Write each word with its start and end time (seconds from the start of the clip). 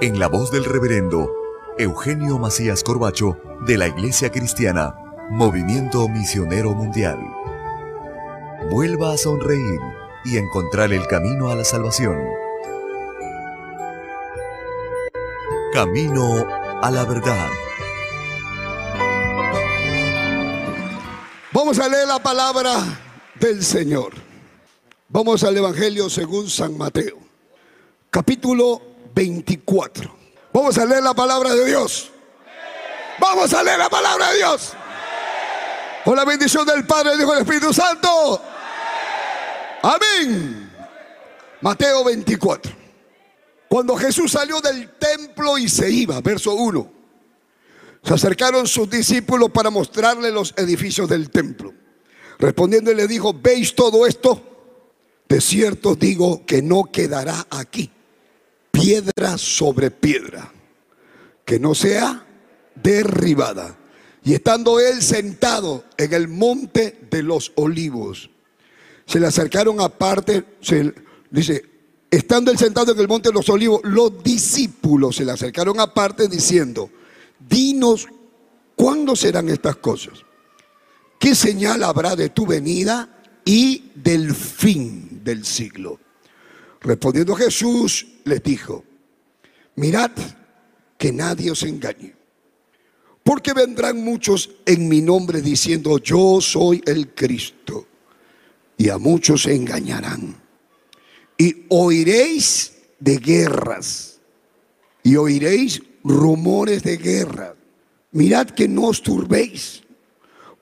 en 0.00 0.18
la 0.18 0.28
voz 0.28 0.50
del 0.50 0.64
reverendo 0.64 1.32
Eugenio 1.78 2.38
Macías 2.38 2.82
Corbacho 2.82 3.38
de 3.66 3.78
la 3.78 3.88
Iglesia 3.88 4.30
Cristiana, 4.30 4.94
Movimiento 5.30 6.06
Misionero 6.08 6.74
Mundial. 6.74 7.18
Vuelva 8.70 9.14
a 9.14 9.16
sonreír 9.16 9.80
y 10.24 10.36
encontrar 10.36 10.92
el 10.92 11.06
camino 11.06 11.48
a 11.48 11.54
la 11.54 11.64
salvación. 11.64 12.18
Camino 15.72 16.46
a 16.82 16.90
la 16.90 17.04
verdad. 17.04 17.48
Vamos 21.52 21.78
a 21.78 21.88
leer 21.88 22.06
la 22.06 22.18
palabra 22.18 22.76
del 23.40 23.62
Señor. 23.62 24.12
Vamos 25.08 25.42
al 25.42 25.56
Evangelio 25.56 26.10
según 26.10 26.50
San 26.50 26.76
Mateo, 26.76 27.16
capítulo 28.10 28.95
24. 29.16 30.14
Vamos 30.52 30.76
a 30.76 30.84
leer 30.84 31.02
la 31.02 31.14
palabra 31.14 31.54
de 31.54 31.64
Dios. 31.64 32.12
Vamos 33.18 33.52
a 33.54 33.62
leer 33.62 33.78
la 33.78 33.88
palabra 33.88 34.30
de 34.30 34.36
Dios. 34.36 34.74
Con 36.04 36.16
la 36.16 36.24
bendición 36.26 36.66
del 36.66 36.86
Padre, 36.86 37.14
y 37.14 37.18
del 37.18 37.38
Espíritu 37.38 37.72
Santo. 37.72 38.42
Amén. 39.82 40.70
Mateo 41.62 42.04
24. 42.04 42.72
Cuando 43.68 43.96
Jesús 43.96 44.32
salió 44.32 44.60
del 44.60 44.90
templo 44.98 45.56
y 45.56 45.68
se 45.68 45.90
iba, 45.90 46.20
verso 46.20 46.54
1, 46.54 46.92
se 48.02 48.14
acercaron 48.14 48.66
sus 48.66 48.88
discípulos 48.88 49.50
para 49.50 49.70
mostrarle 49.70 50.30
los 50.30 50.52
edificios 50.58 51.08
del 51.08 51.30
templo. 51.30 51.72
Respondiendo 52.38 52.92
le 52.92 53.06
dijo, 53.06 53.32
¿veis 53.32 53.74
todo 53.74 54.06
esto? 54.06 54.42
De 55.26 55.40
cierto 55.40 55.96
digo 55.96 56.44
que 56.44 56.60
no 56.60 56.84
quedará 56.84 57.46
aquí 57.48 57.90
piedra 58.76 59.38
sobre 59.38 59.90
piedra, 59.90 60.52
que 61.44 61.58
no 61.58 61.74
sea 61.74 62.26
derribada. 62.74 63.76
Y 64.22 64.34
estando 64.34 64.80
él 64.80 65.02
sentado 65.02 65.84
en 65.96 66.12
el 66.12 66.28
monte 66.28 67.06
de 67.10 67.22
los 67.22 67.52
olivos, 67.54 68.28
se 69.06 69.18
le 69.18 69.28
acercaron 69.28 69.80
aparte, 69.80 70.44
se, 70.60 70.92
dice, 71.30 71.64
estando 72.10 72.50
él 72.50 72.58
sentado 72.58 72.92
en 72.92 72.98
el 72.98 73.08
monte 73.08 73.30
de 73.30 73.34
los 73.34 73.48
olivos, 73.48 73.80
los 73.84 74.22
discípulos 74.22 75.16
se 75.16 75.24
le 75.24 75.32
acercaron 75.32 75.80
aparte 75.80 76.28
diciendo, 76.28 76.90
dinos 77.48 78.08
cuándo 78.74 79.16
serán 79.16 79.48
estas 79.48 79.76
cosas, 79.76 80.24
qué 81.18 81.34
señal 81.34 81.82
habrá 81.82 82.14
de 82.14 82.28
tu 82.28 82.46
venida 82.46 83.22
y 83.44 83.92
del 83.94 84.34
fin 84.34 85.22
del 85.24 85.46
siglo. 85.46 85.98
Respondiendo 86.80 87.34
Jesús 87.36 88.06
les 88.26 88.42
dijo, 88.42 88.84
mirad 89.76 90.10
que 90.98 91.12
nadie 91.12 91.50
os 91.50 91.62
engañe, 91.62 92.14
porque 93.22 93.52
vendrán 93.52 94.02
muchos 94.02 94.50
en 94.66 94.88
mi 94.88 95.00
nombre 95.00 95.40
diciendo, 95.40 95.98
yo 95.98 96.40
soy 96.40 96.82
el 96.86 97.14
Cristo, 97.14 97.86
y 98.76 98.88
a 98.88 98.98
muchos 98.98 99.42
se 99.42 99.54
engañarán. 99.54 100.36
Y 101.38 101.66
oiréis 101.68 102.72
de 102.98 103.18
guerras, 103.18 104.20
y 105.02 105.16
oiréis 105.16 105.82
rumores 106.02 106.82
de 106.82 106.96
guerra. 106.96 107.54
Mirad 108.12 108.50
que 108.50 108.68
no 108.68 108.86
os 108.86 109.02
turbéis, 109.02 109.82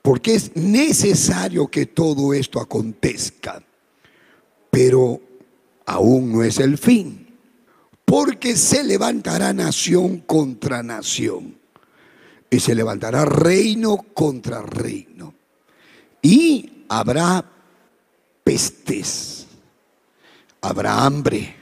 porque 0.03 0.35
es 0.35 0.55
necesario 0.55 1.69
que 1.69 1.87
todo 1.87 2.35
esto 2.35 2.61
acontezca. 2.61 3.63
Pero 4.71 5.21
aún 5.87 6.33
no 6.33 6.43
es 6.43 6.59
el 6.59 6.79
fin, 6.79 7.24
porque 8.15 8.55
se 8.55 8.85
levantará 8.85 9.53
nación 9.53 10.19
contra 10.19 10.85
nación 10.85 11.59
y 12.49 12.61
se 12.61 12.73
levantará 12.73 13.25
reino 13.25 13.97
contra 14.15 14.63
reino 14.63 15.35
y 16.23 16.85
habrá 16.89 17.45
pestes, 18.45 19.49
habrá 20.61 21.05
hambre 21.05 21.57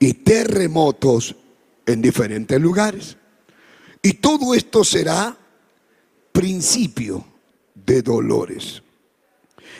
y 0.00 0.14
terremotos 0.14 1.36
en 1.86 2.02
diferentes 2.02 2.60
lugares. 2.60 3.16
Y 4.02 4.14
todo 4.14 4.56
esto 4.56 4.82
será 4.82 5.38
principio 6.32 7.24
de 7.76 8.02
dolores. 8.02 8.82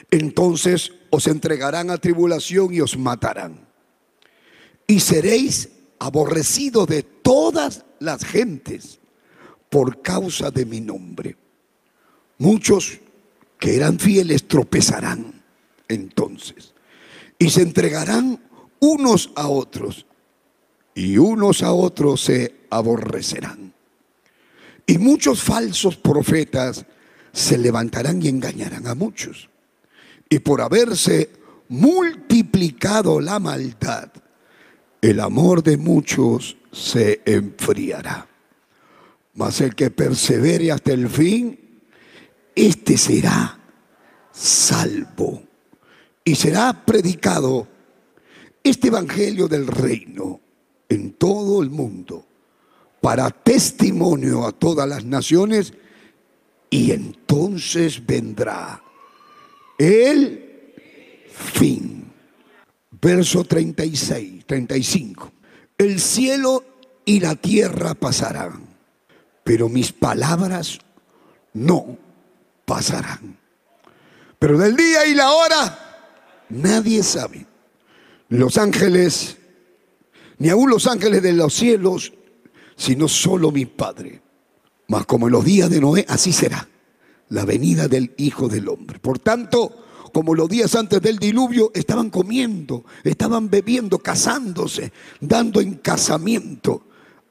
Entonces 0.08 0.92
os 1.10 1.26
entregarán 1.26 1.90
a 1.90 1.98
tribulación 1.98 2.72
y 2.72 2.80
os 2.80 2.96
matarán. 2.96 3.73
Y 4.86 5.00
seréis 5.00 5.68
aborrecidos 5.98 6.86
de 6.86 7.02
todas 7.02 7.84
las 8.00 8.24
gentes 8.24 8.98
por 9.70 10.02
causa 10.02 10.50
de 10.50 10.66
mi 10.66 10.80
nombre. 10.80 11.36
Muchos 12.38 13.00
que 13.58 13.76
eran 13.76 13.98
fieles 13.98 14.46
tropezarán 14.46 15.42
entonces 15.88 16.74
y 17.38 17.50
se 17.50 17.62
entregarán 17.62 18.40
unos 18.80 19.30
a 19.34 19.48
otros 19.48 20.06
y 20.94 21.16
unos 21.18 21.62
a 21.62 21.72
otros 21.72 22.20
se 22.20 22.54
aborrecerán. 22.70 23.72
Y 24.86 24.98
muchos 24.98 25.42
falsos 25.42 25.96
profetas 25.96 26.84
se 27.32 27.56
levantarán 27.58 28.22
y 28.22 28.28
engañarán 28.28 28.86
a 28.86 28.94
muchos 28.94 29.48
y 30.28 30.38
por 30.40 30.60
haberse 30.60 31.30
multiplicado 31.68 33.20
la 33.20 33.38
maldad, 33.38 34.10
el 35.04 35.20
amor 35.20 35.62
de 35.62 35.76
muchos 35.76 36.56
se 36.72 37.20
enfriará. 37.26 38.26
Mas 39.34 39.60
el 39.60 39.74
que 39.74 39.90
persevere 39.90 40.72
hasta 40.72 40.92
el 40.92 41.10
fin, 41.10 41.58
este 42.54 42.96
será 42.96 43.60
salvo. 44.32 45.42
Y 46.24 46.34
será 46.36 46.86
predicado 46.86 47.68
este 48.62 48.88
Evangelio 48.88 49.46
del 49.46 49.66
Reino 49.66 50.40
en 50.88 51.12
todo 51.12 51.62
el 51.62 51.68
mundo 51.68 52.24
para 53.02 53.28
testimonio 53.28 54.46
a 54.46 54.52
todas 54.52 54.88
las 54.88 55.04
naciones 55.04 55.74
y 56.70 56.92
entonces 56.92 58.06
vendrá 58.06 58.82
el 59.76 60.72
fin. 61.28 62.03
Verso 63.04 63.44
36, 63.44 64.46
35. 64.46 65.30
El 65.76 66.00
cielo 66.00 66.64
y 67.04 67.20
la 67.20 67.34
tierra 67.34 67.92
pasarán, 67.92 68.64
pero 69.44 69.68
mis 69.68 69.92
palabras 69.92 70.78
no 71.52 71.98
pasarán. 72.64 73.36
Pero 74.38 74.56
del 74.56 74.74
día 74.74 75.04
y 75.06 75.14
la 75.14 75.32
hora 75.32 76.46
nadie 76.48 77.02
sabe. 77.02 77.46
Los 78.30 78.56
ángeles, 78.56 79.36
ni 80.38 80.48
aún 80.48 80.70
los 80.70 80.86
ángeles 80.86 81.22
de 81.22 81.34
los 81.34 81.52
cielos, 81.52 82.14
sino 82.74 83.06
solo 83.06 83.50
mi 83.50 83.66
Padre. 83.66 84.22
Mas 84.88 85.04
como 85.04 85.26
en 85.26 85.32
los 85.32 85.44
días 85.44 85.68
de 85.68 85.78
Noé, 85.78 86.06
así 86.08 86.32
será 86.32 86.66
la 87.28 87.44
venida 87.44 87.86
del 87.86 88.14
Hijo 88.16 88.48
del 88.48 88.66
Hombre. 88.66 88.98
Por 88.98 89.18
tanto, 89.18 89.83
como 90.14 90.34
los 90.34 90.48
días 90.48 90.74
antes 90.74 91.02
del 91.02 91.18
diluvio, 91.18 91.70
estaban 91.74 92.08
comiendo, 92.08 92.84
estaban 93.02 93.50
bebiendo, 93.50 93.98
casándose, 93.98 94.92
dando 95.20 95.60
en 95.60 95.74
casamiento, 95.74 96.86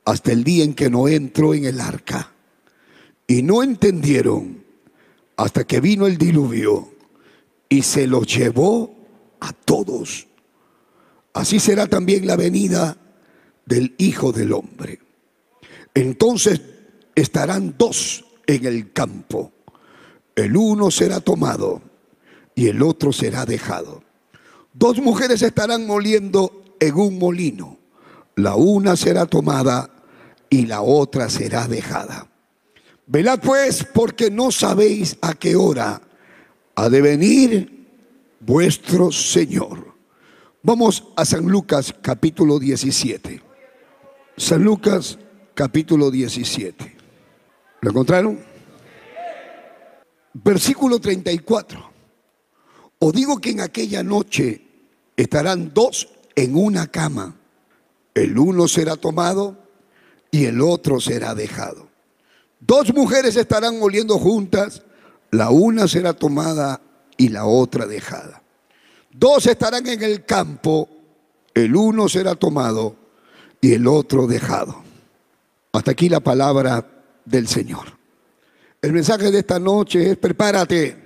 hasta 0.06 0.32
el 0.32 0.44
día 0.44 0.64
en 0.64 0.76
que 0.76 0.90
no 0.90 1.08
entró 1.08 1.56
en 1.56 1.66
el 1.66 1.80
arca. 1.80 2.34
Y 3.26 3.42
no 3.42 3.64
entendieron 3.64 4.64
hasta 5.38 5.64
que 5.64 5.80
vino 5.80 6.06
el 6.06 6.18
diluvio 6.18 6.94
y 7.70 7.82
se 7.82 8.06
los 8.06 8.28
llevó 8.28 8.94
a 9.40 9.54
todos. 9.54 10.28
Así 11.34 11.60
será 11.60 11.88
también 11.88 12.28
la 12.28 12.36
venida 12.36 12.98
del 13.66 13.96
Hijo 13.98 14.32
del 14.32 14.52
Hombre. 14.52 15.00
Entonces 15.96 16.62
estarán 17.16 17.76
dos 17.78 18.26
en 18.46 18.66
el 18.66 18.92
campo 18.92 19.54
el 20.36 20.58
uno 20.58 20.90
será 20.90 21.20
tomado 21.20 21.82
y 22.56 22.68
el 22.68 22.82
otro 22.82 23.12
será 23.12 23.46
dejado. 23.46 24.04
Dos 24.74 25.00
mujeres 25.00 25.42
estarán 25.42 25.86
moliendo 25.86 26.64
en 26.80 26.96
un 26.96 27.20
molino. 27.20 27.78
La 28.36 28.56
una 28.56 28.96
será 28.96 29.26
tomada 29.26 29.90
y 30.50 30.66
la 30.66 30.82
otra 30.82 31.30
será 31.30 31.68
dejada. 31.68 32.28
Velad 33.06 33.40
pues 33.40 33.86
porque 33.94 34.32
no 34.32 34.52
sabéis 34.52 35.18
a 35.22 35.34
qué 35.34 35.56
hora 35.56 36.02
ha 36.76 36.90
de 36.90 37.02
venir 37.02 37.88
vuestro 38.40 39.12
Señor. 39.12 39.94
Vamos 40.64 41.08
a 41.16 41.26
San 41.26 41.46
Lucas 41.46 41.94
capítulo 42.02 42.58
17. 42.58 43.42
San 44.38 44.64
Lucas 44.64 45.20
capítulo 45.54 46.10
17. 46.10 46.96
¿Lo 47.82 47.90
encontraron? 47.90 48.40
Versículo 50.34 51.00
34. 51.00 51.93
Os 53.06 53.12
digo 53.12 53.42
que 53.42 53.50
en 53.50 53.60
aquella 53.60 54.02
noche 54.02 54.62
estarán 55.18 55.74
dos 55.74 56.08
en 56.38 56.56
una 56.56 56.88
cama. 56.88 57.36
El 58.14 58.40
uno 58.40 58.66
será 58.70 58.96
tomado 58.96 59.58
y 60.32 60.46
el 60.46 60.62
otro 60.62 61.02
será 61.02 61.36
dejado. 61.36 61.90
Dos 62.62 62.94
mujeres 62.94 63.36
estarán 63.36 63.78
moliendo 63.78 64.18
juntas, 64.18 64.84
la 65.32 65.50
una 65.50 65.90
será 65.90 66.14
tomada 66.14 66.80
y 67.18 67.28
la 67.28 67.46
otra 67.46 67.88
dejada. 67.88 68.42
Dos 69.12 69.48
estarán 69.48 69.86
en 69.86 70.02
el 70.02 70.24
campo, 70.24 70.88
el 71.54 71.76
uno 71.76 72.08
será 72.08 72.36
tomado 72.36 72.96
y 73.60 73.74
el 73.74 73.86
otro 73.86 74.28
dejado. 74.28 74.82
Hasta 75.74 75.92
aquí 75.92 76.08
la 76.08 76.22
palabra 76.22 77.04
del 77.26 77.50
Señor. 77.50 77.98
El 78.82 78.94
mensaje 78.94 79.30
de 79.30 79.40
esta 79.40 79.60
noche 79.60 80.12
es 80.12 80.18
prepárate 80.18 81.03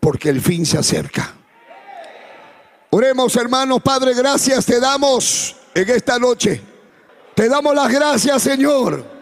porque 0.00 0.30
el 0.30 0.40
fin 0.40 0.66
se 0.66 0.78
acerca. 0.78 1.34
Oremos 2.90 3.36
hermanos, 3.36 3.80
Padre, 3.82 4.14
gracias 4.14 4.66
te 4.66 4.80
damos 4.80 5.54
en 5.74 5.88
esta 5.90 6.18
noche. 6.18 6.60
Te 7.34 7.48
damos 7.48 7.74
las 7.74 7.90
gracias, 7.90 8.42
Señor 8.42 9.20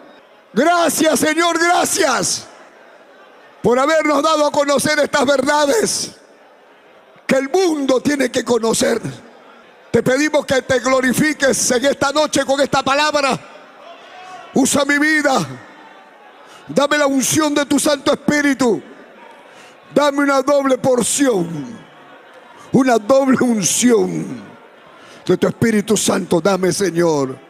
Gracias, 0.53 1.19
Señor, 1.19 1.59
gracias 1.59 2.47
por 3.61 3.77
habernos 3.77 4.23
dado 4.23 4.47
a 4.47 4.51
conocer 4.51 4.97
estas 4.99 5.25
verdades 5.25 6.11
que 7.27 7.35
el 7.35 7.49
mundo 7.49 8.01
tiene 8.01 8.31
que 8.31 8.43
conocer. 8.43 8.99
Te 9.91 10.01
pedimos 10.01 10.45
que 10.45 10.61
te 10.63 10.79
glorifiques 10.79 11.71
en 11.71 11.85
esta 11.85 12.11
noche 12.11 12.45
con 12.45 12.59
esta 12.61 12.81
palabra. 12.81 13.39
Usa 14.55 14.85
mi 14.85 14.97
vida. 14.97 15.47
Dame 16.67 16.97
la 16.97 17.05
unción 17.05 17.53
de 17.53 17.65
tu 17.65 17.79
Santo 17.79 18.13
Espíritu. 18.13 18.81
Dame 19.93 20.19
una 20.19 20.41
doble 20.41 20.77
porción. 20.77 21.47
Una 22.71 22.97
doble 22.97 23.37
unción 23.41 24.41
de 25.25 25.37
tu 25.37 25.47
Espíritu 25.47 25.97
Santo. 25.97 26.39
Dame, 26.39 26.71
Señor 26.71 27.49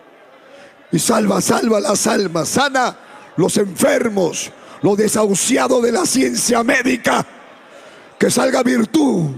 y 0.91 0.99
salva, 0.99 1.41
salva 1.41 1.79
las 1.79 2.07
almas, 2.07 2.49
sana 2.49 2.97
los 3.37 3.57
enfermos, 3.57 4.51
los 4.81 4.97
desahuciados 4.97 5.83
de 5.83 5.91
la 5.91 6.05
ciencia 6.05 6.63
médica. 6.63 7.25
Que 8.17 8.29
salga 8.29 8.63
virtud 8.63 9.29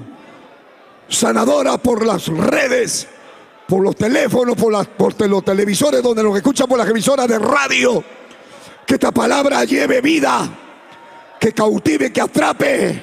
sanadora 1.08 1.78
por 1.78 2.06
las 2.06 2.28
redes, 2.28 3.08
por 3.68 3.84
los 3.84 3.96
teléfonos, 3.96 4.56
por, 4.56 4.72
las, 4.72 4.88
los 5.30 5.46
televisores, 5.46 6.02
donde 6.02 6.24
nos 6.24 6.36
escuchan 6.36 6.68
por 6.68 6.80
las 6.80 6.90
emisoras 6.90 7.28
de 7.28 7.38
radio. 7.38 8.04
Que 8.88 8.96
esta 8.96 9.12
palabra 9.12 9.64
lleve 9.66 10.02
vida, 10.02 10.50
que 11.42 11.54
cautive, 11.54 12.14
que 12.14 12.22
atrape, 12.22 13.02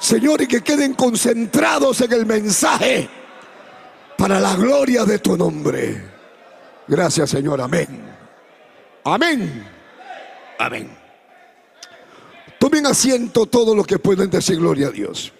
Señor, 0.00 0.42
y 0.42 0.48
que 0.48 0.62
queden 0.62 0.94
concentrados 0.94 2.00
en 2.00 2.12
el 2.12 2.26
mensaje 2.26 3.08
para 4.18 4.40
la 4.40 4.56
gloria 4.56 5.04
de 5.04 5.20
tu 5.20 5.36
nombre. 5.36 6.02
Gracias, 6.88 7.30
Señor. 7.30 7.60
Amén. 7.60 7.86
Amén. 9.04 9.64
Amén. 10.58 10.90
Tomen 12.58 12.84
asiento 12.86 13.46
todo 13.46 13.76
lo 13.76 13.84
que 13.84 14.00
pueden 14.00 14.28
decir 14.28 14.58
gloria 14.58 14.88
a 14.88 14.90
Dios. 14.90 15.32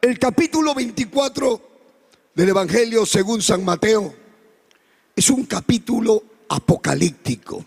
El 0.00 0.18
capítulo 0.18 0.74
24 0.74 1.60
del 2.34 2.48
Evangelio 2.48 3.06
según 3.06 3.40
San 3.40 3.64
Mateo 3.64 4.12
es 5.14 5.30
un 5.30 5.44
capítulo 5.44 6.20
apocalíptico. 6.48 7.64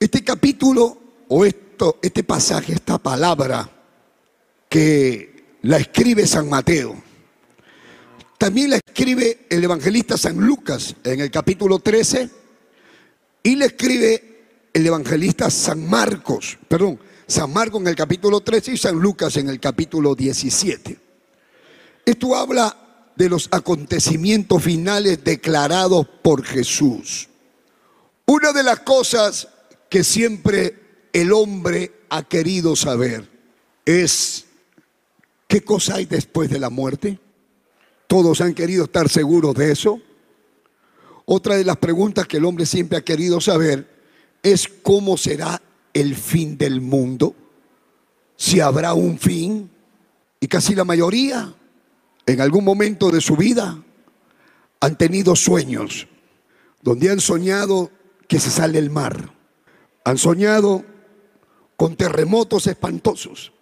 Este 0.00 0.24
capítulo 0.24 0.98
o 1.28 1.44
esto, 1.44 1.98
este 2.00 2.24
pasaje, 2.24 2.72
esta 2.72 2.96
palabra 2.96 3.70
que 4.66 5.58
la 5.60 5.76
escribe 5.76 6.26
San 6.26 6.48
Mateo 6.48 6.96
también 8.38 8.70
la 8.70 8.76
escribe 8.76 9.46
el 9.50 9.62
evangelista 9.62 10.16
San 10.16 10.38
Lucas 10.38 10.96
en 11.04 11.20
el 11.20 11.30
capítulo 11.30 11.80
13 11.80 12.30
y 13.42 13.56
le 13.56 13.66
escribe 13.66 14.68
el 14.72 14.86
evangelista 14.86 15.50
San 15.50 15.86
Marcos, 15.86 16.56
perdón, 16.66 16.98
San 17.26 17.52
Marcos 17.52 17.82
en 17.82 17.88
el 17.88 17.94
capítulo 17.94 18.40
13 18.40 18.72
y 18.72 18.76
San 18.78 18.98
Lucas 18.98 19.36
en 19.36 19.50
el 19.50 19.60
capítulo 19.60 20.14
17. 20.14 20.98
Esto 22.06 22.34
habla 22.34 23.12
de 23.14 23.28
los 23.28 23.48
acontecimientos 23.52 24.62
finales 24.62 25.22
declarados 25.22 26.06
por 26.22 26.42
Jesús. 26.42 27.28
Una 28.24 28.54
de 28.54 28.62
las 28.62 28.80
cosas 28.80 29.46
que 29.90 30.04
siempre 30.04 31.08
el 31.12 31.32
hombre 31.32 31.92
ha 32.08 32.22
querido 32.22 32.76
saber 32.76 33.28
es 33.84 34.46
qué 35.48 35.62
cosa 35.62 35.96
hay 35.96 36.06
después 36.06 36.48
de 36.48 36.60
la 36.60 36.70
muerte. 36.70 37.18
Todos 38.06 38.40
han 38.40 38.54
querido 38.54 38.84
estar 38.84 39.08
seguros 39.08 39.54
de 39.56 39.72
eso. 39.72 40.00
Otra 41.26 41.56
de 41.56 41.64
las 41.64 41.76
preguntas 41.76 42.26
que 42.26 42.36
el 42.36 42.44
hombre 42.44 42.66
siempre 42.66 42.98
ha 42.98 43.04
querido 43.04 43.40
saber 43.40 43.88
es 44.42 44.68
cómo 44.68 45.16
será 45.16 45.60
el 45.92 46.14
fin 46.14 46.56
del 46.56 46.80
mundo, 46.80 47.34
si 48.36 48.60
habrá 48.60 48.94
un 48.94 49.18
fin. 49.18 49.70
Y 50.38 50.46
casi 50.46 50.74
la 50.74 50.84
mayoría, 50.84 51.52
en 52.26 52.40
algún 52.40 52.64
momento 52.64 53.10
de 53.10 53.20
su 53.20 53.36
vida, 53.36 53.82
han 54.80 54.96
tenido 54.96 55.34
sueños 55.34 56.06
donde 56.80 57.10
han 57.10 57.20
soñado 57.20 57.90
que 58.28 58.38
se 58.38 58.50
sale 58.50 58.78
el 58.78 58.90
mar. 58.90 59.39
Han 60.04 60.18
soñado 60.18 60.84
con 61.76 61.96
terremotos 61.96 62.66
espantosos. 62.66 63.52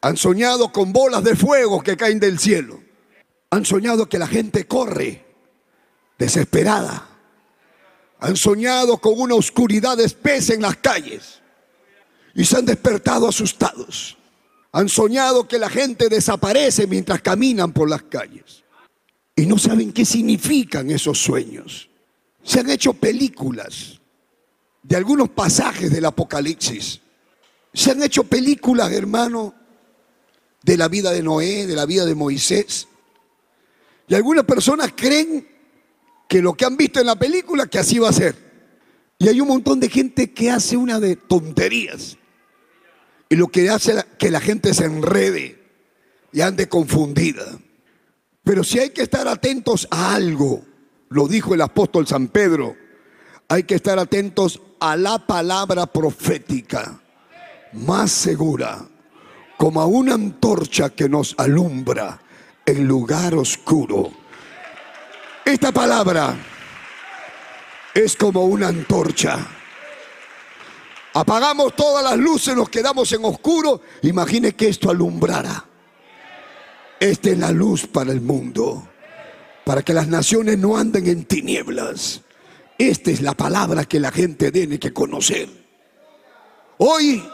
Han 0.00 0.16
soñado 0.16 0.72
con 0.72 0.92
bolas 0.92 1.24
de 1.24 1.34
fuego 1.36 1.82
que 1.82 1.96
caen 1.96 2.20
del 2.20 2.38
cielo. 2.38 2.82
Han 3.50 3.64
soñado 3.64 4.08
que 4.08 4.18
la 4.18 4.26
gente 4.26 4.66
corre 4.66 5.24
desesperada. 6.18 7.08
Han 8.20 8.36
soñado 8.36 8.98
con 8.98 9.20
una 9.20 9.34
oscuridad 9.34 9.98
espesa 10.00 10.54
en 10.54 10.62
las 10.62 10.76
calles 10.76 11.40
y 12.34 12.44
se 12.44 12.56
han 12.56 12.66
despertado 12.66 13.28
asustados. 13.28 14.16
Han 14.72 14.88
soñado 14.88 15.46
que 15.46 15.58
la 15.58 15.70
gente 15.70 16.08
desaparece 16.08 16.86
mientras 16.86 17.22
caminan 17.22 17.72
por 17.72 17.88
las 17.88 18.02
calles 18.02 18.64
y 19.36 19.46
no 19.46 19.58
saben 19.58 19.92
qué 19.92 20.04
significan 20.04 20.90
esos 20.90 21.18
sueños. 21.18 21.88
Se 22.42 22.60
han 22.60 22.70
hecho 22.70 22.92
películas 22.92 23.93
de 24.84 24.96
algunos 24.96 25.30
pasajes 25.30 25.90
del 25.90 26.04
Apocalipsis. 26.04 27.00
Se 27.72 27.90
han 27.90 28.02
hecho 28.02 28.24
películas, 28.24 28.92
hermano, 28.92 29.54
de 30.62 30.76
la 30.76 30.88
vida 30.88 31.10
de 31.10 31.22
Noé, 31.22 31.66
de 31.66 31.74
la 31.74 31.86
vida 31.86 32.04
de 32.04 32.14
Moisés. 32.14 32.86
Y 34.06 34.14
algunas 34.14 34.44
personas 34.44 34.92
creen 34.94 35.48
que 36.28 36.40
lo 36.40 36.54
que 36.54 36.66
han 36.66 36.76
visto 36.76 37.00
en 37.00 37.06
la 37.06 37.16
película, 37.16 37.66
que 37.66 37.78
así 37.78 37.98
va 37.98 38.10
a 38.10 38.12
ser. 38.12 38.36
Y 39.18 39.28
hay 39.28 39.40
un 39.40 39.48
montón 39.48 39.80
de 39.80 39.88
gente 39.88 40.32
que 40.32 40.50
hace 40.50 40.76
una 40.76 41.00
de 41.00 41.16
tonterías. 41.16 42.18
Y 43.30 43.36
lo 43.36 43.48
que 43.48 43.70
hace 43.70 44.04
que 44.18 44.30
la 44.30 44.40
gente 44.40 44.74
se 44.74 44.84
enrede 44.84 45.62
y 46.30 46.42
ande 46.42 46.68
confundida. 46.68 47.58
Pero 48.42 48.62
si 48.62 48.78
hay 48.78 48.90
que 48.90 49.02
estar 49.02 49.26
atentos 49.26 49.88
a 49.90 50.14
algo, 50.14 50.62
lo 51.08 51.26
dijo 51.26 51.54
el 51.54 51.62
apóstol 51.62 52.06
San 52.06 52.28
Pedro, 52.28 52.76
hay 53.48 53.64
que 53.64 53.76
estar 53.76 53.98
atentos 53.98 54.60
a 54.80 54.96
la 54.96 55.18
palabra 55.18 55.86
profética 55.86 57.00
más 57.72 58.10
segura, 58.10 58.86
como 59.56 59.80
a 59.80 59.86
una 59.86 60.14
antorcha 60.14 60.90
que 60.90 61.08
nos 61.08 61.34
alumbra 61.38 62.20
en 62.66 62.86
lugar 62.86 63.34
oscuro. 63.34 64.12
Esta 65.44 65.72
palabra 65.72 66.36
es 67.94 68.16
como 68.16 68.44
una 68.44 68.68
antorcha. 68.68 69.38
Apagamos 71.14 71.76
todas 71.76 72.02
las 72.02 72.16
luces, 72.16 72.56
nos 72.56 72.68
quedamos 72.68 73.12
en 73.12 73.24
oscuro. 73.24 73.80
Imagine 74.02 74.52
que 74.52 74.68
esto 74.68 74.90
alumbrara. 74.90 75.64
Esta 76.98 77.30
es 77.30 77.38
la 77.38 77.52
luz 77.52 77.86
para 77.86 78.12
el 78.12 78.20
mundo, 78.20 78.88
para 79.64 79.82
que 79.82 79.92
las 79.92 80.08
naciones 80.08 80.58
no 80.58 80.76
anden 80.76 81.06
en 81.06 81.24
tinieblas. 81.24 82.23
Esta 82.78 83.10
es 83.10 83.20
la 83.20 83.34
palabra 83.34 83.84
que 83.84 84.00
la 84.00 84.10
gente 84.10 84.50
tiene 84.50 84.78
que 84.78 84.92
conocer. 84.92 85.48
Hoy 86.78 87.24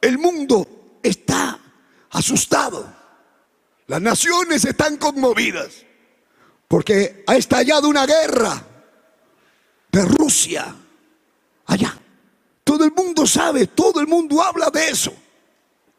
el 0.00 0.18
mundo 0.18 0.98
está 1.02 1.58
asustado. 2.10 2.92
Las 3.86 4.00
naciones 4.00 4.64
están 4.64 4.96
conmovidas 4.96 5.84
porque 6.66 7.24
ha 7.26 7.36
estallado 7.36 7.88
una 7.88 8.06
guerra 8.06 8.62
de 9.92 10.04
Rusia, 10.06 10.74
allá. 11.66 11.98
Todo 12.64 12.84
el 12.84 12.92
mundo 12.92 13.26
sabe, 13.26 13.66
todo 13.66 14.00
el 14.00 14.06
mundo 14.06 14.42
habla 14.42 14.70
de 14.70 14.88
eso. 14.88 15.14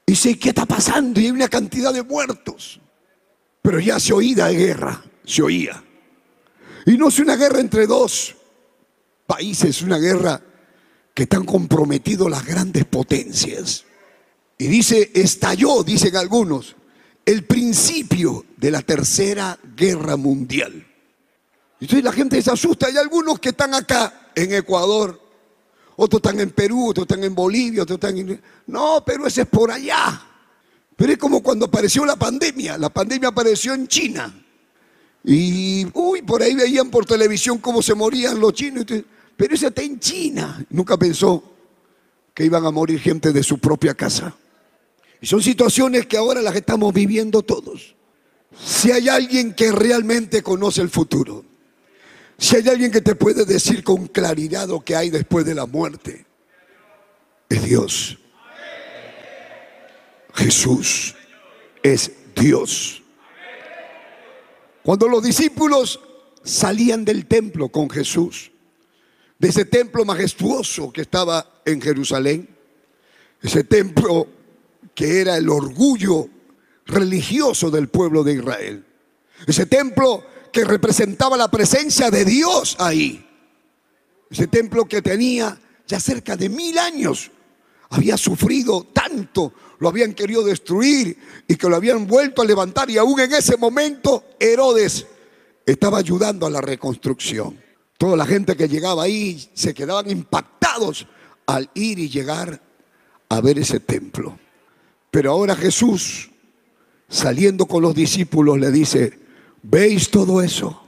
Y 0.08 0.14
dice, 0.14 0.40
¿qué 0.40 0.50
está 0.50 0.66
pasando? 0.66 1.20
Y 1.20 1.26
hay 1.26 1.32
una 1.32 1.48
cantidad 1.48 1.94
de 1.94 2.02
muertos. 2.02 2.80
Pero 3.62 3.80
ya 3.80 4.00
se 4.00 4.14
oía 4.14 4.48
de 4.48 4.56
guerra, 4.56 5.04
se 5.24 5.44
oía. 5.44 5.84
Y 6.88 6.98
no 6.98 7.10
es 7.10 7.20
una 7.20 7.36
guerra 7.36 7.60
entre 7.60 7.86
dos 7.86 8.36
países, 9.26 9.78
es 9.78 9.82
una 9.82 9.98
guerra 9.98 10.42
que 11.14 11.24
están 11.24 11.46
comprometidos 11.46 12.30
las 12.30 12.46
grandes 12.46 12.86
potencias. 12.86 13.86
Y 14.58 14.68
dice, 14.68 15.12
estalló, 15.14 15.84
dicen 15.84 16.16
algunos, 16.16 16.76
el 17.26 17.44
principio 17.46 18.46
de 18.58 18.72
la 18.72 18.82
tercera 18.82 19.58
guerra 19.76 20.16
mundial. 20.16 20.74
Y 21.80 21.86
entonces 21.86 22.04
la 22.04 22.12
gente 22.12 22.42
se 22.42 22.52
asusta. 22.52 22.88
Hay 22.88 22.98
algunos 22.98 23.40
que 23.40 23.50
están 23.50 23.74
acá 23.74 24.32
en 24.36 24.54
Ecuador, 24.54 25.20
otros 25.98 26.20
están 26.20 26.40
en 26.40 26.52
Perú, 26.52 26.90
otros 26.90 27.06
están 27.06 27.24
en 27.24 27.34
Bolivia, 27.34 27.84
otros 27.84 27.98
están 27.98 28.18
en... 28.18 28.42
No, 28.68 29.04
pero 29.06 29.28
ese 29.28 29.42
es 29.42 29.48
por 29.48 29.72
allá. 29.72 30.22
Pero 30.96 31.12
es 31.12 31.18
como 31.18 31.42
cuando 31.42 31.66
apareció 31.66 32.06
la 32.06 32.16
pandemia. 32.16 32.78
La 32.78 32.90
pandemia 32.90 33.30
apareció 33.30 33.74
en 33.74 33.88
China. 33.88 34.34
Y, 35.24 35.88
uy, 35.94 36.22
por 36.22 36.42
ahí 36.42 36.54
veían 36.54 36.90
por 36.90 37.06
televisión 37.06 37.58
cómo 37.58 37.82
se 37.82 37.96
morían 37.96 38.40
los 38.40 38.54
chinos. 38.54 38.86
Pero 39.38 39.54
ese 39.54 39.68
está 39.68 39.82
en 39.82 40.00
China. 40.00 40.66
Nunca 40.70 40.98
pensó 40.98 41.44
que 42.34 42.46
iban 42.46 42.66
a 42.66 42.72
morir 42.72 43.00
gente 43.00 43.32
de 43.32 43.44
su 43.44 43.58
propia 43.60 43.94
casa. 43.94 44.36
Y 45.22 45.26
son 45.26 45.42
situaciones 45.42 46.06
que 46.06 46.18
ahora 46.18 46.42
las 46.42 46.56
estamos 46.56 46.94
viviendo 46.94 47.42
todos. 47.42 47.96
Si 48.58 48.92
hay 48.92 49.10
alguien 49.10 49.54
que 49.54 49.72
realmente 49.72 50.44
conoce 50.44 50.82
el 50.82 50.90
futuro, 50.90 51.44
si 52.38 52.58
hay 52.58 52.68
alguien 52.68 52.92
que 52.92 53.02
te 53.02 53.16
puede 53.16 53.46
decir 53.46 53.84
con 53.84 54.08
claridad 54.08 54.68
lo 54.68 54.82
que 54.82 54.96
hay 54.96 55.10
después 55.10 55.46
de 55.46 55.56
la 55.56 55.66
muerte, 55.66 56.26
es 57.50 57.64
Dios. 57.64 58.18
Jesús 60.34 61.16
es 61.82 62.12
Dios. 62.36 63.02
Cuando 64.84 65.08
los 65.08 65.24
discípulos 65.24 66.00
salían 66.44 67.06
del 67.06 67.26
templo 67.26 67.70
con 67.70 67.90
Jesús, 67.90 68.52
de 69.38 69.50
ese 69.50 69.66
templo 69.66 70.06
majestuoso 70.06 70.92
que 70.92 71.02
estaba 71.02 71.62
en 71.66 71.82
Jerusalén, 71.82 72.48
ese 73.42 73.64
templo 73.64 74.28
que 74.94 75.22
era 75.22 75.38
el 75.38 75.50
orgullo 75.50 76.30
religioso 76.86 77.70
del 77.70 77.90
pueblo 77.90 78.24
de 78.24 78.34
Israel, 78.34 78.86
ese 79.46 79.66
templo 79.66 80.24
que 80.52 80.64
representaba 80.64 81.36
la 81.36 81.52
presencia 81.52 82.10
de 82.10 82.24
Dios 82.24 82.78
ahí, 82.80 83.28
ese 84.30 84.48
templo 84.48 84.86
que 84.86 85.02
tenía 85.02 85.60
ya 85.86 86.00
cerca 86.00 86.38
de 86.38 86.50
mil 86.50 86.78
años, 86.78 87.32
había 87.90 88.18
sufrido 88.18 88.84
tanto, 88.94 89.54
lo 89.80 89.90
habían 89.90 90.14
querido 90.14 90.44
destruir 90.44 91.18
y 91.48 91.56
que 91.56 91.70
lo 91.70 91.76
habían 91.76 92.08
vuelto 92.08 92.42
a 92.42 92.46
levantar 92.46 92.90
y 92.90 92.98
aún 92.98 93.20
en 93.20 93.34
ese 93.34 93.58
momento 93.58 94.24
Herodes 94.40 95.06
estaba 95.66 95.98
ayudando 95.98 96.46
a 96.46 96.50
la 96.50 96.62
reconstrucción. 96.62 97.65
Toda 97.98 98.18
la 98.18 98.26
gente 98.26 98.56
que 98.56 98.68
llegaba 98.68 99.04
ahí 99.04 99.50
se 99.54 99.74
quedaban 99.74 100.10
impactados 100.10 101.08
al 101.46 101.70
ir 101.74 102.00
y 102.00 102.10
llegar 102.10 102.62
a 103.30 103.42
ver 103.42 103.60
ese 103.60 103.80
templo. 103.80 104.38
Pero 105.12 105.32
ahora 105.32 105.56
Jesús, 105.56 106.30
saliendo 107.08 107.66
con 107.66 107.82
los 107.82 107.96
discípulos, 107.96 108.60
le 108.60 108.72
dice, 108.72 109.18
¿veis 109.64 110.10
todo 110.10 110.42
eso? 110.42 110.82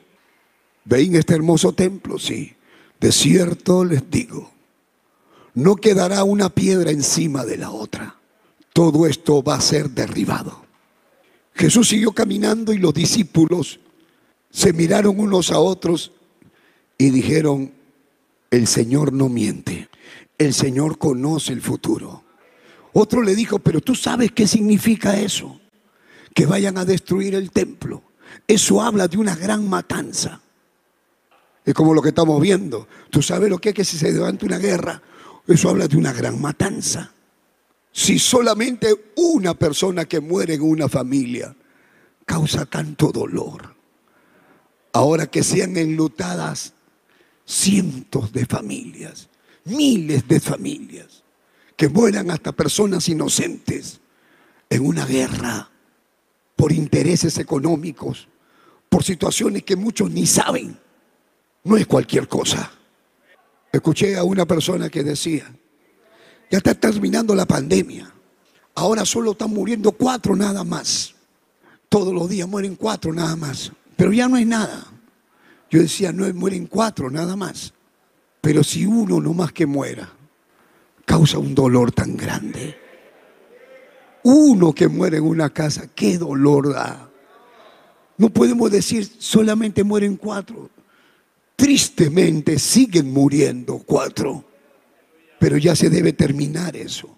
¿Veis 0.83 1.13
este 1.13 1.35
hermoso 1.35 1.73
templo? 1.73 2.19
Sí. 2.19 2.53
De 2.99 3.11
cierto 3.11 3.85
les 3.85 4.09
digo, 4.09 4.51
no 5.53 5.75
quedará 5.75 6.23
una 6.23 6.49
piedra 6.49 6.91
encima 6.91 7.45
de 7.45 7.57
la 7.57 7.71
otra. 7.71 8.15
Todo 8.73 9.07
esto 9.07 9.41
va 9.43 9.55
a 9.55 9.61
ser 9.61 9.89
derribado. 9.91 10.65
Jesús 11.53 11.89
siguió 11.89 12.11
caminando 12.11 12.73
y 12.73 12.77
los 12.77 12.93
discípulos 12.93 13.79
se 14.51 14.73
miraron 14.73 15.19
unos 15.19 15.51
a 15.51 15.59
otros 15.59 16.11
y 16.97 17.09
dijeron, 17.11 17.73
el 18.49 18.67
Señor 18.67 19.13
no 19.13 19.29
miente, 19.29 19.89
el 20.37 20.53
Señor 20.53 20.97
conoce 20.97 21.53
el 21.53 21.61
futuro. 21.61 22.23
Otro 22.93 23.21
le 23.21 23.35
dijo, 23.35 23.59
pero 23.59 23.81
tú 23.81 23.93
sabes 23.93 24.31
qué 24.31 24.47
significa 24.47 25.19
eso, 25.19 25.59
que 26.33 26.45
vayan 26.45 26.77
a 26.77 26.85
destruir 26.85 27.35
el 27.35 27.51
templo. 27.51 28.01
Eso 28.47 28.81
habla 28.81 29.07
de 29.07 29.17
una 29.17 29.35
gran 29.35 29.67
matanza. 29.67 30.41
Es 31.65 31.73
como 31.73 31.93
lo 31.93 32.01
que 32.01 32.09
estamos 32.09 32.41
viendo. 32.41 32.87
Tú 33.09 33.21
sabes 33.21 33.49
lo 33.49 33.59
que 33.59 33.69
es 33.69 33.75
que 33.75 33.83
si 33.83 33.97
se 33.97 34.11
levanta 34.11 34.45
una 34.45 34.57
guerra, 34.57 35.01
eso 35.47 35.69
habla 35.69 35.87
de 35.87 35.97
una 35.97 36.13
gran 36.13 36.41
matanza. 36.41 37.11
Si 37.91 38.19
solamente 38.19 38.95
una 39.15 39.53
persona 39.53 40.05
que 40.05 40.19
muere 40.19 40.55
en 40.55 40.61
una 40.61 40.87
familia 40.87 41.55
causa 42.25 42.65
tanto 42.65 43.11
dolor, 43.11 43.75
ahora 44.93 45.27
que 45.27 45.43
sean 45.43 45.77
enlutadas 45.77 46.73
cientos 47.47 48.33
de 48.33 48.45
familias, 48.45 49.29
miles 49.63 50.27
de 50.27 50.39
familias, 50.39 51.23
que 51.75 51.87
mueran 51.87 52.29
hasta 52.29 52.51
personas 52.51 53.07
inocentes 53.07 54.01
en 54.69 54.85
una 54.85 55.05
guerra 55.05 55.69
por 56.55 56.73
intereses 56.73 57.37
económicos, 57.37 58.27
por 58.89 59.03
situaciones 59.03 59.63
que 59.63 59.75
muchos 59.75 60.11
ni 60.11 60.25
saben. 60.25 60.77
No 61.63 61.77
es 61.77 61.87
cualquier 61.87 62.27
cosa. 62.27 62.71
Escuché 63.71 64.17
a 64.17 64.23
una 64.23 64.45
persona 64.45 64.89
que 64.89 65.03
decía, 65.03 65.49
ya 66.51 66.57
está 66.57 66.73
terminando 66.75 67.33
la 67.33 67.45
pandemia, 67.45 68.11
ahora 68.75 69.05
solo 69.05 69.31
están 69.31 69.51
muriendo 69.51 69.91
cuatro 69.93 70.35
nada 70.35 70.63
más. 70.63 71.15
Todos 71.89 72.13
los 72.13 72.27
días 72.27 72.47
mueren 72.47 72.75
cuatro 72.75 73.13
nada 73.13 73.35
más, 73.35 73.71
pero 73.95 74.11
ya 74.11 74.27
no 74.27 74.35
hay 74.35 74.45
nada. 74.45 74.96
Yo 75.69 75.81
decía, 75.81 76.11
no 76.11 76.31
mueren 76.33 76.67
cuatro 76.67 77.09
nada 77.09 77.35
más. 77.35 77.73
Pero 78.41 78.63
si 78.63 78.85
uno 78.85 79.19
no 79.19 79.33
más 79.33 79.51
que 79.51 79.65
muera, 79.65 80.09
causa 81.05 81.37
un 81.37 81.53
dolor 81.53 81.91
tan 81.91 82.15
grande. 82.15 82.77
Uno 84.23 84.73
que 84.73 84.87
muere 84.87 85.17
en 85.17 85.23
una 85.23 85.49
casa, 85.49 85.87
qué 85.93 86.17
dolor 86.17 86.73
da. 86.73 87.09
No 88.17 88.29
podemos 88.29 88.71
decir 88.71 89.07
solamente 89.19 89.83
mueren 89.83 90.15
cuatro. 90.15 90.69
Tristemente 91.55 92.59
siguen 92.59 93.11
muriendo 93.11 93.79
cuatro. 93.79 94.45
Pero 95.39 95.57
ya 95.57 95.75
se 95.75 95.89
debe 95.89 96.13
terminar 96.13 96.75
eso. 96.75 97.17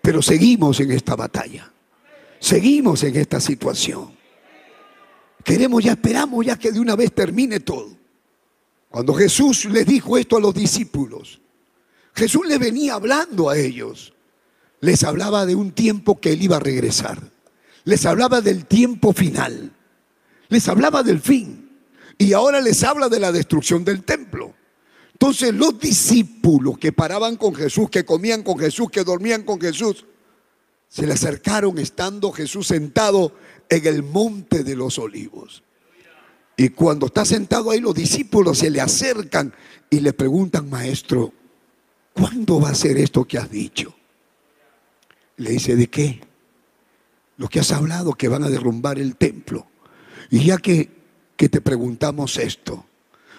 Pero 0.00 0.20
seguimos 0.22 0.80
en 0.80 0.92
esta 0.92 1.14
batalla. 1.14 1.70
Seguimos 2.40 3.04
en 3.04 3.16
esta 3.16 3.40
situación. 3.40 4.21
Queremos, 5.44 5.82
ya 5.82 5.92
esperamos 5.92 6.46
ya 6.46 6.58
que 6.58 6.72
de 6.72 6.80
una 6.80 6.96
vez 6.96 7.12
termine 7.12 7.60
todo. 7.60 7.96
Cuando 8.88 9.14
Jesús 9.14 9.64
les 9.66 9.86
dijo 9.86 10.18
esto 10.18 10.36
a 10.36 10.40
los 10.40 10.54
discípulos, 10.54 11.40
Jesús 12.14 12.46
le 12.46 12.58
venía 12.58 12.94
hablando 12.94 13.48
a 13.48 13.56
ellos. 13.56 14.12
Les 14.80 15.02
hablaba 15.04 15.46
de 15.46 15.54
un 15.54 15.72
tiempo 15.72 16.20
que 16.20 16.32
él 16.32 16.42
iba 16.42 16.56
a 16.56 16.60
regresar. 16.60 17.18
Les 17.84 18.04
hablaba 18.04 18.40
del 18.40 18.66
tiempo 18.66 19.12
final. 19.12 19.72
Les 20.48 20.68
hablaba 20.68 21.02
del 21.02 21.20
fin. 21.20 21.70
Y 22.18 22.34
ahora 22.34 22.60
les 22.60 22.82
habla 22.84 23.08
de 23.08 23.18
la 23.18 23.32
destrucción 23.32 23.84
del 23.84 24.04
templo. 24.04 24.54
Entonces 25.12 25.54
los 25.54 25.78
discípulos 25.78 26.78
que 26.78 26.92
paraban 26.92 27.36
con 27.36 27.54
Jesús, 27.54 27.88
que 27.88 28.04
comían 28.04 28.42
con 28.42 28.58
Jesús, 28.58 28.90
que 28.90 29.04
dormían 29.04 29.44
con 29.44 29.60
Jesús, 29.60 30.04
se 30.88 31.06
le 31.06 31.14
acercaron 31.14 31.78
estando 31.78 32.32
Jesús 32.32 32.66
sentado 32.66 33.34
en 33.68 33.86
el 33.86 34.02
monte 34.02 34.64
de 34.64 34.76
los 34.76 34.98
olivos. 34.98 35.62
Y 36.56 36.68
cuando 36.70 37.06
está 37.06 37.24
sentado 37.24 37.70
ahí, 37.70 37.80
los 37.80 37.94
discípulos 37.94 38.58
se 38.58 38.70
le 38.70 38.80
acercan 38.80 39.52
y 39.90 40.00
le 40.00 40.12
preguntan, 40.12 40.68
maestro, 40.68 41.32
¿cuándo 42.12 42.60
va 42.60 42.70
a 42.70 42.74
ser 42.74 42.98
esto 42.98 43.24
que 43.24 43.38
has 43.38 43.50
dicho? 43.50 43.94
Le 45.36 45.50
dice, 45.50 45.76
¿de 45.76 45.88
qué? 45.88 46.20
Lo 47.38 47.48
que 47.48 47.60
has 47.60 47.72
hablado, 47.72 48.12
que 48.12 48.28
van 48.28 48.44
a 48.44 48.50
derrumbar 48.50 48.98
el 48.98 49.16
templo. 49.16 49.66
Y 50.30 50.44
ya 50.44 50.58
que, 50.58 50.90
que 51.36 51.48
te 51.48 51.60
preguntamos 51.60 52.36
esto, 52.36 52.84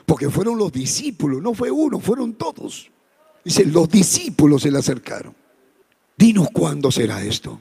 porque 0.06 0.30
fueron 0.30 0.58
los 0.58 0.72
discípulos, 0.72 1.42
no 1.42 1.54
fue 1.54 1.72
uno, 1.72 2.00
fueron 2.00 2.34
todos. 2.34 2.92
Dice, 3.44 3.66
los 3.66 3.90
discípulos 3.90 4.64
se 4.64 4.72
le 4.72 4.80
acercaron. 4.80 5.36
Dinos 6.18 6.48
cuándo 6.52 6.92
será 6.92 7.24
esto. 7.24 7.60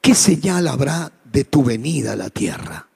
¿Qué 0.00 0.14
señal 0.14 0.68
habrá 0.68 1.12
de 1.24 1.44
tu 1.44 1.62
venida 1.62 2.12
a 2.12 2.16
la 2.16 2.30
tierra? 2.30 2.88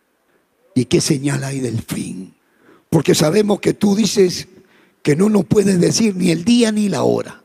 ¿Y 0.75 0.87
qué 0.87 1.01
señal 1.01 1.45
hay 1.45 1.61
del 1.61 1.83
fin? 1.83 2.35
Porque 2.89 3.15
sabemos 3.15 3.61
que 3.61 3.75
tú 3.75 3.95
dices 3.95 4.49
que 5.03 5.17
no 5.17 5.29
nos 5.29 5.45
puedes 5.45 5.81
decir 5.81 6.17
ni 6.17 6.31
el 6.31 6.45
día 6.45 6.73
ni 6.73 6.89
la 6.89 7.03
hora, 7.03 7.43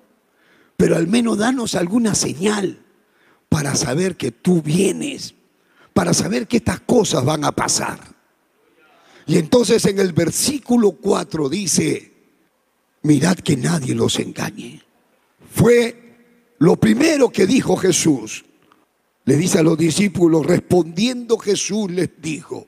pero 0.78 0.96
al 0.96 1.08
menos 1.08 1.38
danos 1.38 1.76
alguna 1.76 2.16
señal 2.16 2.80
para 3.50 3.76
saber 3.76 4.16
que 4.16 4.32
tú 4.32 4.62
vienes, 4.62 5.34
para 5.94 6.14
saber 6.14 6.48
que 6.48 6.58
estas 6.58 6.82
cosas 6.82 7.26
van 7.26 7.44
a 7.44 7.52
pasar. 7.52 8.00
Y 9.26 9.38
entonces 9.38 9.86
en 9.86 10.00
el 10.00 10.14
versículo 10.14 10.92
4 10.92 11.50
dice, 11.50 12.14
mirad 13.02 13.38
que 13.38 13.58
nadie 13.58 13.96
los 13.96 14.20
engañe. 14.20 14.82
Fue 15.54 16.56
lo 16.60 16.78
primero 16.78 17.30
que 17.30 17.46
dijo 17.46 17.76
Jesús. 17.76 18.46
Le 19.28 19.36
dice 19.36 19.60
a 19.60 19.64
los 19.64 19.78
discípulos, 19.78 20.46
respondiendo 20.46 21.38
Jesús 21.38 21.92
les 21.92 22.10
dijo, 22.22 22.66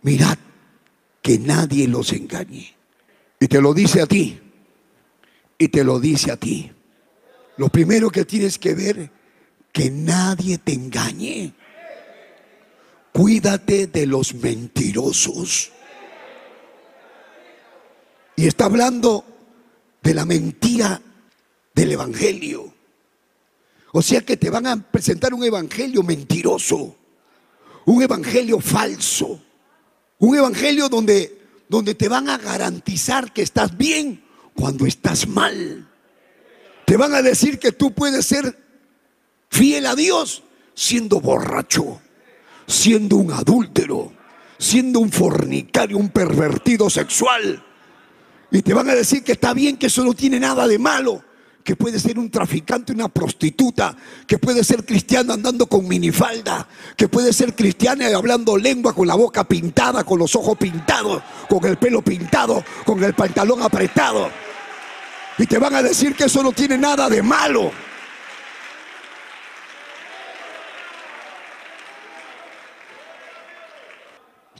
mirad 0.00 0.38
que 1.20 1.38
nadie 1.38 1.86
los 1.86 2.10
engañe. 2.14 2.74
Y 3.38 3.48
te 3.48 3.60
lo 3.60 3.74
dice 3.74 4.00
a 4.00 4.06
ti, 4.06 4.40
y 5.58 5.68
te 5.68 5.84
lo 5.84 6.00
dice 6.00 6.32
a 6.32 6.38
ti. 6.38 6.72
Lo 7.58 7.68
primero 7.68 8.08
que 8.08 8.24
tienes 8.24 8.58
que 8.58 8.72
ver, 8.72 9.10
que 9.72 9.90
nadie 9.90 10.56
te 10.56 10.72
engañe. 10.72 11.52
Cuídate 13.12 13.88
de 13.88 14.06
los 14.06 14.32
mentirosos. 14.34 15.70
Y 18.36 18.46
está 18.46 18.64
hablando 18.64 19.26
de 20.02 20.14
la 20.14 20.24
mentira 20.24 21.02
del 21.74 21.92
Evangelio. 21.92 22.71
O 23.92 24.00
sea 24.00 24.22
que 24.22 24.36
te 24.36 24.48
van 24.48 24.66
a 24.66 24.76
presentar 24.90 25.34
un 25.34 25.44
Evangelio 25.44 26.02
mentiroso, 26.02 26.96
un 27.84 28.02
Evangelio 28.02 28.58
falso, 28.58 29.40
un 30.18 30.36
Evangelio 30.36 30.88
donde, 30.88 31.38
donde 31.68 31.94
te 31.94 32.08
van 32.08 32.28
a 32.30 32.38
garantizar 32.38 33.32
que 33.32 33.42
estás 33.42 33.76
bien 33.76 34.24
cuando 34.54 34.86
estás 34.86 35.28
mal. 35.28 35.88
Te 36.86 36.96
van 36.96 37.14
a 37.14 37.22
decir 37.22 37.58
que 37.58 37.72
tú 37.72 37.92
puedes 37.92 38.24
ser 38.24 38.58
fiel 39.50 39.86
a 39.86 39.94
Dios 39.94 40.42
siendo 40.74 41.20
borracho, 41.20 42.00
siendo 42.66 43.16
un 43.16 43.32
adúltero, 43.32 44.12
siendo 44.58 45.00
un 45.00 45.12
fornicario, 45.12 45.98
un 45.98 46.08
pervertido 46.08 46.88
sexual. 46.88 47.62
Y 48.50 48.62
te 48.62 48.72
van 48.72 48.88
a 48.88 48.94
decir 48.94 49.22
que 49.22 49.32
está 49.32 49.52
bien, 49.52 49.76
que 49.76 49.86
eso 49.86 50.02
no 50.02 50.14
tiene 50.14 50.40
nada 50.40 50.66
de 50.66 50.78
malo, 50.78 51.22
que 51.62 51.76
puede 51.76 51.98
ser 51.98 52.18
un 52.18 52.30
traficante, 52.30 52.92
una 52.92 53.08
prostituta, 53.08 53.96
que 54.26 54.38
puede 54.38 54.64
ser 54.64 54.84
cristiano 54.84 55.32
andando 55.32 55.66
con 55.66 55.86
minifalda, 55.86 56.66
que 56.96 57.08
puede 57.08 57.32
ser 57.32 57.54
cristiana 57.54 58.06
hablando 58.16 58.56
lengua 58.56 58.94
con 58.94 59.06
la 59.06 59.14
boca 59.14 59.44
pintada, 59.44 60.04
con 60.04 60.18
los 60.18 60.34
ojos 60.34 60.58
pintados, 60.58 61.22
con 61.48 61.64
el 61.64 61.76
pelo 61.76 62.02
pintado, 62.02 62.64
con 62.84 63.02
el 63.04 63.14
pantalón 63.14 63.62
apretado. 63.62 64.28
Y 65.38 65.46
te 65.46 65.58
van 65.58 65.74
a 65.74 65.82
decir 65.82 66.14
que 66.14 66.24
eso 66.24 66.42
no 66.42 66.52
tiene 66.52 66.76
nada 66.76 67.08
de 67.08 67.22
malo. 67.22 67.70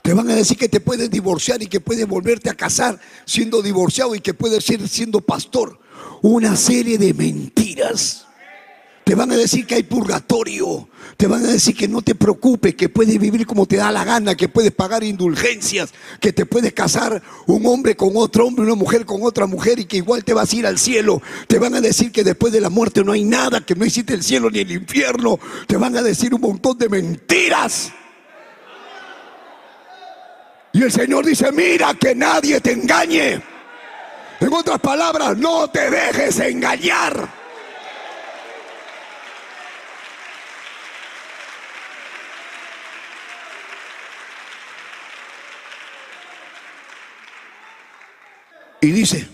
Te 0.01 0.13
van 0.13 0.29
a 0.29 0.35
decir 0.35 0.57
que 0.57 0.67
te 0.67 0.81
puedes 0.81 1.09
divorciar 1.09 1.61
y 1.61 1.67
que 1.67 1.79
puedes 1.79 2.05
volverte 2.05 2.49
a 2.49 2.55
casar 2.55 2.99
siendo 3.25 3.61
divorciado 3.61 4.13
y 4.15 4.19
que 4.19 4.33
puedes 4.33 4.65
ser 4.65 4.85
siendo 4.89 5.21
pastor. 5.21 5.79
Una 6.23 6.55
serie 6.55 6.97
de 6.97 7.13
mentiras. 7.13 8.25
Te 9.03 9.13
van 9.13 9.29
a 9.33 9.35
decir 9.35 9.67
que 9.67 9.75
hay 9.75 9.83
purgatorio. 9.83 10.87
Te 11.17 11.27
van 11.27 11.43
a 11.43 11.49
decir 11.49 11.75
que 11.75 11.89
no 11.89 12.01
te 12.01 12.15
preocupes, 12.15 12.75
que 12.75 12.87
puedes 12.87 13.19
vivir 13.19 13.45
como 13.45 13.65
te 13.65 13.75
da 13.75 13.91
la 13.91 14.05
gana, 14.05 14.33
que 14.33 14.47
puedes 14.47 14.71
pagar 14.71 15.03
indulgencias, 15.03 15.93
que 16.21 16.31
te 16.31 16.45
puedes 16.45 16.71
casar 16.71 17.21
un 17.45 17.65
hombre 17.65 17.97
con 17.97 18.11
otro 18.15 18.47
hombre, 18.47 18.63
una 18.63 18.75
mujer 18.75 19.05
con 19.05 19.21
otra 19.23 19.47
mujer 19.47 19.79
y 19.79 19.85
que 19.85 19.97
igual 19.97 20.23
te 20.23 20.33
vas 20.33 20.53
a 20.53 20.55
ir 20.55 20.65
al 20.65 20.79
cielo. 20.79 21.21
Te 21.47 21.59
van 21.59 21.75
a 21.75 21.81
decir 21.81 22.09
que 22.13 22.23
después 22.23 22.53
de 22.53 22.61
la 22.61 22.69
muerte 22.69 23.03
no 23.03 23.11
hay 23.11 23.25
nada, 23.25 23.59
que 23.65 23.75
no 23.75 23.83
existe 23.83 24.13
el 24.13 24.23
cielo 24.23 24.49
ni 24.49 24.59
el 24.59 24.71
infierno. 24.71 25.37
Te 25.67 25.75
van 25.75 25.97
a 25.97 26.01
decir 26.01 26.33
un 26.33 26.39
montón 26.39 26.77
de 26.77 26.87
mentiras. 26.87 27.91
Y 30.71 30.83
el 30.83 30.91
Señor 30.91 31.25
dice, 31.25 31.51
mira 31.51 31.93
que 31.95 32.15
nadie 32.15 32.61
te 32.61 32.71
engañe. 32.71 33.52
En 34.43 34.51
otras 34.51 34.79
palabras, 34.81 35.37
no 35.37 35.69
te 35.69 35.89
dejes 35.89 36.37
engañar. 36.39 37.29
Y 48.81 48.91
dice, 48.91 49.29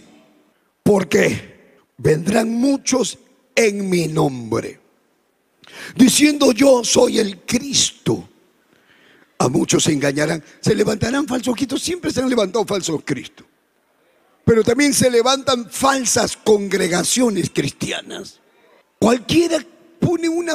porque 0.83 1.79
vendrán 1.97 2.51
muchos 2.51 3.17
en 3.55 3.89
mi 3.89 4.07
nombre, 4.07 4.79
diciendo 5.95 6.51
yo 6.51 6.83
soy 6.83 7.17
el 7.17 7.39
Cristo 7.39 8.29
a 9.39 9.47
muchos 9.47 9.83
se 9.83 9.93
engañarán. 9.93 10.43
Se 10.59 10.75
levantarán 10.75 11.25
falsos 11.25 11.55
cristos. 11.55 11.81
Siempre 11.81 12.11
se 12.11 12.21
han 12.21 12.29
levantado 12.29 12.65
falsos 12.65 13.01
cristos. 13.05 13.47
Pero 14.49 14.63
también 14.63 14.95
se 14.95 15.11
levantan 15.11 15.69
falsas 15.69 16.35
congregaciones 16.35 17.51
cristianas. 17.53 18.39
Cualquiera 18.97 19.63
pone 19.99 20.27
una, 20.27 20.53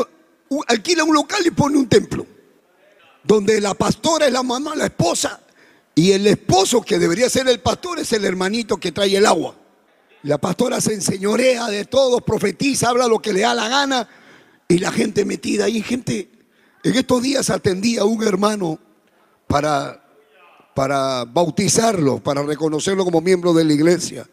alquila 0.67 1.05
un 1.05 1.15
local 1.15 1.47
y 1.47 1.53
pone 1.53 1.79
un 1.79 1.89
templo. 1.89 2.27
Donde 3.23 3.61
la 3.61 3.73
pastora 3.75 4.27
es 4.27 4.33
la 4.33 4.43
mamá, 4.43 4.75
la 4.75 4.87
esposa. 4.87 5.41
Y 5.95 6.11
el 6.11 6.27
esposo 6.27 6.83
que 6.83 6.99
debería 6.99 7.31
ser 7.31 7.47
el 7.47 7.61
pastor 7.61 8.01
es 8.01 8.13
el 8.13 8.25
hermanito 8.25 8.79
que 8.79 8.91
trae 8.91 9.17
el 9.17 9.27
agua. 9.27 9.55
La 10.25 10.39
pastora 10.39 10.81
se 10.81 10.95
enseñorea 10.95 11.69
de 11.69 11.85
todo, 11.85 12.21
profetiza, 12.21 12.89
habla 12.89 13.07
lo 13.07 13.23
que 13.23 13.33
le 13.33 13.43
da 13.43 13.55
la 13.55 13.69
gana. 13.69 14.09
Y 14.67 14.79
la 14.79 14.91
gente 14.91 15.25
metida 15.25 15.67
ahí, 15.67 15.81
gente 15.83 16.33
en 16.83 16.97
estos 16.97 17.23
días 17.23 17.49
atendí 17.49 17.97
a 17.99 18.05
un 18.05 18.27
hermano 18.27 18.77
para, 19.47 20.04
para 20.75 21.25
bautizarlo, 21.25 22.23
para 22.23 22.43
reconocerlo 22.43 23.05
como 23.05 23.21
miembro 23.21 23.53
de 23.53 23.65
la 23.65 23.73
iglesia. 23.73 24.29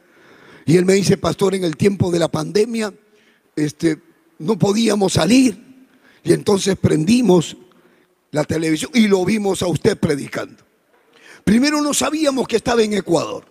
Y 0.65 0.77
él 0.77 0.85
me 0.85 0.93
dice, 0.93 1.17
pastor, 1.17 1.55
en 1.55 1.63
el 1.63 1.77
tiempo 1.77 2.11
de 2.11 2.19
la 2.19 2.27
pandemia, 2.27 2.93
este, 3.55 4.01
no 4.39 4.57
podíamos 4.57 5.13
salir. 5.13 5.87
Y 6.23 6.33
entonces 6.33 6.75
prendimos 6.75 7.57
la 8.31 8.43
televisión 8.43 8.91
y 8.93 9.07
lo 9.07 9.23
vimos 9.25 9.61
a 9.61 9.67
usted 9.67 9.97
predicando. 9.97 10.63
Primero 11.43 11.81
no 11.81 11.93
sabíamos 11.93 12.47
que 12.47 12.57
estaba 12.57 12.83
en 12.83 12.93
Ecuador. 12.93 13.45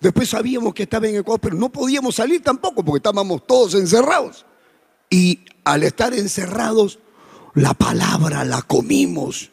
Después 0.00 0.28
sabíamos 0.28 0.74
que 0.74 0.84
estaba 0.84 1.08
en 1.08 1.16
Ecuador, 1.16 1.40
pero 1.40 1.56
no 1.56 1.70
podíamos 1.70 2.16
salir 2.16 2.42
tampoco 2.42 2.84
porque 2.84 2.98
estábamos 2.98 3.46
todos 3.46 3.74
encerrados. 3.74 4.44
Y 5.08 5.40
al 5.64 5.82
estar 5.82 6.12
encerrados, 6.12 6.98
la 7.54 7.72
palabra 7.72 8.44
la 8.44 8.62
comimos 8.62 9.50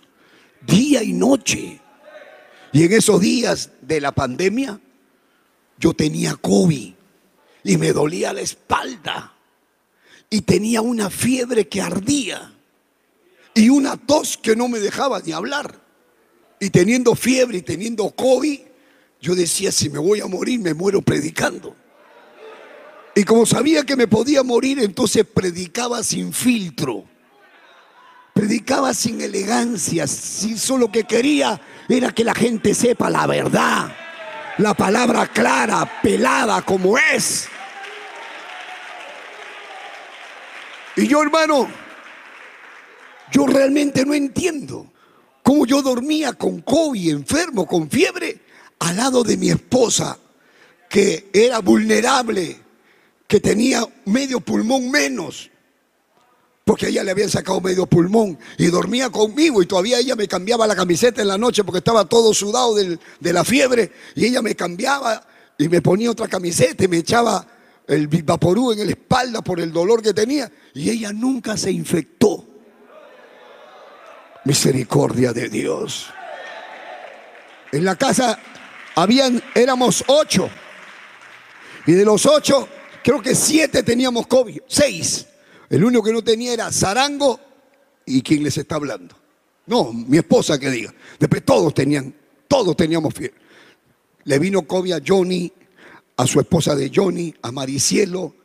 día 0.68 1.04
y 1.04 1.14
noche. 1.14 1.80
Y 2.74 2.84
en 2.84 2.94
esos 2.94 3.22
días 3.22 3.70
de 3.82 4.02
la 4.02 4.12
pandemia, 4.12 4.82
yo 5.78 5.94
tenía 5.94 6.36
COVID 6.36 6.94
y 7.64 7.78
me 7.78 7.94
dolía 7.94 8.34
la 8.34 8.42
espalda 8.42 9.32
y 10.30 10.42
tenía 10.42 10.82
una 10.82 11.12
fiebre 11.12 11.70
que 11.70 11.82
ardía 11.82 12.52
y 13.54 13.70
una 13.70 13.96
tos 13.96 14.38
que 14.38 14.56
no 14.56 14.68
me 14.68 14.80
dejaba 14.80 15.20
ni 15.20 15.32
hablar. 15.32 15.80
Y 16.60 16.72
teniendo 16.72 17.14
fiebre 17.14 17.60
y 17.60 17.62
teniendo 17.62 18.10
COVID, 18.10 18.60
yo 19.22 19.36
decía, 19.36 19.72
si 19.72 19.90
me 19.90 20.00
voy 20.00 20.22
a 20.22 20.26
morir, 20.26 20.60
me 20.60 20.74
muero 20.74 21.04
predicando. 21.04 21.76
Y 23.16 23.24
como 23.24 23.46
sabía 23.46 23.84
que 23.84 23.96
me 23.96 24.08
podía 24.08 24.42
morir, 24.42 24.80
entonces 24.80 25.26
predicaba 25.26 26.02
sin 26.02 26.34
filtro. 26.34 27.06
Predicaba 28.34 28.96
sin 28.96 29.22
elegancia, 29.22 30.08
si 30.08 30.58
solo 30.58 30.92
que 30.92 31.04
quería 31.04 31.62
era 31.90 32.12
que 32.12 32.24
la 32.24 32.34
gente 32.34 32.74
sepa 32.74 33.10
la 33.10 33.28
verdad, 33.28 33.92
la 34.58 34.74
palabra 34.74 35.28
clara, 35.28 36.02
pelada 36.02 36.62
como 36.62 36.98
es. 36.98 37.48
Y 40.96 41.08
yo, 41.08 41.22
hermano, 41.22 41.68
yo 43.32 43.48
realmente 43.48 44.06
no 44.06 44.14
entiendo 44.14 44.92
cómo 45.42 45.66
yo 45.66 45.82
dormía 45.82 46.34
con 46.34 46.62
COVID, 46.62 47.10
enfermo, 47.10 47.66
con 47.66 47.90
fiebre, 47.90 48.42
al 48.80 48.98
lado 48.98 49.24
de 49.24 49.38
mi 49.38 49.50
esposa, 49.50 50.18
que 50.90 51.30
era 51.34 51.60
vulnerable, 51.60 52.58
que 53.28 53.40
tenía 53.40 53.84
medio 54.06 54.40
pulmón 54.40 54.92
menos 54.92 55.50
porque 56.66 56.88
ella 56.88 57.04
le 57.04 57.12
habían 57.12 57.30
sacado 57.30 57.60
medio 57.60 57.86
pulmón 57.86 58.38
y 58.58 58.68
dormía 58.68 59.10
conmigo 59.10 59.62
y 59.62 59.66
todavía 59.66 60.00
ella 60.00 60.16
me 60.16 60.28
cambiaba 60.28 60.66
la 60.66 60.76
camiseta 60.76 61.22
en 61.22 61.28
la 61.28 61.38
noche 61.38 61.64
porque 61.64 61.80
estaba 61.80 62.06
todo 62.06 62.34
sudado 62.34 62.76
de 62.76 63.34
la 63.34 63.44
fiebre 63.44 63.92
y 64.16 64.26
ella 64.26 64.42
me 64.42 64.56
cambiaba 64.56 65.26
y 65.58 65.68
me 65.68 65.82
ponía 65.82 66.12
otra 66.12 66.28
camiseta 66.28 66.86
y 66.86 66.88
me 66.88 66.98
echaba 66.98 67.46
el 67.88 68.08
vaporú 68.08 68.72
en 68.72 68.80
la 68.80 68.92
espalda 68.92 69.42
por 69.42 69.60
el 69.60 69.72
dolor 69.72 70.02
que 70.02 70.14
tenía 70.14 70.52
y 70.74 70.90
ella 70.90 71.12
nunca 71.12 71.58
se 71.58 71.72
infectó. 71.72 72.48
Misericordia 74.46 75.34
de 75.34 75.50
Dios. 75.50 76.08
En 77.72 77.86
la 77.86 77.96
casa 77.96 78.40
habían, 78.96 79.42
éramos 79.56 80.04
ocho 80.08 80.50
y 81.86 81.94
de 81.94 82.06
los 82.06 82.26
ocho 82.26 82.68
creo 83.04 83.22
que 83.22 83.36
siete 83.36 83.84
teníamos 83.84 84.28
COVID, 84.28 84.62
seis. 84.68 85.28
El 85.70 85.84
único 85.84 86.04
que 86.04 86.14
no 86.14 86.24
tenía 86.24 86.54
era 86.54 86.72
Zarango 86.72 87.40
y 88.06 88.22
quien 88.22 88.44
les 88.44 88.58
está 88.58 88.76
hablando. 88.76 89.16
No, 89.66 89.94
mi 89.94 90.18
esposa 90.18 90.60
que 90.60 90.70
diga. 90.70 90.94
Después 91.20 91.44
todos 91.46 91.74
tenían, 91.74 92.14
todos 92.48 92.76
teníamos 92.76 93.14
fiebre. 93.14 93.40
Le 94.26 94.40
vino 94.40 94.64
COVID 94.64 94.94
a 94.94 95.02
Johnny, 95.06 95.52
a 96.18 96.28
su 96.28 96.40
esposa 96.40 96.76
de 96.76 96.92
Johnny, 96.94 97.34
a 97.42 97.52
Maricielo, 97.52 98.36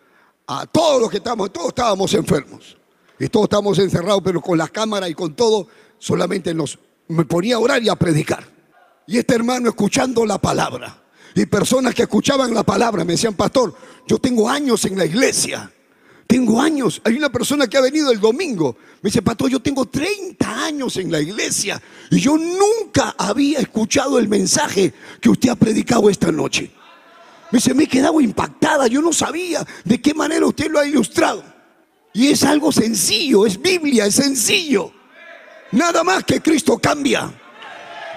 a 0.46 0.66
todos 0.66 1.00
los 1.00 1.10
que 1.10 1.18
estamos, 1.18 1.52
todos 1.52 1.68
estábamos 1.68 2.14
enfermos. 2.14 2.76
Y 3.18 3.28
todos 3.28 3.44
estábamos 3.44 3.78
encerrados, 3.78 4.22
pero 4.24 4.40
con 4.40 4.56
la 4.56 4.68
cámara 4.68 5.08
y 5.08 5.14
con 5.14 5.34
todo, 5.34 5.68
solamente 5.98 6.54
nos, 6.54 6.78
me 7.08 7.24
ponía 7.24 7.56
a 7.56 7.58
orar 7.58 7.82
y 7.82 7.88
a 7.88 7.96
predicar. 7.96 8.44
Y 9.06 9.18
este 9.18 9.34
hermano 9.34 9.68
escuchando 9.68 10.24
la 10.24 10.38
palabra. 10.38 11.02
Y 11.34 11.46
personas 11.46 11.94
que 11.94 12.02
escuchaban 12.02 12.54
la 12.54 12.62
palabra 12.62 13.04
me 13.04 13.12
decían, 13.12 13.34
pastor, 13.34 13.74
yo 14.06 14.18
tengo 14.18 14.48
años 14.48 14.84
en 14.84 14.96
la 14.96 15.04
iglesia. 15.04 15.70
Tengo 16.28 16.60
años. 16.60 17.00
Hay 17.04 17.16
una 17.16 17.32
persona 17.32 17.66
que 17.66 17.78
ha 17.78 17.80
venido 17.80 18.12
el 18.12 18.20
domingo. 18.20 18.76
Me 19.00 19.08
dice, 19.08 19.22
pastor, 19.22 19.48
yo 19.48 19.60
tengo 19.60 19.86
30 19.86 20.66
años 20.66 20.98
en 20.98 21.10
la 21.10 21.22
iglesia 21.22 21.80
y 22.10 22.20
yo 22.20 22.36
nunca 22.36 23.14
había 23.16 23.60
escuchado 23.60 24.18
el 24.18 24.28
mensaje 24.28 24.92
que 25.22 25.30
usted 25.30 25.48
ha 25.48 25.54
predicado 25.56 26.10
esta 26.10 26.30
noche. 26.30 26.70
Me 27.50 27.56
dice, 27.56 27.72
me 27.72 27.84
he 27.84 27.86
quedado 27.88 28.20
impactada. 28.20 28.88
Yo 28.88 29.00
no 29.00 29.10
sabía 29.10 29.66
de 29.84 30.02
qué 30.02 30.12
manera 30.12 30.44
usted 30.44 30.70
lo 30.70 30.78
ha 30.78 30.86
ilustrado. 30.86 31.42
Y 32.12 32.28
es 32.28 32.44
algo 32.44 32.72
sencillo, 32.72 33.46
es 33.46 33.58
Biblia, 33.58 34.04
es 34.04 34.16
sencillo. 34.16 34.92
Nada 35.72 36.04
más 36.04 36.24
que 36.24 36.42
Cristo 36.42 36.76
cambia. 36.76 37.32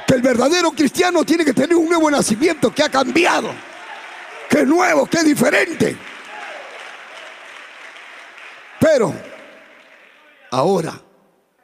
Que 0.06 0.15
el 0.15 0.21
verdadero 0.21 0.71
cristiano 0.71 1.24
tiene 1.24 1.45
que 1.45 1.54
tener 1.54 1.78
un 1.78 1.88
nuevo 1.88 2.12
nacimiento 2.12 2.76
que 2.76 2.84
ha 2.84 2.89
cambiado. 2.89 3.54
Que 4.50 4.63
es 4.63 4.67
nuevo, 4.67 5.06
que 5.06 5.19
es 5.19 5.24
diferente. 5.24 6.11
Pero, 8.81 9.13
ahora, 10.49 10.99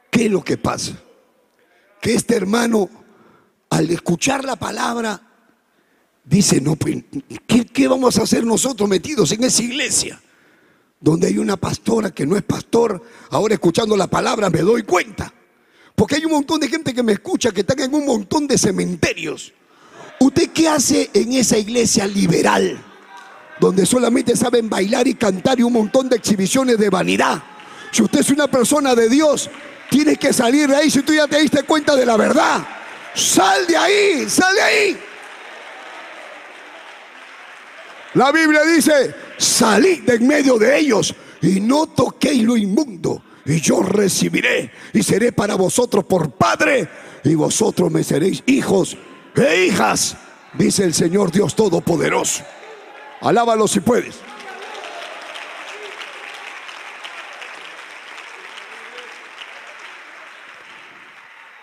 ¿qué 0.08 0.26
es 0.26 0.30
lo 0.30 0.44
que 0.44 0.56
pasa? 0.56 0.92
Que 2.00 2.14
este 2.14 2.36
hermano, 2.36 2.88
al 3.70 3.90
escuchar 3.90 4.44
la 4.44 4.54
palabra, 4.54 5.20
dice, 6.22 6.60
no, 6.60 6.76
pues, 6.76 7.02
¿qué, 7.44 7.88
vamos 7.88 8.16
a 8.18 8.22
hacer 8.22 8.46
nosotros 8.46 8.88
metidos 8.88 9.32
en 9.32 9.42
esa 9.42 9.64
iglesia? 9.64 10.22
Donde 11.00 11.26
hay 11.26 11.38
una 11.38 11.56
pastora 11.56 12.12
que 12.12 12.24
no 12.24 12.36
es 12.36 12.44
pastor, 12.44 13.02
ahora 13.30 13.54
escuchando 13.54 13.96
la 13.96 14.06
palabra 14.06 14.48
me 14.48 14.60
doy 14.60 14.84
cuenta. 14.84 15.34
Porque 15.96 16.14
hay 16.14 16.24
un 16.24 16.32
montón 16.32 16.60
de 16.60 16.68
gente 16.68 16.94
que 16.94 17.02
me 17.02 17.14
escucha 17.14 17.50
que 17.50 17.62
están 17.62 17.80
en 17.80 17.94
un 17.94 18.06
montón 18.06 18.46
de 18.46 18.56
cementerios. 18.56 19.52
¿Usted 20.20 20.50
qué 20.50 20.68
hace 20.68 21.10
en 21.12 21.32
esa 21.32 21.58
iglesia 21.58 22.06
liberal? 22.06 22.80
Donde 23.60 23.86
solamente 23.86 24.36
saben 24.36 24.68
bailar 24.68 25.06
y 25.06 25.14
cantar 25.14 25.58
y 25.58 25.62
un 25.62 25.72
montón 25.72 26.08
de 26.08 26.16
exhibiciones 26.16 26.78
de 26.78 26.90
vanidad. 26.90 27.42
Si 27.90 28.02
usted 28.02 28.20
es 28.20 28.30
una 28.30 28.48
persona 28.48 28.94
de 28.94 29.08
Dios, 29.08 29.50
tiene 29.90 30.16
que 30.16 30.32
salir 30.32 30.68
de 30.68 30.76
ahí 30.76 30.90
si 30.90 31.02
tú 31.02 31.12
ya 31.14 31.26
te 31.26 31.40
diste 31.40 31.62
cuenta 31.62 31.96
de 31.96 32.06
la 32.06 32.16
verdad. 32.16 32.66
Sal 33.14 33.66
de 33.66 33.76
ahí, 33.76 34.28
sal 34.28 34.54
de 34.54 34.62
ahí. 34.62 34.98
La 38.14 38.32
Biblia 38.32 38.62
dice, 38.64 39.14
salid 39.36 40.02
de 40.02 40.14
en 40.14 40.26
medio 40.26 40.58
de 40.58 40.78
ellos 40.78 41.14
y 41.42 41.60
no 41.60 41.86
toquéis 41.86 42.42
lo 42.42 42.56
inmundo 42.56 43.22
y 43.44 43.60
yo 43.60 43.82
recibiré 43.82 44.70
y 44.92 45.02
seré 45.02 45.32
para 45.32 45.54
vosotros 45.54 46.04
por 46.04 46.30
padre 46.32 46.88
y 47.24 47.34
vosotros 47.34 47.90
me 47.90 48.04
seréis 48.04 48.42
hijos 48.46 48.96
e 49.34 49.66
hijas, 49.66 50.16
dice 50.54 50.84
el 50.84 50.94
Señor 50.94 51.30
Dios 51.30 51.54
Todopoderoso. 51.54 52.44
Alábalo 53.20 53.66
si 53.66 53.80
puedes. 53.80 54.16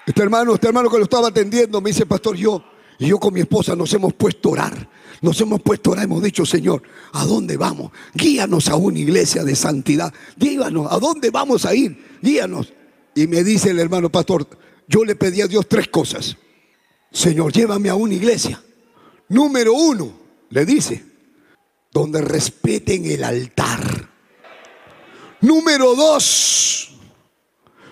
Este 0.05 0.21
hermano, 0.21 0.53
este 0.53 0.67
hermano 0.67 0.89
que 0.89 0.97
lo 0.97 1.03
estaba 1.03 1.29
atendiendo 1.29 1.81
me 1.81 1.89
dice, 1.89 2.05
pastor, 2.05 2.35
yo 2.35 2.63
y 2.99 3.07
yo 3.07 3.17
con 3.17 3.33
mi 3.33 3.41
esposa 3.41 3.75
nos 3.75 3.91
hemos 3.93 4.13
puesto 4.13 4.49
a 4.49 4.51
orar. 4.51 4.89
Nos 5.21 5.39
hemos 5.41 5.61
puesto 5.61 5.89
a 5.89 5.93
orar, 5.93 6.05
hemos 6.05 6.21
dicho, 6.21 6.45
Señor, 6.45 6.83
¿a 7.13 7.25
dónde 7.25 7.57
vamos? 7.57 7.91
Guíanos 8.13 8.69
a 8.69 8.75
una 8.75 8.99
iglesia 8.99 9.43
de 9.43 9.55
santidad. 9.55 10.13
Díganos, 10.35 10.91
¿a 10.91 10.99
dónde 10.99 11.31
vamos 11.31 11.65
a 11.65 11.73
ir? 11.73 12.17
Guíanos. 12.21 12.71
Y 13.15 13.27
me 13.27 13.43
dice 13.43 13.71
el 13.71 13.79
hermano 13.79 14.11
pastor, 14.11 14.47
yo 14.87 15.03
le 15.03 15.15
pedí 15.15 15.41
a 15.41 15.47
Dios 15.47 15.67
tres 15.67 15.87
cosas. 15.87 16.37
Señor, 17.11 17.51
llévame 17.51 17.89
a 17.89 17.95
una 17.95 18.13
iglesia. 18.13 18.61
Número 19.29 19.73
uno, 19.73 20.13
le 20.49 20.65
dice, 20.65 21.03
donde 21.95 22.21
respeten 22.21 23.05
el 23.05 23.23
altar. 23.23 23.79
Número 25.39 25.95
dos, 25.95 26.89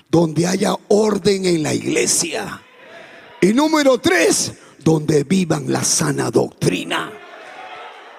donde 0.09 0.45
haya 0.45 0.75
orden 0.89 1.45
en 1.45 1.63
la 1.63 1.73
iglesia. 1.73 2.61
Y 3.39 3.53
número 3.53 3.99
tres, 3.99 4.51
donde 4.79 5.23
vivan 5.23 5.71
la 5.71 5.85
sana 5.85 6.29
doctrina. 6.29 7.13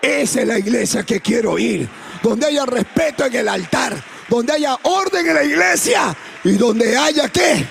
Esa 0.00 0.40
es 0.40 0.48
la 0.48 0.58
iglesia 0.58 1.02
que 1.02 1.20
quiero 1.20 1.58
ir. 1.58 1.86
Donde 2.22 2.46
haya 2.46 2.64
respeto 2.64 3.26
en 3.26 3.34
el 3.34 3.48
altar. 3.48 4.02
Donde 4.30 4.54
haya 4.54 4.78
orden 4.84 5.28
en 5.28 5.34
la 5.34 5.44
iglesia. 5.44 6.16
Y 6.44 6.52
donde 6.52 6.96
haya 6.96 7.28
qué? 7.28 7.66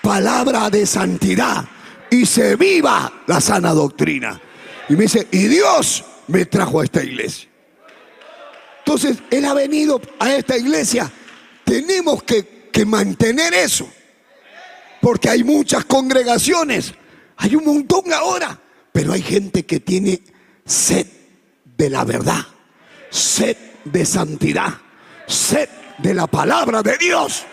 Palabra 0.00 0.70
de 0.70 0.86
santidad. 0.86 1.62
Y 2.10 2.24
se 2.24 2.56
viva 2.56 3.24
la 3.26 3.38
sana 3.38 3.74
doctrina. 3.74 4.40
Y 4.88 4.94
me 4.94 5.02
dice, 5.02 5.28
y 5.30 5.46
Dios 5.46 6.04
me 6.30 6.46
trajo 6.46 6.80
a 6.80 6.84
esta 6.84 7.02
iglesia. 7.02 7.48
Entonces, 8.78 9.18
Él 9.30 9.44
ha 9.44 9.54
venido 9.54 10.00
a 10.18 10.34
esta 10.34 10.56
iglesia. 10.56 11.10
Tenemos 11.64 12.22
que, 12.22 12.68
que 12.72 12.84
mantener 12.84 13.52
eso. 13.52 13.88
Porque 15.00 15.28
hay 15.28 15.44
muchas 15.44 15.84
congregaciones. 15.84 16.94
Hay 17.36 17.54
un 17.54 17.64
montón 17.64 18.12
ahora. 18.12 18.58
Pero 18.92 19.12
hay 19.12 19.22
gente 19.22 19.64
que 19.66 19.80
tiene 19.80 20.22
sed 20.64 21.06
de 21.76 21.90
la 21.90 22.04
verdad. 22.04 22.46
Sed 23.10 23.56
de 23.84 24.04
santidad. 24.04 24.74
Sed 25.26 25.68
de 25.98 26.14
la 26.14 26.26
palabra 26.26 26.82
de 26.82 26.96
Dios. 26.98 27.44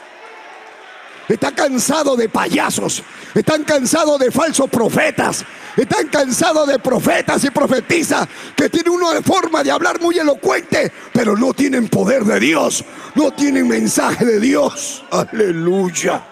Está 1.28 1.54
cansado 1.54 2.16
de 2.16 2.30
payasos. 2.30 3.04
Están 3.36 3.64
cansados 3.64 4.20
de 4.20 4.32
falsos 4.32 4.70
profetas. 4.70 5.44
Están 5.76 6.08
cansados 6.08 6.68
de 6.68 6.80
profetas 6.80 7.44
y 7.44 7.52
profetizas 7.52 8.28
que 8.56 8.70
tienen 8.70 8.94
una 8.94 9.22
forma 9.22 9.64
de 9.64 9.72
hablar 9.72 10.00
muy 10.00 10.18
elocuente, 10.18 10.92
pero 11.12 11.36
no 11.36 11.54
tienen 11.54 11.90
poder 11.90 12.24
de 12.24 12.40
Dios. 12.40 12.84
No 13.16 13.32
tienen 13.32 13.68
mensaje 13.68 14.26
de 14.26 14.40
Dios. 14.40 15.04
Aleluya. 15.12 16.24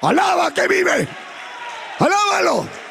Alaba 0.00 0.52
que 0.52 0.66
vive. 0.66 1.08
Alábalo. 1.98 2.83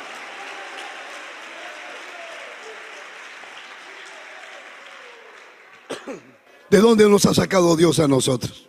¿De 6.74 6.80
dónde 6.80 7.08
nos 7.08 7.24
ha 7.28 7.36
sacado 7.36 7.76
Dios 7.76 8.00
a 8.00 8.08
nosotros? 8.08 8.68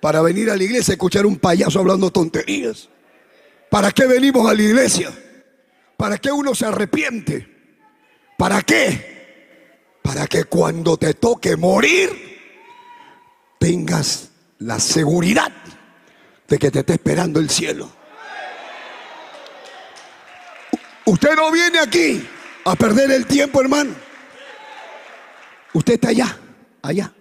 Para 0.00 0.22
venir 0.22 0.48
a 0.50 0.56
la 0.56 0.62
iglesia 0.62 0.92
a 0.92 0.94
escuchar 0.94 1.26
un 1.26 1.36
payaso 1.36 1.80
hablando 1.80 2.12
tonterías. 2.12 2.88
¿Para 3.68 3.90
qué 3.90 4.06
venimos 4.06 4.48
a 4.48 4.54
la 4.54 4.62
iglesia? 4.62 5.10
¿Para 5.96 6.18
qué 6.18 6.30
uno 6.30 6.54
se 6.54 6.64
arrepiente? 6.64 7.48
¿Para 8.38 8.62
qué? 8.62 9.98
Para 10.00 10.28
que 10.28 10.44
cuando 10.44 10.96
te 10.96 11.14
toque 11.14 11.56
morir 11.56 12.38
tengas 13.58 14.30
la 14.60 14.78
seguridad 14.78 15.50
de 16.46 16.56
que 16.56 16.70
te 16.70 16.78
esté 16.78 16.92
esperando 16.92 17.40
el 17.40 17.50
cielo. 17.50 17.90
Usted 21.04 21.34
no 21.34 21.50
viene 21.50 21.80
aquí 21.80 22.24
a 22.64 22.76
perder 22.76 23.10
el 23.10 23.26
tiempo, 23.26 23.60
hermano. 23.60 23.90
Usted 25.72 25.94
está 25.94 26.10
allá, 26.10 26.38
allá. 26.82 27.12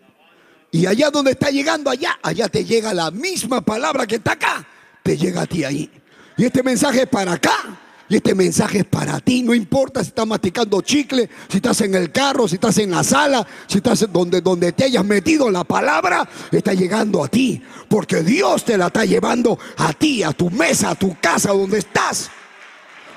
Y 0.71 0.85
allá 0.85 1.09
donde 1.09 1.31
está 1.31 1.49
llegando, 1.49 1.89
allá, 1.89 2.17
allá 2.23 2.47
te 2.47 2.65
llega 2.65 2.93
la 2.93 3.11
misma 3.11 3.61
palabra 3.61 4.07
que 4.07 4.15
está 4.15 4.33
acá, 4.33 4.65
te 5.03 5.17
llega 5.17 5.41
a 5.41 5.45
ti 5.45 5.63
ahí. 5.63 5.89
Y 6.37 6.45
este 6.45 6.63
mensaje 6.63 7.03
es 7.03 7.07
para 7.07 7.33
acá. 7.33 7.77
Y 8.11 8.17
este 8.17 8.35
mensaje 8.35 8.79
es 8.79 8.85
para 8.85 9.21
ti. 9.21 9.41
No 9.41 9.53
importa 9.53 10.03
si 10.03 10.09
estás 10.09 10.27
masticando 10.27 10.81
chicle, 10.81 11.29
si 11.47 11.57
estás 11.57 11.79
en 11.79 11.95
el 11.95 12.11
carro, 12.11 12.45
si 12.45 12.55
estás 12.55 12.77
en 12.79 12.91
la 12.91 13.05
sala, 13.05 13.47
si 13.67 13.77
estás 13.77 14.05
donde, 14.11 14.41
donde 14.41 14.73
te 14.73 14.83
hayas 14.83 15.05
metido 15.05 15.49
la 15.49 15.63
palabra, 15.63 16.27
está 16.51 16.73
llegando 16.73 17.23
a 17.23 17.29
ti. 17.29 17.61
Porque 17.87 18.21
Dios 18.21 18.65
te 18.65 18.77
la 18.77 18.87
está 18.87 19.05
llevando 19.05 19.57
a 19.77 19.93
ti, 19.93 20.23
a 20.23 20.33
tu 20.33 20.49
mesa, 20.49 20.89
a 20.89 20.95
tu 20.95 21.15
casa, 21.21 21.53
donde 21.53 21.77
estás. 21.77 22.29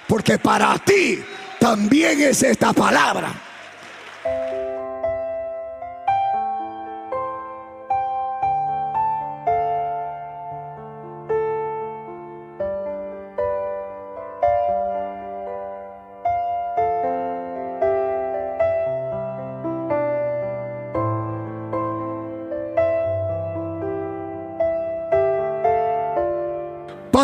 Porque 0.07 0.38
para 0.38 0.78
ti 0.78 1.18
también 1.59 2.20
es 2.20 2.44
esta 2.44 2.72
palabra. 2.72 3.35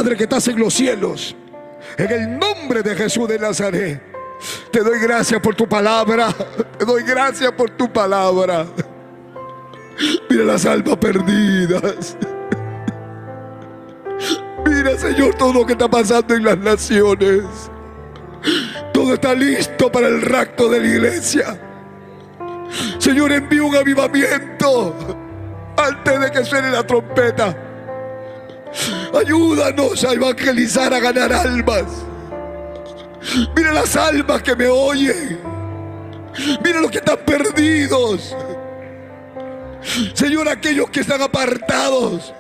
Padre 0.01 0.17
que 0.17 0.23
estás 0.23 0.49
en 0.49 0.59
los 0.59 0.73
cielos, 0.73 1.37
En 1.99 2.11
el 2.11 2.39
nombre 2.39 2.83
de 2.83 2.97
Jesús 2.97 3.29
de 3.29 3.39
Nazaret. 3.39 4.01
Te 4.73 4.81
doy 4.81 4.99
gracias 4.99 5.39
por 5.43 5.55
tu 5.55 5.69
palabra. 5.69 6.35
Te 6.79 6.87
doy 6.87 7.03
gracias 7.03 7.53
por 7.53 7.69
tu 7.69 7.93
palabra. 7.93 8.65
Mira 10.31 10.45
las 10.45 10.65
almas 10.65 10.97
perdidas. 10.97 12.17
Mira, 14.65 14.97
Señor, 14.97 15.35
todo 15.35 15.53
lo 15.53 15.67
que 15.67 15.73
está 15.73 15.91
pasando 15.91 16.35
en 16.35 16.45
las 16.45 16.57
naciones. 16.57 17.43
Todo 18.95 19.13
está 19.13 19.35
listo 19.35 19.93
para 19.93 20.09
el 20.09 20.23
rapto 20.23 20.71
de 20.71 20.81
la 20.81 20.87
iglesia. 20.87 21.61
Señor, 22.97 23.33
envía 23.33 23.65
un 23.65 23.77
avivamiento 23.77 24.97
antes 25.77 26.21
de 26.21 26.31
que 26.31 26.43
suene 26.43 26.71
la 26.71 26.87
trompeta. 26.87 27.70
Ayúdanos 29.19 30.05
a 30.05 30.13
evangelizar, 30.13 30.93
a 30.95 31.01
ganar 31.01 31.33
almas. 31.33 31.85
Mira 33.55 33.73
las 33.73 33.97
almas 33.97 34.43
que 34.43 34.55
me 34.55 34.69
oyen. 34.69 35.41
Mira 36.63 36.81
los 36.81 36.91
que 36.91 36.99
están 36.99 37.19
perdidos. 37.19 38.37
Señor, 40.15 40.49
aquellos 40.49 40.91
que 40.91 41.01
están 41.01 41.23
apartados. 41.23 42.33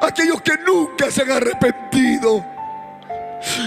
Aquellos 0.00 0.40
que 0.42 0.52
nunca 0.66 1.10
se 1.10 1.22
han 1.22 1.32
arrepentido. 1.32 2.44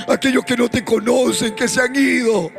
Aquellos 0.07 0.43
que 0.43 0.57
no 0.57 0.69
te 0.69 0.83
conocen, 0.83 1.55
que 1.55 1.67
se 1.67 1.81
han 1.81 1.95
ido 1.95 2.51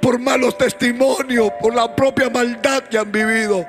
por 0.00 0.18
malos 0.18 0.58
testimonios, 0.58 1.50
por 1.60 1.74
la 1.74 1.94
propia 1.94 2.28
maldad 2.28 2.82
que 2.84 2.98
han 2.98 3.10
vivido. 3.10 3.66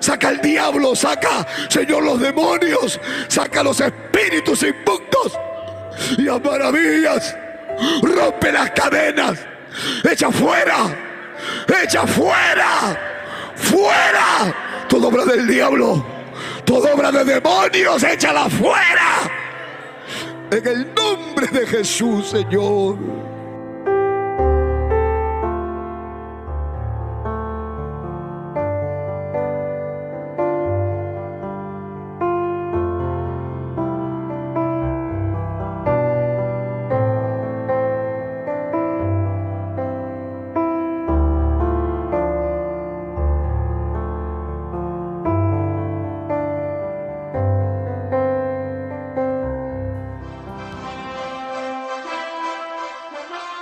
Saca 0.00 0.30
el 0.30 0.40
diablo, 0.40 0.94
saca, 0.94 1.46
Señor, 1.68 2.02
los 2.04 2.20
demonios, 2.20 3.00
saca 3.28 3.62
los 3.62 3.80
espíritus 3.80 4.62
inmundos 4.62 5.38
y 6.18 6.28
a 6.28 6.38
maravillas. 6.38 7.36
Rompe 8.02 8.52
las 8.52 8.70
cadenas, 8.72 9.38
echa 10.10 10.30
fuera, 10.30 10.96
echa 11.82 12.06
fuera, 12.06 12.98
fuera. 13.54 14.86
Toda 14.88 15.08
obra 15.08 15.24
del 15.24 15.46
diablo, 15.46 16.04
toda 16.64 16.94
obra 16.94 17.12
de 17.12 17.24
demonios, 17.24 18.02
échala 18.02 18.48
fuera. 18.50 19.30
En 20.50 20.66
el 20.66 20.94
nombre 20.94 21.46
de 21.46 21.66
Jesús, 21.66 22.30
Señor. 22.30 23.29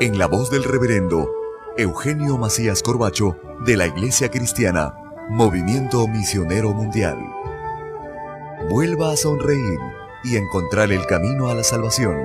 en 0.00 0.16
la 0.16 0.26
voz 0.26 0.50
del 0.50 0.64
reverendo 0.64 1.30
Eugenio 1.76 2.38
Macías 2.38 2.82
Corbacho 2.82 3.36
de 3.66 3.76
la 3.76 3.86
Iglesia 3.86 4.30
Cristiana, 4.30 4.94
Movimiento 5.28 6.08
Misionero 6.08 6.72
Mundial. 6.72 7.18
Vuelva 8.70 9.12
a 9.12 9.16
sonreír 9.18 9.78
y 10.24 10.36
encontrar 10.36 10.90
el 10.90 11.04
camino 11.04 11.50
a 11.50 11.54
la 11.54 11.62
salvación. 11.62 12.16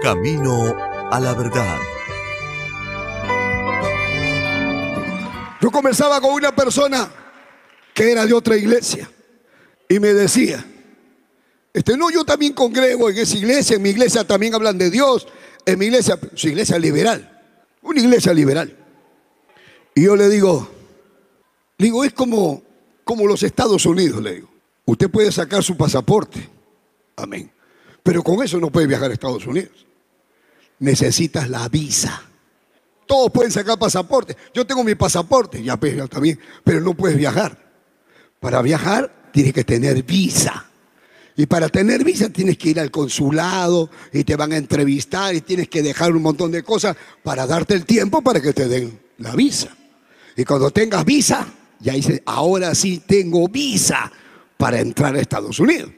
Camino 0.00 0.76
a 1.10 1.18
la 1.18 1.34
verdad. 1.34 1.78
Yo 5.60 5.72
comenzaba 5.72 6.20
con 6.20 6.34
una 6.34 6.54
persona 6.54 7.10
que 7.92 8.12
era 8.12 8.24
de 8.26 8.32
otra 8.32 8.56
iglesia 8.56 9.10
y 9.88 9.98
me 9.98 10.14
decía, 10.14 10.64
este, 11.72 11.96
no, 11.96 12.10
yo 12.10 12.24
también 12.24 12.52
congrego 12.52 13.10
en 13.10 13.18
esa 13.18 13.36
iglesia, 13.36 13.76
en 13.76 13.82
mi 13.82 13.90
iglesia 13.90 14.24
también 14.26 14.54
hablan 14.54 14.76
de 14.76 14.90
Dios, 14.90 15.28
en 15.64 15.78
mi 15.78 15.86
iglesia, 15.86 16.18
su 16.34 16.48
iglesia 16.48 16.78
liberal, 16.78 17.40
una 17.82 18.00
iglesia 18.00 18.34
liberal. 18.34 18.76
Y 19.94 20.04
yo 20.04 20.16
le 20.16 20.28
digo, 20.28 20.68
digo, 21.78 22.04
es 22.04 22.12
como, 22.12 22.62
como 23.04 23.26
los 23.26 23.42
Estados 23.42 23.86
Unidos, 23.86 24.22
le 24.22 24.34
digo. 24.36 24.50
Usted 24.84 25.08
puede 25.08 25.30
sacar 25.30 25.62
su 25.62 25.76
pasaporte, 25.76 26.48
amén, 27.16 27.52
pero 28.02 28.22
con 28.24 28.42
eso 28.42 28.58
no 28.58 28.70
puede 28.70 28.88
viajar 28.88 29.10
a 29.10 29.14
Estados 29.14 29.46
Unidos. 29.46 29.86
Necesitas 30.80 31.48
la 31.48 31.68
visa. 31.68 32.22
Todos 33.06 33.30
pueden 33.30 33.52
sacar 33.52 33.78
pasaporte. 33.78 34.36
Yo 34.54 34.66
tengo 34.66 34.82
mi 34.82 34.94
pasaporte, 34.94 35.62
ya 35.62 35.76
pues, 35.76 36.08
también, 36.08 36.40
pero 36.64 36.80
no 36.80 36.94
puedes 36.94 37.16
viajar. 37.16 37.70
Para 38.40 38.62
viajar 38.62 39.30
tienes 39.32 39.52
que 39.52 39.64
tener 39.64 40.02
visa. 40.02 40.69
Y 41.40 41.46
para 41.46 41.70
tener 41.70 42.04
visa 42.04 42.28
tienes 42.28 42.58
que 42.58 42.68
ir 42.68 42.78
al 42.78 42.90
consulado 42.90 43.88
y 44.12 44.24
te 44.24 44.36
van 44.36 44.52
a 44.52 44.58
entrevistar 44.58 45.34
y 45.34 45.40
tienes 45.40 45.70
que 45.70 45.80
dejar 45.80 46.14
un 46.14 46.20
montón 46.20 46.50
de 46.50 46.62
cosas 46.62 46.94
para 47.22 47.46
darte 47.46 47.72
el 47.72 47.86
tiempo 47.86 48.20
para 48.20 48.42
que 48.42 48.52
te 48.52 48.68
den 48.68 49.00
la 49.16 49.34
visa. 49.34 49.74
Y 50.36 50.44
cuando 50.44 50.70
tengas 50.70 51.02
visa, 51.02 51.46
ya 51.78 51.94
dices, 51.94 52.20
ahora 52.26 52.74
sí 52.74 53.02
tengo 53.06 53.48
visa 53.48 54.12
para 54.58 54.80
entrar 54.80 55.16
a 55.16 55.18
Estados 55.18 55.58
Unidos. 55.58 55.90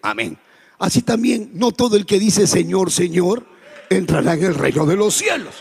Amén. 0.00 0.38
Así 0.78 1.02
también, 1.02 1.50
no 1.54 1.72
todo 1.72 1.96
el 1.96 2.06
que 2.06 2.20
dice 2.20 2.46
Señor, 2.46 2.92
Señor, 2.92 3.44
entrará 3.90 4.34
en 4.34 4.44
el 4.44 4.54
reino 4.54 4.86
de 4.86 4.94
los 4.94 5.14
cielos. 5.14 5.56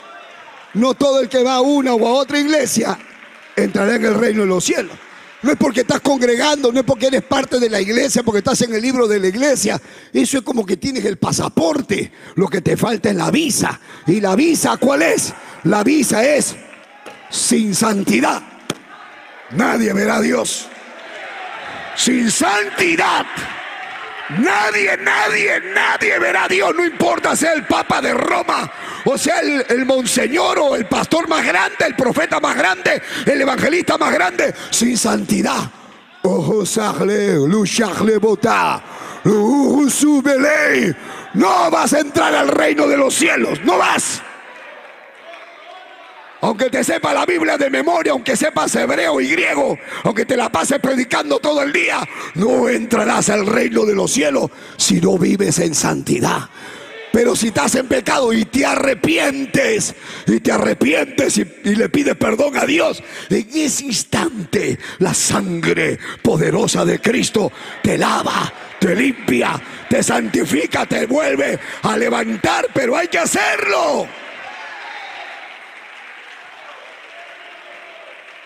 No 0.76 0.93
todo 0.93 1.22
el 1.22 1.28
que 1.28 1.43
va 1.43 1.56
a 1.56 1.62
una 1.62 1.96
o 1.96 2.08
a 2.08 2.13
otra 2.19 2.39
iglesia 2.39 3.00
entrará 3.56 3.96
en 3.96 4.06
el 4.06 4.13
reino 4.13 4.41
de 4.41 4.48
los 4.48 4.63
cielos. 4.63 4.96
No 5.44 5.52
es 5.52 5.58
porque 5.58 5.82
estás 5.82 6.00
congregando, 6.00 6.72
no 6.72 6.80
es 6.80 6.86
porque 6.86 7.08
eres 7.08 7.24
parte 7.24 7.60
de 7.60 7.70
la 7.70 7.82
iglesia, 7.82 8.24
porque 8.24 8.40
estás 8.40 8.62
en 8.62 8.74
el 8.74 8.82
libro 8.82 9.08
de 9.08 9.20
la 9.20 9.28
iglesia. 9.28 9.80
Eso 10.14 10.38
es 10.38 10.44
como 10.44 10.66
que 10.66 10.78
tienes 10.78 11.04
el 11.04 11.18
pasaporte. 11.18 12.12
Lo 12.36 12.48
que 12.48 12.62
te 12.62 12.78
falta 12.78 13.10
es 13.10 13.16
la 13.16 13.30
visa. 13.30 13.80
¿Y 14.08 14.22
la 14.22 14.36
visa 14.38 14.78
cuál 14.78 15.02
es? 15.02 15.34
La 15.66 15.84
visa 15.84 16.24
es 16.24 16.56
sin 17.30 17.76
santidad. 17.76 18.42
Nadie 19.52 19.92
verá 19.92 20.16
a 20.16 20.22
Dios. 20.22 20.68
Sin 21.98 22.32
santidad. 22.32 23.26
Nadie, 24.39 24.98
nadie, 24.98 25.62
nadie 25.74 26.19
verá 26.19 26.46
a 26.46 26.48
Dios. 26.48 26.74
No 26.76 26.86
importa 26.86 27.36
sea 27.36 27.54
el 27.54 27.65
Papa 27.65 28.02
de 28.02 28.13
Roma 28.13 28.72
o 29.06 29.17
sea 29.17 29.39
el, 29.41 29.86
monseñor 29.86 30.60
o 30.60 30.76
el 30.76 30.86
pastor 30.86 31.28
más 31.28 31.46
grande, 31.46 31.86
el 31.86 31.96
profeta 31.96 32.39
más 32.39 32.56
grande, 32.56 33.02
el 33.26 33.41
evangelista 33.41 33.98
más 33.98 34.13
grande, 34.13 34.54
sin 34.69 34.98
santidad. 34.98 35.69
No 41.34 41.69
vas 41.72 41.93
a 41.93 42.00
entrar 42.00 42.34
al 42.34 42.48
reino 42.48 42.88
de 42.88 42.98
los 42.98 43.13
cielos, 43.13 43.60
no 43.63 43.78
vas. 43.78 44.22
Aunque 46.44 46.70
te 46.70 46.84
sepa 46.84 47.14
la 47.14 47.26
Biblia 47.26 47.58
de 47.58 47.70
memoria, 47.70 48.12
aunque 48.12 48.36
sepas 48.36 48.76
hebreo 48.76 49.22
y 49.22 49.30
griego, 49.30 49.80
aunque 50.04 50.26
te 50.26 50.36
la 50.36 50.52
pases 50.52 50.78
predicando 50.80 51.40
todo 51.40 51.62
el 51.62 51.72
día, 51.72 52.06
no 52.36 52.68
entrarás 52.68 53.30
al 53.30 53.48
reino 53.48 53.86
de 53.86 53.96
los 53.96 54.12
cielos 54.12 54.52
si 54.76 55.00
no 55.00 55.18
vives 55.18 55.60
en 55.60 55.74
santidad. 55.74 56.50
Pero 57.14 57.34
si 57.38 57.48
estás 57.48 57.76
en 57.76 57.88
pecado 57.88 58.34
y 58.34 58.44
te 58.44 58.66
arrepientes, 58.66 59.96
y 60.28 60.42
te 60.42 60.52
arrepientes 60.52 61.38
y, 61.38 61.46
le 61.64 61.88
pides 61.88 62.18
perdón 62.18 62.58
a 62.58 62.66
Dios, 62.66 63.02
en 63.30 63.48
ese 63.54 63.86
instante 63.86 64.78
la 65.00 65.14
sangre 65.14 65.98
poderosa 66.22 66.84
de 66.84 67.00
Cristo 67.00 67.54
te 67.82 67.98
lava, 67.98 68.52
te 68.80 68.94
limpia, 68.94 69.62
te 69.90 70.04
santifica, 70.04 70.86
te 70.86 71.06
vuelve 71.06 71.58
a 71.84 71.96
levantar, 71.96 72.68
pero 72.74 72.98
hay 72.98 73.08
que 73.08 73.20
hacerlo. 73.20 74.23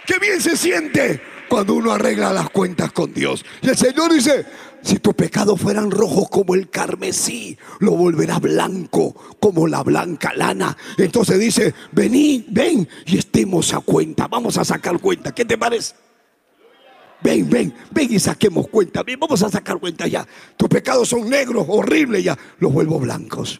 Qué 0.08 0.20
bien 0.20 0.40
se 0.40 0.56
siente 0.56 1.22
cuando 1.50 1.74
uno 1.74 1.92
arregla 1.92 2.32
las 2.32 2.50
cuentas 2.50 2.94
con 2.94 3.14
Dios. 3.14 3.44
Y 3.62 3.68
el 3.68 3.78
Señor 3.78 4.14
dice, 4.14 4.46
si 4.82 5.00
tus 5.00 5.14
pecados 5.14 5.60
fueran 5.60 5.92
rojos 5.92 6.30
como 6.30 6.56
el 6.56 6.70
carmesí, 6.70 7.58
lo 7.80 7.92
volverá 7.92 8.40
blanco 8.40 9.14
como 9.42 9.68
la 9.68 9.84
blanca 9.84 10.32
lana. 10.34 10.78
Entonces 10.98 11.38
dice, 11.40 11.74
vení, 11.92 12.46
ven 12.48 12.88
y 13.06 13.18
estemos 13.18 13.74
a 13.74 13.82
cuenta. 13.82 14.30
Vamos 14.30 14.58
a 14.58 14.64
sacar 14.64 14.98
cuenta. 15.00 15.36
¿Qué 15.36 15.44
te 15.44 15.58
parece? 15.58 15.94
Ven, 17.22 17.50
ven, 17.50 17.74
ven 17.92 18.08
y 18.10 18.18
saquemos 18.18 18.70
cuenta. 18.70 19.04
Vamos 19.20 19.44
a 19.44 19.50
sacar 19.50 19.78
cuenta 19.78 20.08
ya. 20.08 20.26
Tus 20.56 20.70
pecados 20.70 21.10
son 21.10 21.30
negros, 21.30 21.66
horribles 21.68 22.24
ya. 22.24 22.38
Los 22.60 22.72
vuelvo 22.72 22.98
blancos 22.98 23.60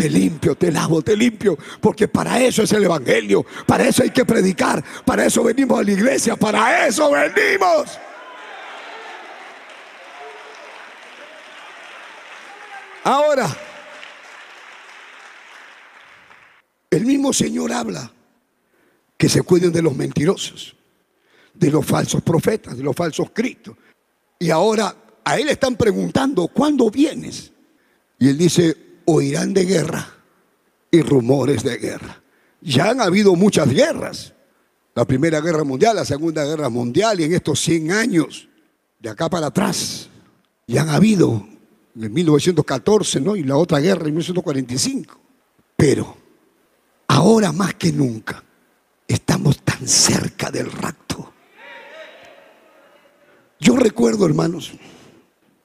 te 0.00 0.08
limpio, 0.08 0.54
te 0.54 0.72
lavo, 0.72 1.02
te 1.02 1.14
limpio, 1.14 1.58
porque 1.78 2.08
para 2.08 2.40
eso 2.40 2.62
es 2.62 2.72
el 2.72 2.84
Evangelio, 2.84 3.44
para 3.66 3.86
eso 3.86 4.02
hay 4.02 4.08
que 4.08 4.24
predicar, 4.24 4.82
para 5.04 5.26
eso 5.26 5.44
venimos 5.44 5.78
a 5.78 5.82
la 5.82 5.90
iglesia, 5.90 6.36
para 6.36 6.86
eso 6.86 7.10
venimos. 7.10 7.98
Ahora, 13.04 13.54
el 16.90 17.04
mismo 17.04 17.34
Señor 17.34 17.70
habla 17.70 18.10
que 19.18 19.28
se 19.28 19.42
cuiden 19.42 19.70
de 19.70 19.82
los 19.82 19.94
mentirosos, 19.94 20.74
de 21.52 21.70
los 21.70 21.84
falsos 21.84 22.22
profetas, 22.22 22.74
de 22.74 22.82
los 22.82 22.96
falsos 22.96 23.28
cristos. 23.34 23.76
Y 24.38 24.48
ahora 24.48 24.96
a 25.22 25.38
él 25.38 25.50
están 25.50 25.76
preguntando, 25.76 26.48
¿cuándo 26.48 26.90
vienes? 26.90 27.52
Y 28.18 28.30
él 28.30 28.38
dice, 28.38 28.89
oirán 29.12 29.52
de 29.54 29.64
guerra 29.64 30.06
y 30.90 31.02
rumores 31.02 31.62
de 31.62 31.76
guerra. 31.78 32.22
Ya 32.60 32.90
han 32.90 33.00
habido 33.00 33.34
muchas 33.34 33.68
guerras. 33.68 34.34
La 34.94 35.04
Primera 35.04 35.40
Guerra 35.40 35.64
Mundial, 35.64 35.96
la 35.96 36.04
Segunda 36.04 36.44
Guerra 36.44 36.68
Mundial 36.68 37.20
y 37.20 37.24
en 37.24 37.34
estos 37.34 37.60
100 37.60 37.92
años, 37.92 38.48
de 38.98 39.08
acá 39.08 39.30
para 39.30 39.46
atrás, 39.46 40.10
ya 40.66 40.82
han 40.82 40.90
habido 40.90 41.46
en 41.94 42.12
1914, 42.12 43.20
¿no? 43.20 43.36
Y 43.36 43.44
la 43.44 43.56
otra 43.56 43.78
guerra 43.78 44.08
en 44.08 44.14
1945. 44.14 45.18
Pero 45.76 46.16
ahora 47.06 47.52
más 47.52 47.74
que 47.74 47.92
nunca 47.92 48.44
estamos 49.06 49.60
tan 49.62 49.86
cerca 49.86 50.50
del 50.50 50.70
rapto. 50.70 51.32
Yo 53.58 53.76
recuerdo, 53.76 54.26
hermanos, 54.26 54.72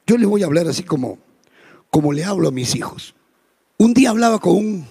yo 0.05 0.17
les 0.17 0.27
voy 0.27 0.43
a 0.43 0.45
hablar 0.45 0.67
así 0.67 0.83
como, 0.83 1.17
como 1.89 2.13
le 2.13 2.23
hablo 2.23 2.47
a 2.47 2.51
mis 2.51 2.75
hijos. 2.75 3.15
Un 3.77 3.93
día 3.93 4.09
hablaba 4.09 4.39
con 4.39 4.55
un, 4.55 4.87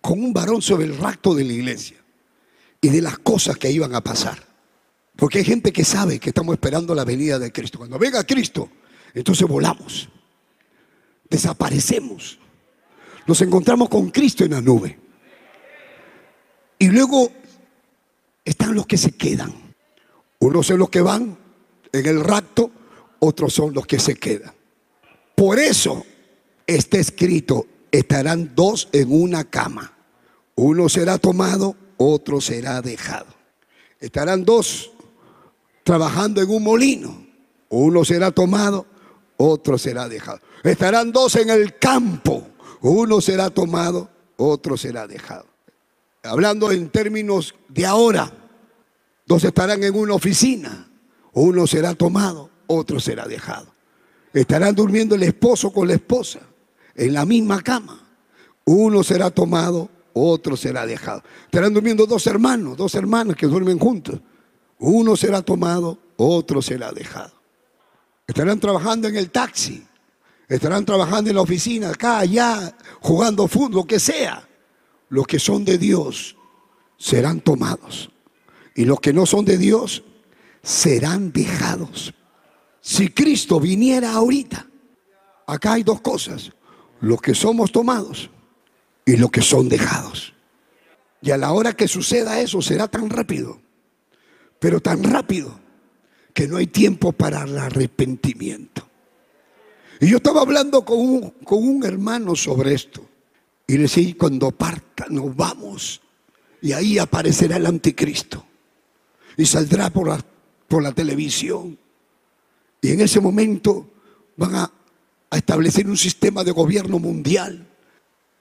con 0.00 0.22
un 0.22 0.32
varón 0.32 0.62
sobre 0.62 0.84
el 0.84 0.96
rapto 0.96 1.34
de 1.34 1.44
la 1.44 1.52
iglesia 1.52 1.96
y 2.80 2.88
de 2.88 3.00
las 3.00 3.18
cosas 3.18 3.56
que 3.56 3.70
iban 3.70 3.94
a 3.94 4.02
pasar. 4.02 4.38
Porque 5.16 5.38
hay 5.38 5.44
gente 5.44 5.72
que 5.72 5.84
sabe 5.84 6.18
que 6.18 6.30
estamos 6.30 6.54
esperando 6.54 6.94
la 6.94 7.04
venida 7.04 7.38
de 7.38 7.52
Cristo. 7.52 7.78
Cuando 7.78 7.98
venga 7.98 8.24
Cristo, 8.24 8.70
entonces 9.14 9.46
volamos 9.46 10.08
desaparecemos. 11.30 12.38
Nos 13.26 13.40
encontramos 13.40 13.88
con 13.88 14.10
Cristo 14.10 14.44
en 14.44 14.50
la 14.50 14.60
nube. 14.60 14.98
Y 16.78 16.88
luego 16.88 17.30
están 18.44 18.74
los 18.74 18.86
que 18.86 18.98
se 18.98 19.12
quedan. 19.12 19.54
Unos 20.40 20.66
son 20.66 20.78
los 20.78 20.90
que 20.90 21.00
van 21.00 21.38
en 21.92 22.06
el 22.06 22.20
rapto, 22.20 22.70
otros 23.20 23.54
son 23.54 23.72
los 23.72 23.86
que 23.86 23.98
se 23.98 24.16
quedan. 24.16 24.52
Por 25.36 25.58
eso 25.58 26.04
está 26.76 26.98
escrito, 26.98 27.66
estarán 27.90 28.54
dos 28.54 28.88
en 28.92 29.12
una 29.12 29.44
cama. 29.44 29.92
Uno 30.54 30.88
será 30.88 31.18
tomado, 31.18 31.76
otro 31.96 32.40
será 32.40 32.80
dejado. 32.80 33.34
Estarán 33.98 34.44
dos 34.44 34.92
trabajando 35.82 36.40
en 36.40 36.50
un 36.50 36.62
molino. 36.62 37.26
Uno 37.70 38.04
será 38.04 38.30
tomado, 38.30 38.86
otro 39.36 39.78
será 39.78 40.08
dejado. 40.08 40.40
Estarán 40.62 41.12
dos 41.12 41.36
en 41.36 41.50
el 41.50 41.78
campo, 41.78 42.46
uno 42.82 43.20
será 43.20 43.50
tomado, 43.50 44.08
otro 44.36 44.76
será 44.76 45.06
dejado. 45.06 45.46
Hablando 46.22 46.70
en 46.70 46.90
términos 46.90 47.54
de 47.68 47.86
ahora, 47.86 48.30
dos 49.26 49.44
estarán 49.44 49.82
en 49.82 49.96
una 49.96 50.14
oficina, 50.14 50.90
uno 51.32 51.66
será 51.66 51.94
tomado, 51.94 52.50
otro 52.66 53.00
será 53.00 53.26
dejado. 53.26 53.72
Estarán 54.32 54.74
durmiendo 54.74 55.14
el 55.14 55.22
esposo 55.22 55.72
con 55.72 55.88
la 55.88 55.94
esposa 55.94 56.40
en 56.94 57.12
la 57.12 57.24
misma 57.24 57.62
cama, 57.62 58.00
uno 58.64 59.02
será 59.02 59.30
tomado, 59.30 59.88
otro 60.12 60.56
será 60.56 60.86
dejado. 60.86 61.22
Estarán 61.44 61.72
durmiendo 61.72 62.06
dos 62.06 62.26
hermanos, 62.26 62.76
dos 62.76 62.94
hermanas 62.94 63.36
que 63.36 63.46
duermen 63.46 63.78
juntos, 63.78 64.20
uno 64.78 65.16
será 65.16 65.42
tomado, 65.42 65.98
otro 66.16 66.62
será 66.62 66.92
dejado. 66.92 67.32
Estarán 68.26 68.60
trabajando 68.60 69.08
en 69.08 69.16
el 69.16 69.30
taxi, 69.30 69.84
estarán 70.48 70.84
trabajando 70.84 71.30
en 71.30 71.36
la 71.36 71.42
oficina, 71.42 71.90
acá, 71.90 72.18
allá, 72.18 72.76
jugando 73.00 73.48
fútbol, 73.48 73.82
lo 73.82 73.86
que 73.86 73.98
sea. 73.98 74.46
Los 75.08 75.26
que 75.26 75.40
son 75.40 75.64
de 75.64 75.76
Dios 75.76 76.36
serán 76.96 77.40
tomados. 77.40 78.10
Y 78.76 78.84
los 78.84 79.00
que 79.00 79.12
no 79.12 79.26
son 79.26 79.44
de 79.44 79.58
Dios 79.58 80.04
serán 80.62 81.32
dejados. 81.32 82.14
Si 82.80 83.08
Cristo 83.08 83.58
viniera 83.58 84.12
ahorita, 84.12 84.66
acá 85.46 85.72
hay 85.72 85.82
dos 85.82 86.00
cosas. 86.00 86.52
Los 87.00 87.20
que 87.20 87.34
somos 87.34 87.72
tomados 87.72 88.30
y 89.06 89.16
los 89.16 89.30
que 89.30 89.42
son 89.42 89.68
dejados. 89.68 90.34
Y 91.22 91.30
a 91.30 91.36
la 91.36 91.52
hora 91.52 91.72
que 91.72 91.88
suceda 91.88 92.40
eso 92.40 92.62
será 92.62 92.88
tan 92.88 93.10
rápido, 93.10 93.60
pero 94.58 94.80
tan 94.80 95.02
rápido, 95.02 95.58
que 96.32 96.46
no 96.46 96.56
hay 96.56 96.66
tiempo 96.66 97.12
para 97.12 97.42
el 97.42 97.58
arrepentimiento. 97.58 98.88
Y 100.00 100.08
yo 100.08 100.16
estaba 100.16 100.40
hablando 100.40 100.84
con 100.84 100.98
un, 100.98 101.30
con 101.44 101.62
un 101.66 101.84
hermano 101.84 102.34
sobre 102.34 102.74
esto. 102.74 103.06
Y 103.66 103.74
le 103.74 103.82
decía, 103.82 104.14
cuando 104.18 104.50
parta, 104.50 105.06
nos 105.10 105.36
vamos. 105.36 106.00
Y 106.62 106.72
ahí 106.72 106.98
aparecerá 106.98 107.56
el 107.56 107.66
anticristo. 107.66 108.44
Y 109.36 109.44
saldrá 109.44 109.90
por 109.90 110.08
la, 110.08 110.24
por 110.66 110.82
la 110.82 110.92
televisión. 110.92 111.78
Y 112.80 112.92
en 112.92 113.00
ese 113.02 113.20
momento 113.20 113.90
van 114.36 114.54
a, 114.54 114.72
a 115.30 115.36
establecer 115.36 115.88
un 115.88 115.96
sistema 115.96 116.44
de 116.44 116.50
gobierno 116.50 116.98
mundial. 116.98 117.66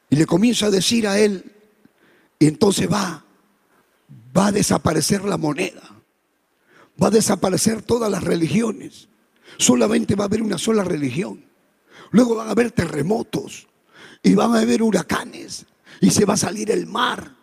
Y 0.09 0.15
le 0.15 0.25
comienza 0.25 0.65
a 0.65 0.71
decir 0.71 1.07
a 1.07 1.19
él, 1.19 1.51
y 2.39 2.47
entonces 2.47 2.91
va, 2.91 3.23
va 4.35 4.47
a 4.47 4.51
desaparecer 4.51 5.23
la 5.23 5.37
moneda. 5.37 5.81
Va 7.01 7.07
a 7.07 7.11
desaparecer 7.11 7.81
todas 7.81 8.09
las 8.09 8.23
religiones. 8.23 9.07
Solamente 9.57 10.15
va 10.15 10.23
a 10.23 10.27
haber 10.27 10.41
una 10.41 10.57
sola 10.57 10.83
religión. 10.83 11.45
Luego 12.11 12.35
van 12.35 12.47
a 12.47 12.51
haber 12.51 12.71
terremotos 12.71 13.67
y 14.23 14.33
van 14.33 14.55
a 14.55 14.59
haber 14.59 14.81
huracanes 14.81 15.65
y 16.01 16.09
se 16.09 16.25
va 16.25 16.33
a 16.33 16.37
salir 16.37 16.71
el 16.71 16.87
mar. 16.87 17.35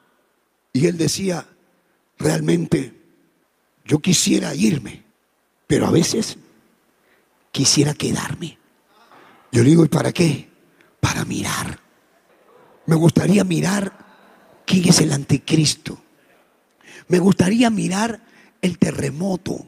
Y 0.73 0.87
él 0.87 0.99
decía, 0.99 1.47
realmente 2.19 2.93
yo 3.85 4.01
quisiera 4.01 4.55
irme, 4.55 5.05
pero 5.67 5.87
a 5.87 5.91
veces 5.91 6.37
quisiera 7.53 7.95
quedarme. 7.95 8.59
Yo 9.57 9.63
le 9.63 9.71
digo, 9.71 9.87
¿y 9.87 9.89
para 9.89 10.13
qué? 10.13 10.51
Para 11.01 11.25
mirar. 11.25 11.81
Me 12.85 12.95
gustaría 12.95 13.43
mirar 13.43 14.61
quién 14.67 14.87
es 14.87 15.01
el 15.01 15.11
anticristo. 15.11 15.99
Me 17.09 17.19
gustaría 17.19 17.71
mirar 17.71 18.23
el 18.61 18.77
terremoto. 18.79 19.67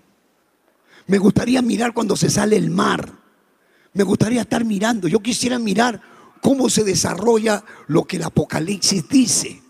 Me 1.06 1.16
gustaría 1.16 1.62
mirar 1.62 1.94
cuando 1.94 2.16
se 2.16 2.28
sale 2.28 2.56
el 2.56 2.68
mar. 2.68 3.10
Me 3.94 4.04
gustaría 4.04 4.42
estar 4.42 4.62
mirando. 4.62 5.08
Yo 5.08 5.20
quisiera 5.20 5.58
mirar 5.58 6.02
cómo 6.42 6.68
se 6.68 6.84
desarrolla 6.84 7.64
lo 7.86 8.04
que 8.04 8.16
el 8.16 8.24
Apocalipsis 8.24 9.08
dice. 9.08 9.62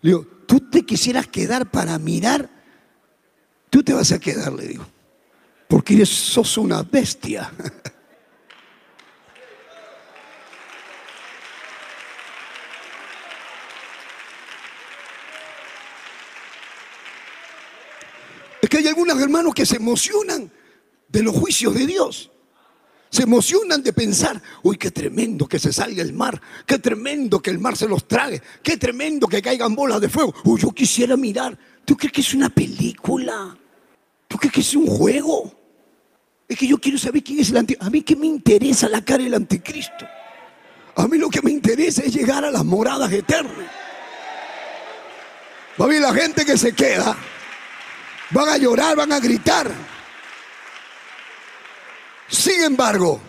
Le 0.00 0.12
digo, 0.12 0.26
tú 0.46 0.60
te 0.60 0.86
quisieras 0.86 1.26
quedar 1.26 1.70
para 1.70 1.98
mirar, 1.98 2.48
tú 3.68 3.82
te 3.82 3.92
vas 3.92 4.12
a 4.12 4.18
quedar, 4.18 4.50
le 4.54 4.66
digo, 4.66 4.86
porque 5.68 6.06
sos 6.06 6.56
una 6.56 6.82
bestia. 6.84 7.52
Es 18.60 18.68
que 18.68 18.78
hay 18.78 18.88
algunos 18.88 19.20
hermanos 19.20 19.54
que 19.54 19.64
se 19.64 19.76
emocionan 19.76 20.50
de 21.08 21.22
los 21.22 21.34
juicios 21.34 21.74
de 21.74 21.86
Dios. 21.86 22.30
Se 23.10 23.24
emocionan 23.24 23.82
de 23.82 23.92
pensar, 23.92 24.40
uy, 24.62 24.76
qué 24.76 24.92
tremendo 24.92 25.48
que 25.48 25.58
se 25.58 25.72
salga 25.72 26.00
el 26.00 26.12
mar, 26.12 26.40
qué 26.64 26.78
tremendo 26.78 27.42
que 27.42 27.50
el 27.50 27.58
mar 27.58 27.76
se 27.76 27.88
los 27.88 28.06
trague, 28.06 28.40
qué 28.62 28.76
tremendo 28.76 29.26
que 29.26 29.42
caigan 29.42 29.74
bolas 29.74 30.00
de 30.00 30.08
fuego. 30.08 30.32
Uy, 30.44 30.60
yo 30.60 30.70
quisiera 30.70 31.16
mirar. 31.16 31.58
¿Tú 31.84 31.96
crees 31.96 32.12
que 32.12 32.20
es 32.20 32.34
una 32.34 32.48
película? 32.48 33.56
¿Tú 34.28 34.36
crees 34.38 34.52
que 34.52 34.60
es 34.60 34.74
un 34.76 34.86
juego? 34.86 35.52
Es 36.48 36.56
que 36.56 36.68
yo 36.68 36.78
quiero 36.78 36.98
saber 36.98 37.24
quién 37.24 37.40
es 37.40 37.50
el 37.50 37.56
anticristo. 37.56 37.86
A 37.86 37.90
mí 37.90 38.02
qué 38.02 38.14
me 38.14 38.26
interesa 38.26 38.88
la 38.88 39.04
cara 39.04 39.24
del 39.24 39.34
anticristo. 39.34 40.06
A 40.94 41.08
mí 41.08 41.18
lo 41.18 41.30
que 41.30 41.42
me 41.42 41.50
interesa 41.50 42.02
es 42.02 42.14
llegar 42.14 42.44
a 42.44 42.50
las 42.50 42.64
moradas 42.64 43.10
eternas. 43.12 43.66
Va 45.80 45.86
a 45.86 45.88
la 45.88 46.14
gente 46.14 46.44
que 46.44 46.56
se 46.56 46.72
queda. 46.72 47.16
Van 48.30 48.48
a 48.48 48.56
llorar, 48.56 48.96
van 48.96 49.12
a 49.12 49.20
gritar. 49.20 49.70
Sin 52.28 52.62
embargo, 52.62 53.20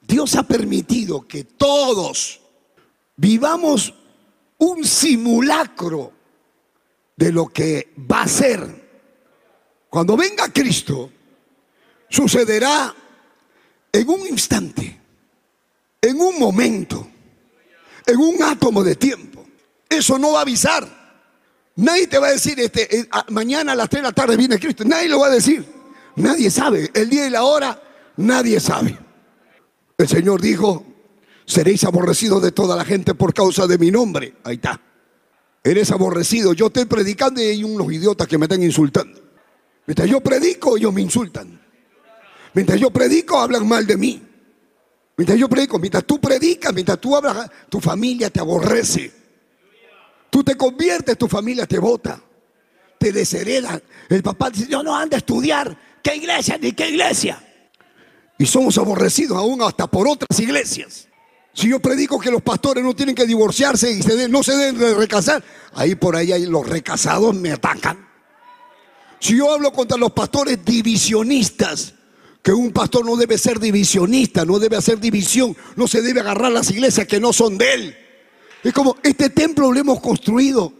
Dios 0.00 0.34
ha 0.34 0.42
permitido 0.42 1.26
que 1.26 1.44
todos 1.44 2.40
vivamos 3.16 3.94
un 4.58 4.84
simulacro 4.84 6.12
de 7.16 7.32
lo 7.32 7.46
que 7.46 7.94
va 8.10 8.22
a 8.22 8.28
ser. 8.28 8.80
Cuando 9.88 10.16
venga 10.16 10.52
Cristo, 10.52 11.12
sucederá 12.08 12.94
en 13.92 14.08
un 14.08 14.26
instante, 14.26 15.00
en 16.02 16.20
un 16.20 16.38
momento, 16.38 17.08
en 18.06 18.16
un 18.18 18.42
átomo 18.42 18.82
de 18.82 18.96
tiempo. 18.96 19.46
Eso 19.88 20.18
no 20.18 20.32
va 20.32 20.40
a 20.40 20.42
avisar. 20.42 20.99
Nadie 21.80 22.06
te 22.06 22.18
va 22.18 22.26
a 22.26 22.32
decir, 22.32 22.60
este, 22.60 22.94
eh, 22.94 23.08
mañana 23.30 23.72
a 23.72 23.74
las 23.74 23.88
3 23.88 24.02
de 24.02 24.08
la 24.08 24.12
tarde 24.12 24.36
viene 24.36 24.58
Cristo. 24.58 24.84
Nadie 24.84 25.08
lo 25.08 25.18
va 25.18 25.28
a 25.28 25.30
decir. 25.30 25.64
Nadie 26.16 26.50
sabe. 26.50 26.90
El 26.92 27.08
día 27.08 27.26
y 27.26 27.30
la 27.30 27.44
hora, 27.44 27.82
nadie 28.18 28.60
sabe. 28.60 28.98
El 29.96 30.06
Señor 30.06 30.42
dijo, 30.42 30.84
seréis 31.46 31.84
aborrecidos 31.84 32.42
de 32.42 32.52
toda 32.52 32.76
la 32.76 32.84
gente 32.84 33.14
por 33.14 33.32
causa 33.32 33.66
de 33.66 33.78
mi 33.78 33.90
nombre. 33.90 34.34
Ahí 34.44 34.56
está. 34.56 34.78
Eres 35.64 35.90
aborrecido. 35.90 36.52
Yo 36.52 36.66
estoy 36.66 36.84
predicando 36.84 37.40
y 37.40 37.44
hay 37.46 37.64
unos 37.64 37.90
idiotas 37.90 38.28
que 38.28 38.36
me 38.36 38.44
están 38.44 38.62
insultando. 38.62 39.18
Mientras 39.86 40.08
yo 40.08 40.20
predico, 40.20 40.76
ellos 40.76 40.92
me 40.92 41.00
insultan. 41.00 41.58
Mientras 42.52 42.78
yo 42.78 42.90
predico, 42.90 43.38
hablan 43.38 43.66
mal 43.66 43.86
de 43.86 43.96
mí. 43.96 44.22
Mientras 45.16 45.38
yo 45.38 45.48
predico, 45.48 45.78
mientras 45.78 46.04
tú 46.04 46.20
predicas, 46.20 46.74
mientras 46.74 47.00
tú 47.00 47.16
hablas, 47.16 47.50
tu 47.70 47.80
familia 47.80 48.28
te 48.28 48.40
aborrece. 48.40 49.19
Tú 50.30 50.44
te 50.44 50.56
conviertes, 50.56 51.18
tu 51.18 51.28
familia 51.28 51.66
te 51.66 51.78
vota, 51.78 52.22
te 52.98 53.12
deshereda. 53.12 53.80
El 54.08 54.22
papá 54.22 54.50
dice, 54.50 54.68
yo 54.68 54.82
no 54.82 54.96
ando 54.96 55.16
a 55.16 55.18
estudiar. 55.18 55.76
¿Qué 56.02 56.16
iglesia 56.16 56.56
ni 56.58 56.72
qué 56.72 56.88
iglesia? 56.88 57.42
Y 58.38 58.46
somos 58.46 58.78
aborrecidos 58.78 59.36
aún 59.36 59.60
hasta 59.62 59.86
por 59.86 60.08
otras 60.08 60.38
iglesias. 60.40 61.08
Si 61.52 61.68
yo 61.68 61.80
predico 61.80 62.18
que 62.18 62.30
los 62.30 62.42
pastores 62.42 62.82
no 62.82 62.94
tienen 62.94 63.14
que 63.14 63.26
divorciarse 63.26 63.90
y 63.90 64.28
no 64.28 64.42
se 64.42 64.56
deben 64.56 64.96
recasar, 64.96 65.42
ahí 65.74 65.94
por 65.94 66.16
ahí 66.16 66.46
los 66.46 66.66
recasados 66.66 67.34
me 67.34 67.50
atacan. 67.50 68.08
Si 69.18 69.36
yo 69.36 69.52
hablo 69.52 69.72
contra 69.72 69.98
los 69.98 70.12
pastores 70.12 70.64
divisionistas, 70.64 71.94
que 72.42 72.52
un 72.52 72.72
pastor 72.72 73.04
no 73.04 73.16
debe 73.16 73.36
ser 73.36 73.60
divisionista, 73.60 74.44
no 74.44 74.58
debe 74.58 74.76
hacer 74.76 74.98
división, 74.98 75.54
no 75.76 75.86
se 75.86 76.00
debe 76.00 76.20
agarrar 76.20 76.52
las 76.52 76.70
iglesias 76.70 77.06
que 77.06 77.20
no 77.20 77.32
son 77.32 77.58
de 77.58 77.74
él. 77.74 77.96
Es 78.62 78.72
como, 78.72 78.96
este 79.02 79.30
templo 79.30 79.72
lo 79.72 79.80
hemos 79.80 80.00
construido 80.00 80.72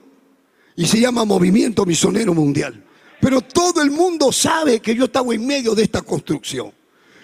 y 0.76 0.86
se 0.86 1.00
llama 1.00 1.24
Movimiento 1.24 1.86
Misionero 1.86 2.34
Mundial. 2.34 2.84
Pero 3.20 3.40
todo 3.40 3.82
el 3.82 3.90
mundo 3.90 4.32
sabe 4.32 4.80
que 4.80 4.94
yo 4.94 5.04
estaba 5.04 5.34
en 5.34 5.46
medio 5.46 5.74
de 5.74 5.82
esta 5.82 6.02
construcción. 6.02 6.72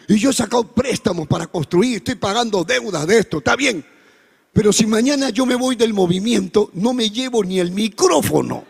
Y 0.08 0.18
yo 0.18 0.30
he 0.30 0.32
sacado 0.32 0.66
préstamos 0.72 1.26
para 1.26 1.46
construir, 1.46 1.96
estoy 1.96 2.14
pagando 2.14 2.64
deudas 2.64 3.06
de 3.06 3.18
esto, 3.18 3.38
está 3.38 3.56
bien. 3.56 3.84
Pero 4.52 4.72
si 4.72 4.86
mañana 4.86 5.30
yo 5.30 5.44
me 5.44 5.54
voy 5.54 5.76
del 5.76 5.92
movimiento, 5.92 6.70
no 6.74 6.94
me 6.94 7.10
llevo 7.10 7.42
ni 7.44 7.58
el 7.58 7.72
micrófono. 7.72 8.64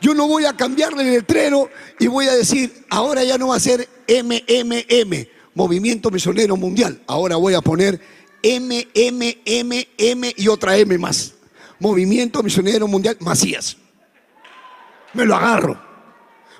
Yo 0.00 0.12
no 0.14 0.28
voy 0.28 0.44
a 0.44 0.54
cambiarle 0.54 1.04
el 1.04 1.10
letrero 1.12 1.70
y 1.98 2.06
voy 2.06 2.26
a 2.26 2.34
decir, 2.34 2.84
ahora 2.90 3.24
ya 3.24 3.38
no 3.38 3.48
va 3.48 3.56
a 3.56 3.60
ser 3.60 3.88
MMM, 4.08 5.26
Movimiento 5.54 6.10
Misionero 6.10 6.56
Mundial. 6.56 7.00
Ahora 7.06 7.36
voy 7.36 7.54
a 7.54 7.62
poner 7.62 8.00
M, 8.48 8.88
M, 8.94 9.38
M, 9.44 9.88
M 9.98 10.34
y 10.36 10.48
otra 10.48 10.76
M 10.76 10.96
más. 10.98 11.34
Movimiento 11.80 12.44
Misionero 12.44 12.86
Mundial 12.86 13.16
Macías. 13.18 13.76
Me 15.14 15.24
lo 15.24 15.34
agarro. 15.34 15.82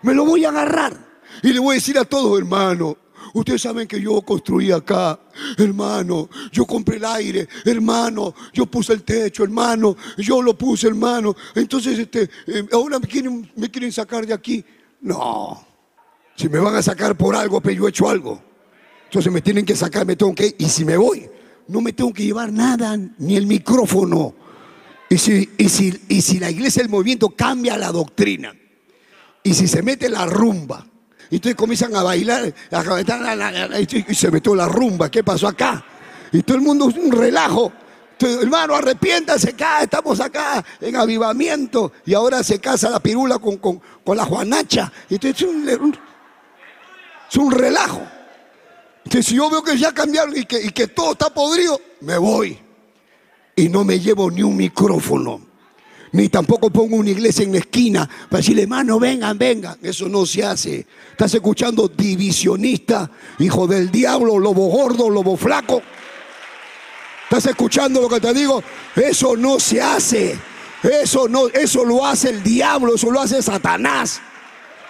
Me 0.03 0.12
lo 0.12 0.24
voy 0.24 0.45
a 0.45 0.49
agarrar. 0.49 0.97
Y 1.45 1.53
le 1.53 1.61
voy 1.61 1.72
a 1.72 1.74
decir 1.74 1.97
a 1.97 2.05
todos, 2.05 2.39
hermano, 2.39 2.99
Ustedes 3.34 3.61
saben 3.61 3.87
que 3.87 4.01
yo 4.01 4.22
construí 4.22 4.72
acá, 4.72 5.20
hermano. 5.59 6.30
Yo 6.51 6.64
compré 6.64 6.97
el 6.97 7.05
aire, 7.05 7.47
hermano. 7.66 8.34
Yo 8.55 8.64
puse 8.64 8.95
el 8.95 9.03
techo, 9.03 9.45
hermano. 9.45 9.95
Yo 10.16 10.41
lo 10.41 10.57
puse, 10.57 10.87
hermano. 10.87 11.37
Entonces, 11.55 11.99
este, 11.99 12.30
eh, 12.47 12.66
ahora 12.72 12.99
me 12.99 13.07
quieren, 13.07 13.51
me 13.57 13.70
quieren 13.70 13.93
sacar 13.93 14.26
de 14.26 14.32
aquí. 14.32 14.64
No. 15.03 15.66
Si 16.34 16.49
me 16.49 16.59
van 16.59 16.76
a 16.76 16.82
sacar 16.82 17.14
por 17.14 17.37
algo, 17.37 17.61
pero 17.61 17.74
pues 17.74 17.76
yo 17.76 17.87
he 17.87 17.91
hecho 17.91 18.09
algo. 18.09 18.43
Entonces 19.05 19.30
me 19.30 19.43
tienen 19.43 19.66
que 19.66 19.76
sacar, 19.76 20.07
me 20.07 20.16
tengo 20.16 20.34
que 20.34 20.47
ir. 20.47 20.57
Y 20.59 20.64
si 20.70 20.87
me 20.87 20.97
voy, 20.97 21.28
no 21.68 21.80
me 21.80 21.92
tengo 21.92 22.12
que 22.12 22.24
llevar 22.24 22.52
nada, 22.52 22.96
ni 23.18 23.36
el 23.36 23.46
micrófono. 23.46 24.34
Y 25.08 25.18
si, 25.18 25.48
y 25.56 25.68
si, 25.68 26.00
y 26.08 26.20
si 26.20 26.38
la 26.38 26.50
iglesia 26.50 26.82
del 26.82 26.90
movimiento 26.90 27.30
cambia 27.30 27.76
la 27.76 27.92
doctrina, 27.92 28.54
y 29.42 29.54
si 29.54 29.68
se 29.68 29.82
mete 29.82 30.08
la 30.08 30.26
rumba, 30.26 30.86
y 31.30 31.36
entonces 31.36 31.56
comienzan 31.56 31.94
a 31.96 32.02
bailar, 32.02 32.52
y 34.08 34.14
se 34.14 34.30
metió 34.30 34.54
la 34.54 34.68
rumba, 34.68 35.10
¿qué 35.10 35.22
pasó 35.24 35.48
acá? 35.48 35.84
Y 36.32 36.42
todo 36.42 36.56
el 36.56 36.62
mundo 36.62 36.88
es 36.88 36.96
un 36.96 37.12
relajo. 37.12 37.72
hermano, 38.20 38.74
arrepiéntase 38.74 39.50
acá, 39.50 39.82
estamos 39.82 40.20
acá 40.20 40.64
en 40.80 40.96
avivamiento. 40.96 41.92
Y 42.04 42.14
ahora 42.14 42.42
se 42.42 42.58
casa 42.58 42.90
la 42.90 43.00
pirula 43.00 43.38
con, 43.38 43.58
con, 43.58 43.80
la 44.16 44.24
Juanacha. 44.24 44.92
Entonces 45.08 45.46
es 47.28 47.36
un 47.36 47.50
relajo 47.52 48.02
que 49.11 49.22
si 49.22 49.36
yo 49.36 49.48
veo 49.50 49.62
que 49.62 49.78
ya 49.78 49.92
cambiaron 49.92 50.36
y 50.36 50.44
que, 50.44 50.62
y 50.62 50.70
que 50.70 50.88
todo 50.88 51.12
está 51.12 51.32
podrido, 51.32 51.80
me 52.00 52.18
voy. 52.18 52.59
Y 53.54 53.68
no 53.68 53.84
me 53.84 53.98
llevo 54.00 54.30
ni 54.30 54.42
un 54.42 54.57
micrófono. 54.57 55.40
Ni 56.12 56.28
tampoco 56.28 56.70
pongo 56.70 56.96
una 56.96 57.11
iglesia 57.11 57.44
en 57.44 57.52
la 57.52 57.59
esquina 57.59 58.09
para 58.30 58.38
decirle, 58.38 58.62
hermano, 58.62 58.98
vengan, 58.98 59.36
vengan. 59.36 59.78
Eso 59.82 60.09
no 60.09 60.24
se 60.24 60.44
hace. 60.44 60.86
Estás 61.11 61.34
escuchando 61.34 61.88
divisionista, 61.88 63.11
hijo 63.38 63.66
del 63.66 63.90
diablo, 63.90 64.38
lobo 64.38 64.68
gordo, 64.68 65.11
lobo 65.11 65.36
flaco. 65.36 65.82
¿Estás 67.24 67.46
escuchando 67.46 68.00
lo 68.00 68.09
que 68.09 68.20
te 68.20 68.32
digo? 68.32 68.62
Eso 68.94 69.36
no 69.36 69.59
se 69.59 69.82
hace. 69.82 70.38
Eso 70.82 71.28
no, 71.28 71.48
eso 71.48 71.84
lo 71.84 72.07
hace 72.07 72.30
el 72.30 72.42
diablo, 72.42 72.94
eso 72.94 73.11
lo 73.11 73.20
hace 73.20 73.42
Satanás. 73.42 74.20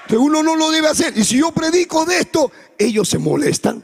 Que 0.06 0.16
uno 0.16 0.42
no 0.42 0.54
lo 0.54 0.70
debe 0.70 0.88
hacer. 0.88 1.16
Y 1.16 1.24
si 1.24 1.38
yo 1.38 1.50
predico 1.52 2.04
de 2.04 2.20
esto, 2.20 2.52
ellos 2.78 3.08
se 3.08 3.18
molestan. 3.18 3.82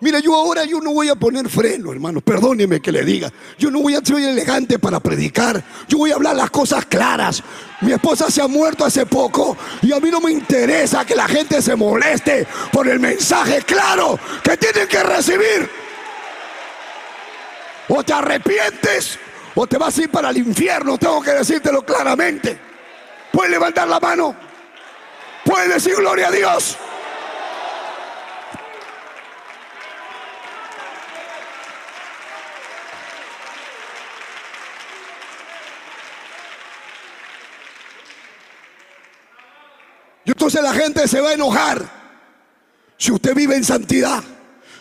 Mira, 0.00 0.18
yo 0.18 0.34
ahora 0.34 0.64
yo 0.64 0.80
no 0.80 0.92
voy 0.92 1.10
a 1.10 1.14
poner 1.14 1.48
freno, 1.50 1.92
hermano. 1.92 2.22
Perdóneme 2.22 2.80
que 2.80 2.90
le 2.90 3.04
diga. 3.04 3.30
Yo 3.58 3.70
no 3.70 3.80
voy 3.80 3.94
a 3.94 4.00
ser 4.00 4.16
elegante 4.16 4.78
para 4.78 4.98
predicar. 4.98 5.62
Yo 5.88 5.98
voy 5.98 6.10
a 6.10 6.14
hablar 6.14 6.36
las 6.36 6.50
cosas 6.50 6.86
claras. 6.86 7.42
Mi 7.82 7.92
esposa 7.92 8.30
se 8.30 8.40
ha 8.40 8.48
muerto 8.48 8.84
hace 8.84 9.04
poco 9.04 9.56
y 9.82 9.92
a 9.92 10.00
mí 10.00 10.10
no 10.10 10.20
me 10.20 10.32
interesa 10.32 11.04
que 11.04 11.14
la 11.14 11.28
gente 11.28 11.60
se 11.60 11.76
moleste 11.76 12.46
por 12.72 12.88
el 12.88 12.98
mensaje 12.98 13.62
claro 13.62 14.18
que 14.42 14.56
tienen 14.56 14.88
que 14.88 15.02
recibir. 15.02 15.70
O 17.88 18.02
te 18.02 18.12
arrepientes 18.14 19.18
o 19.54 19.66
te 19.66 19.76
vas 19.76 19.98
a 19.98 20.02
ir 20.02 20.10
para 20.10 20.30
el 20.30 20.38
infierno. 20.38 20.96
Tengo 20.96 21.20
que 21.20 21.32
decírtelo 21.32 21.84
claramente. 21.84 22.58
Puedes 23.32 23.50
levantar 23.50 23.86
la 23.86 24.00
mano. 24.00 24.34
Puedes 25.44 25.68
decir 25.74 25.94
gloria 25.96 26.28
a 26.28 26.30
Dios. 26.30 26.78
Entonces 40.40 40.62
la 40.62 40.72
gente 40.72 41.06
se 41.06 41.20
va 41.20 41.28
a 41.28 41.32
enojar. 41.34 41.86
Si 42.96 43.12
usted 43.12 43.34
vive 43.34 43.56
en 43.56 43.62
santidad, 43.62 44.24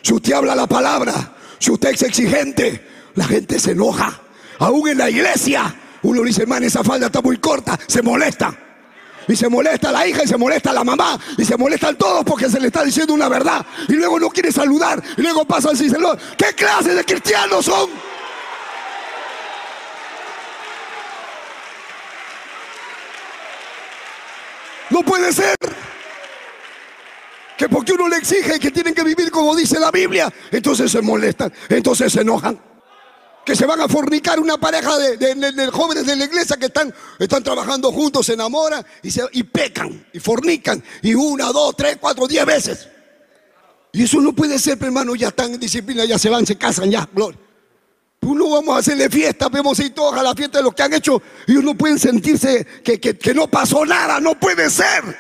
si 0.02 0.14
usted 0.14 0.32
habla 0.32 0.56
la 0.56 0.68
palabra, 0.68 1.34
si 1.60 1.70
usted 1.70 1.90
es 1.90 2.02
exigente, 2.02 2.88
la 3.16 3.26
gente 3.26 3.60
se 3.60 3.72
enoja. 3.72 4.22
Aún 4.60 4.88
en 4.88 5.00
la 5.00 5.10
iglesia, 5.10 5.76
uno 6.04 6.22
dice, 6.22 6.44
hermano, 6.44 6.66
esa 6.66 6.82
falda 6.82 7.08
está 7.08 7.22
muy 7.22 7.40
corta, 7.40 7.78
se 7.88 8.02
molesta. 8.02 8.58
Y 9.28 9.36
se 9.36 9.50
molesta 9.50 9.92
la 9.92 10.08
hija 10.08 10.24
y 10.24 10.28
se 10.30 10.38
molesta 10.38 10.72
la 10.72 10.86
mamá 10.86 11.20
y 11.38 11.44
se 11.44 11.58
molestan 11.58 11.98
todos 11.98 12.24
porque 12.24 12.50
se 12.50 12.62
le 12.62 12.68
está 12.68 12.86
diciendo 12.86 13.14
una 13.14 13.28
verdad. 13.28 13.66
Y 13.90 13.96
luego 13.96 14.18
no 14.18 14.30
quiere 14.30 14.54
saludar 14.54 15.04
y 15.18 15.22
luego 15.22 15.44
pasa 15.44 15.72
así, 15.74 15.92
¿qué 16.38 16.56
clase 16.56 16.96
de 16.96 17.04
cristianos 17.04 17.66
son? 17.66 17.90
No 25.00 25.06
puede 25.06 25.32
ser. 25.32 25.56
que 27.58 27.70
porque 27.70 27.94
uno 27.94 28.10
le 28.10 28.18
exige 28.18 28.60
que 28.60 28.70
tienen 28.70 28.94
que 28.94 29.04
vivir 29.04 29.32
como 29.32 29.56
dice 29.56 29.80
la 29.80 29.92
Biblia, 29.92 30.34
entonces 30.52 30.92
se 30.92 31.02
molestan, 31.02 31.54
entonces 31.70 32.12
se 32.12 32.20
enojan. 32.20 32.60
Que 33.46 33.56
se 33.56 33.66
van 33.66 33.80
a 33.80 33.88
fornicar 33.88 34.42
una 34.42 34.58
pareja 34.58 34.98
de, 34.98 35.70
jóvenes 35.72 36.06
de 36.06 36.18
la 36.18 36.26
iglesia 36.26 36.58
que 36.58 36.66
están, 36.66 36.94
están 37.18 37.42
trabajando 37.42 37.94
juntos, 37.94 38.26
se 38.26 38.34
enamoran 38.34 38.86
y, 39.02 39.10
se, 39.10 39.24
y 39.32 39.44
pecan 39.44 40.06
y 40.12 40.20
fornican. 40.20 40.84
Y 41.02 41.16
una, 41.16 41.46
dos, 41.54 41.78
tres, 41.78 41.98
cuatro, 42.00 42.28
diez 42.28 42.46
veces. 42.46 42.90
Y 43.94 44.04
eso 44.04 44.20
no 44.20 44.34
puede 44.34 44.60
ser, 44.60 44.78
hermano, 44.82 45.16
ya 45.16 45.30
están 45.30 45.54
en 45.54 45.62
disciplina, 45.62 46.04
ya 46.04 46.20
se 46.20 46.30
van, 46.30 46.46
se 46.46 46.58
casan, 46.58 46.92
ya, 46.92 47.08
gloria. 47.14 47.40
Tú 48.30 48.36
no 48.36 48.48
vamos 48.48 48.76
a 48.76 48.78
hacerle 48.78 49.10
fiesta, 49.10 49.50
vemos 49.50 49.80
ir 49.80 49.92
todos 49.92 50.16
a 50.16 50.22
la 50.22 50.36
fiesta 50.36 50.60
de 50.60 50.64
lo 50.64 50.72
que 50.72 50.84
han 50.84 50.94
hecho. 50.94 51.20
Y 51.48 51.54
ellos 51.54 51.64
no 51.64 51.74
pueden 51.74 51.98
sentirse 51.98 52.64
que, 52.84 53.00
que 53.00 53.34
no 53.34 53.48
pasó 53.48 53.84
nada, 53.88 54.20
no 54.20 54.40
puede 54.40 54.70
ser. 54.70 55.18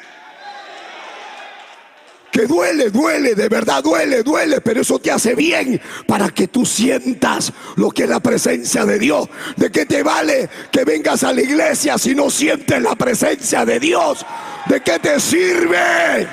Que 2.31 2.45
duele, 2.45 2.91
duele, 2.91 3.33
de 3.33 3.49
verdad 3.49 3.81
duele, 3.81 4.21
duele, 4.21 4.61
pero 4.61 4.81
eso 4.81 4.99
te 4.99 5.09
hace 5.09 5.33
bien 5.33 5.81
para 6.05 6.29
que 6.29 6.49
tú 6.49 6.67
sientas 6.67 7.51
lo 7.77 7.89
que 7.89 8.03
es 8.03 8.09
la 8.09 8.19
presencia 8.19 8.85
de 8.85 8.99
Dios. 8.99 9.27
¿De 9.57 9.71
qué 9.71 9.87
te 9.87 10.03
vale 10.03 10.47
que 10.71 10.83
vengas 10.83 11.23
a 11.23 11.33
la 11.33 11.41
iglesia 11.41 11.97
si 11.97 12.13
no 12.13 12.29
sientes 12.29 12.79
la 12.79 12.95
presencia 12.95 13.65
de 13.65 13.79
Dios? 13.79 14.23
¿De 14.67 14.83
qué 14.83 14.99
te 14.99 15.19
sirve 15.19 16.27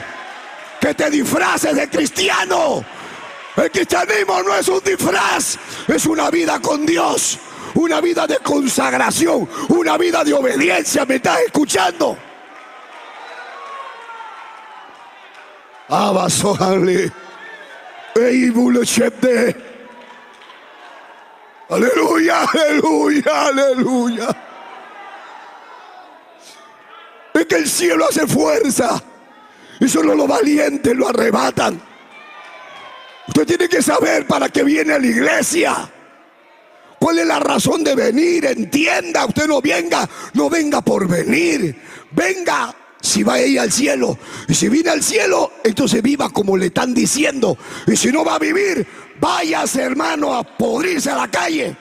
que 0.79 0.93
te 0.93 1.09
disfraces 1.09 1.75
de 1.75 1.89
cristiano? 1.89 2.85
El 3.57 3.71
cristianismo 3.71 4.43
no 4.43 4.55
es 4.55 4.69
un 4.69 4.81
disfraz, 4.85 5.57
es 5.89 6.05
una 6.05 6.31
vida 6.31 6.61
con 6.61 6.85
Dios, 6.85 7.39
una 7.75 8.03
vida 8.03 8.27
de 8.27 8.39
consagración, 8.39 9.49
una 9.69 9.97
vida 9.97 10.23
de 10.23 10.35
obediencia. 10.35 11.07
¿Me 11.07 11.17
estás 11.17 11.41
escuchando? 11.41 12.19
Aleluya, 21.71 22.43
aleluya, 22.45 23.47
aleluya. 23.47 24.29
Es 27.33 27.47
que 27.47 27.57
el 27.57 27.69
cielo 27.69 28.07
hace 28.09 28.27
fuerza 28.27 29.03
y 29.81 29.89
solo 29.89 30.15
los 30.15 30.29
valientes 30.29 30.95
lo 30.95 31.09
arrebatan. 31.09 31.96
Usted 33.29 33.47
tiene 33.47 33.69
que 33.69 33.83
saber 33.83 34.27
para 34.27 34.49
qué 34.49 34.63
viene 34.63 34.93
a 34.93 34.99
la 34.99 35.07
iglesia. 35.07 35.91
¿Cuál 36.99 37.19
es 37.19 37.27
la 37.27 37.41
razón 37.41 37.85
de 37.85 37.95
venir? 37.95 38.47
Entienda, 38.47 39.27
usted 39.27 39.47
no 39.47 39.61
venga, 39.61 40.09
no 40.35 40.49
venga 40.49 40.81
por 40.81 41.07
venir. 41.07 41.77
Venga 42.13 42.75
si 43.01 43.23
va 43.23 43.35
a 43.35 43.43
ir 43.43 43.61
al 43.61 43.71
cielo. 43.71 44.19
Y 44.49 44.55
si 44.55 44.69
viene 44.69 44.91
al 44.91 45.03
cielo, 45.03 45.53
entonces 45.65 46.03
viva 46.03 46.31
como 46.31 46.57
le 46.57 46.67
están 46.67 46.95
diciendo. 46.95 47.59
Y 47.87 47.97
si 47.97 48.11
no 48.11 48.25
va 48.25 48.37
a 48.37 48.39
vivir, 48.39 48.87
váyase 49.21 49.83
hermano 49.83 50.35
a 50.35 50.43
podrirse 50.43 51.11
a 51.11 51.17
la 51.17 51.29
calle. 51.29 51.77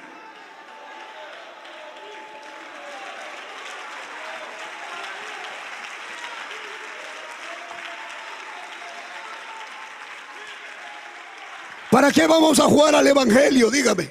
¿Para 11.95 12.11
qué 12.11 12.27
vamos 12.27 12.59
a 12.59 12.63
jugar 12.63 12.93
al 12.93 13.07
Evangelio? 13.07 13.71
Dígame. 13.71 14.09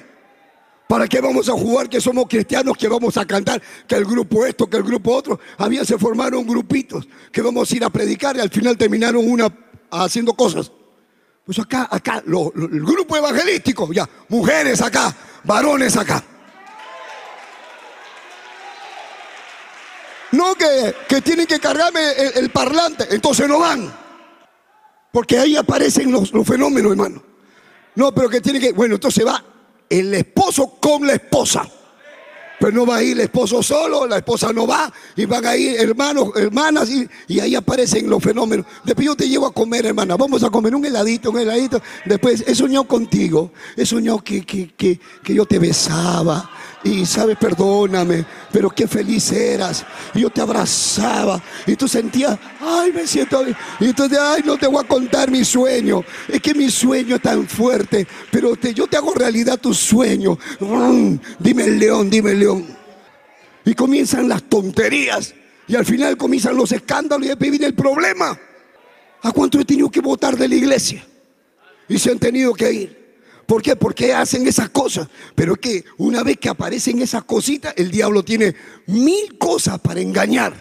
¿Para 0.87 1.07
qué 1.07 1.21
vamos 1.21 1.47
a 1.49 1.51
jugar 1.51 1.87
que 1.87 2.01
somos 2.01 2.25
cristianos, 2.27 2.75
que 2.75 2.87
vamos 2.87 3.15
a 3.15 3.27
cantar, 3.27 3.61
que 3.87 3.93
el 3.93 4.05
grupo 4.05 4.43
esto, 4.43 4.67
que 4.67 4.77
el 4.77 4.81
grupo 4.81 5.13
otro? 5.13 5.39
Había 5.59 5.85
se 5.85 5.95
formaron 5.99 6.47
grupitos 6.47 7.07
que 7.31 7.43
vamos 7.43 7.71
a 7.71 7.75
ir 7.75 7.83
a 7.83 7.91
predicar 7.91 8.37
y 8.37 8.39
al 8.39 8.49
final 8.49 8.75
terminaron 8.75 9.29
una 9.29 9.55
haciendo 9.91 10.33
cosas. 10.33 10.71
Pues 11.45 11.59
acá, 11.59 11.87
acá, 11.91 12.23
el 12.25 12.83
grupo 12.83 13.17
evangelístico, 13.17 13.93
ya, 13.93 14.09
mujeres 14.29 14.81
acá, 14.81 15.15
varones 15.43 15.95
acá. 15.95 16.23
No 20.31 20.55
que, 20.55 20.95
que 21.07 21.21
tienen 21.21 21.45
que 21.45 21.59
cargarme 21.59 22.13
el, 22.33 22.49
parlante, 22.49 23.05
entonces 23.11 23.47
no 23.47 23.59
van. 23.59 23.95
Porque 25.11 25.37
ahí 25.37 25.55
aparecen 25.55 26.11
los, 26.11 26.33
los 26.33 26.47
fenómenos, 26.47 26.89
hermano. 26.89 27.34
No, 27.95 28.13
pero 28.13 28.29
que 28.29 28.41
tiene 28.41 28.59
que, 28.59 28.73
bueno, 28.73 28.95
entonces 28.95 29.25
va 29.25 29.43
el 29.89 30.13
esposo 30.13 30.77
con 30.79 31.05
la 31.05 31.13
esposa. 31.13 31.67
Pero 32.59 32.71
no 32.71 32.85
va 32.85 32.97
a 32.97 33.03
ir 33.03 33.13
el 33.13 33.21
esposo 33.21 33.61
solo, 33.61 34.07
la 34.07 34.17
esposa 34.17 34.53
no 34.53 34.65
va, 34.65 34.91
y 35.17 35.25
van 35.25 35.45
a 35.45 35.57
ir 35.57 35.75
hermanos, 35.77 36.29
hermanas, 36.35 36.89
y, 36.89 37.39
ahí 37.39 37.53
aparecen 37.53 38.09
los 38.09 38.23
fenómenos. 38.23 38.65
Después 38.85 39.05
yo 39.05 39.15
te 39.15 39.27
llevo 39.27 39.45
a 39.45 39.53
comer, 39.53 39.85
hermana, 39.85 40.15
vamos 40.15 40.41
a 40.41 40.49
comer 40.49 40.73
un 40.73 40.85
heladito, 40.85 41.31
un 41.31 41.39
heladito. 41.39 41.81
Después 42.05 42.45
he 42.47 42.55
soñado 42.55 42.85
contigo, 42.85 43.51
he 43.75 43.85
soñado 43.85 44.23
que, 44.23 44.45
que, 44.45 44.73
que, 44.73 44.99
que 45.21 45.33
yo 45.33 45.45
te 45.45 45.59
besaba, 45.59 46.49
y 46.85 47.03
sabes, 47.03 47.35
perdóname, 47.35 48.23
pero 48.51 48.69
qué 48.69 48.87
feliz 48.87 49.31
eras. 49.31 49.83
Y 50.13 50.21
yo 50.21 50.29
te 50.29 50.39
abrazaba 50.39 51.41
y 51.65 51.75
tú 51.75 51.87
sentías, 51.87 52.37
ay, 52.61 52.93
me 52.93 53.07
siento. 53.07 53.43
Y 53.79 53.85
entonces, 53.85 54.19
ay, 54.21 54.43
no 54.45 54.55
te 54.55 54.67
voy 54.67 54.83
a 54.83 54.87
contar 54.87 55.31
mi 55.31 55.43
sueño. 55.43 56.03
Es 56.27 56.39
que 56.39 56.53
mi 56.53 56.69
sueño 56.69 57.15
es 57.15 57.23
tan 57.23 57.47
fuerte, 57.47 58.07
pero 58.31 58.55
yo 58.55 58.85
te 58.85 58.97
hago 58.97 59.15
realidad 59.15 59.59
tu 59.59 59.73
sueño. 59.73 60.37
Mm, 60.59 61.15
dime 61.39 61.63
el 61.63 61.79
león, 61.79 62.07
dime 62.07 62.31
el 62.31 62.39
león. 62.39 62.67
Y 63.65 63.73
comienzan 63.73 64.29
las 64.29 64.43
tonterías. 64.43 65.33
Y 65.67 65.75
al 65.75 65.85
final 65.85 66.15
comienzan 66.17 66.55
los 66.55 66.71
escándalos 66.71 67.25
y 67.25 67.29
después 67.29 67.49
viene 67.49 67.65
el 67.65 67.73
problema. 67.73 68.39
¿A 69.23 69.31
cuánto 69.31 69.59
he 69.59 69.65
tenido 69.65 69.89
que 69.89 70.01
votar 70.01 70.37
de 70.37 70.47
la 70.47 70.53
iglesia? 70.53 71.03
Y 71.89 71.97
se 71.97 72.11
han 72.11 72.19
tenido 72.19 72.53
que 72.53 72.71
ir. 72.71 73.04
¿Por 73.45 73.61
qué? 73.61 73.75
Porque 73.75 74.13
hacen 74.13 74.47
esas 74.47 74.69
cosas. 74.69 75.07
Pero 75.35 75.53
es 75.53 75.59
que 75.59 75.85
una 75.97 76.23
vez 76.23 76.37
que 76.37 76.49
aparecen 76.49 77.01
esas 77.01 77.23
cositas, 77.23 77.73
el 77.77 77.91
diablo 77.91 78.23
tiene 78.23 78.55
mil 78.87 79.37
cosas 79.37 79.79
para 79.79 80.01
engañar. 80.01 80.53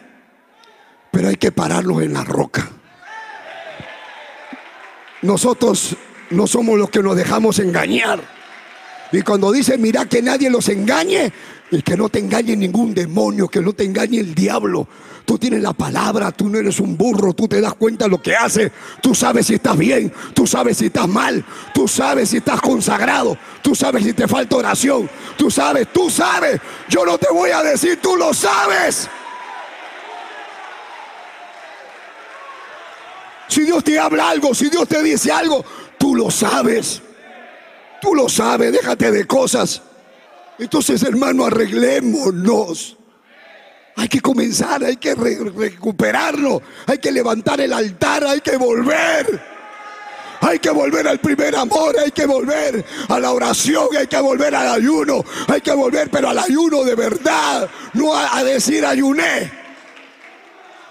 Pero 1.10 1.28
hay 1.28 1.36
que 1.36 1.52
pararlos 1.52 2.02
en 2.02 2.12
la 2.12 2.24
roca. 2.24 2.70
Nosotros 5.22 5.96
no 6.30 6.46
somos 6.46 6.78
los 6.78 6.90
que 6.90 7.02
nos 7.02 7.16
dejamos 7.16 7.58
engañar. 7.58 8.20
Y 9.12 9.22
cuando 9.22 9.52
dice, 9.52 9.78
mira 9.78 10.06
que 10.06 10.20
nadie 10.20 10.50
los 10.50 10.68
engañe, 10.68 11.32
y 11.70 11.82
que 11.82 11.96
no 11.96 12.08
te 12.08 12.18
engañe 12.18 12.56
ningún 12.56 12.94
demonio, 12.94 13.48
que 13.48 13.60
no 13.60 13.72
te 13.72 13.84
engañe 13.84 14.18
el 14.20 14.34
diablo. 14.34 14.88
Tú 15.24 15.38
tienes 15.38 15.62
la 15.62 15.72
palabra, 15.72 16.30
tú 16.32 16.50
no 16.50 16.58
eres 16.58 16.80
un 16.80 16.96
burro, 16.98 17.32
tú 17.32 17.48
te 17.48 17.60
das 17.60 17.74
cuenta 17.74 18.04
de 18.04 18.10
lo 18.10 18.20
que 18.20 18.36
haces, 18.36 18.70
tú 19.00 19.14
sabes 19.14 19.46
si 19.46 19.54
estás 19.54 19.76
bien, 19.78 20.12
tú 20.34 20.46
sabes 20.46 20.76
si 20.76 20.86
estás 20.86 21.08
mal, 21.08 21.44
tú 21.72 21.88
sabes 21.88 22.28
si 22.28 22.38
estás 22.38 22.60
consagrado, 22.60 23.38
tú 23.62 23.74
sabes 23.74 24.04
si 24.04 24.12
te 24.12 24.28
falta 24.28 24.56
oración, 24.56 25.08
tú 25.38 25.50
sabes, 25.50 25.88
tú 25.92 26.10
sabes. 26.10 26.60
Yo 26.88 27.06
no 27.06 27.16
te 27.16 27.28
voy 27.32 27.50
a 27.50 27.62
decir, 27.62 27.98
tú 28.02 28.16
lo 28.16 28.34
sabes. 28.34 29.08
Si 33.48 33.62
Dios 33.62 33.82
te 33.84 33.98
habla 33.98 34.30
algo, 34.30 34.54
si 34.54 34.68
Dios 34.68 34.86
te 34.88 35.02
dice 35.02 35.32
algo, 35.32 35.64
tú 35.98 36.14
lo 36.14 36.30
sabes. 36.30 37.00
Tú 38.02 38.14
lo 38.14 38.28
sabes, 38.28 38.72
déjate 38.72 39.10
de 39.10 39.26
cosas. 39.26 39.80
Entonces, 40.58 41.02
hermano, 41.02 41.46
arreglémonos. 41.46 42.98
Hay 43.96 44.08
que 44.08 44.20
comenzar, 44.20 44.82
hay 44.82 44.96
que 44.96 45.14
recuperarlo, 45.14 46.62
hay 46.86 46.98
que 46.98 47.12
levantar 47.12 47.60
el 47.60 47.72
altar, 47.72 48.24
hay 48.24 48.40
que 48.40 48.56
volver. 48.56 49.54
Hay 50.40 50.58
que 50.58 50.70
volver 50.70 51.08
al 51.08 51.20
primer 51.20 51.56
amor, 51.56 51.96
hay 51.98 52.10
que 52.10 52.26
volver 52.26 52.84
a 53.08 53.18
la 53.18 53.32
oración, 53.32 53.88
hay 53.98 54.06
que 54.06 54.20
volver 54.20 54.54
al 54.54 54.68
ayuno, 54.68 55.24
hay 55.48 55.60
que 55.62 55.72
volver, 55.72 56.10
pero 56.10 56.28
al 56.28 56.38
ayuno 56.38 56.84
de 56.84 56.94
verdad, 56.94 57.70
no 57.94 58.14
a, 58.14 58.36
a 58.36 58.44
decir 58.44 58.84
ayuné. 58.84 59.50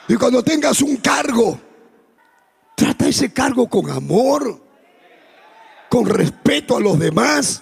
Y 0.07 0.15
cuando 0.15 0.43
tengas 0.43 0.81
un 0.81 0.97
cargo, 0.97 1.59
trata 2.75 3.07
ese 3.07 3.31
cargo 3.31 3.69
con 3.69 3.91
amor, 3.91 4.59
con 5.87 6.07
respeto 6.07 6.77
a 6.77 6.79
los 6.79 6.97
demás. 6.97 7.61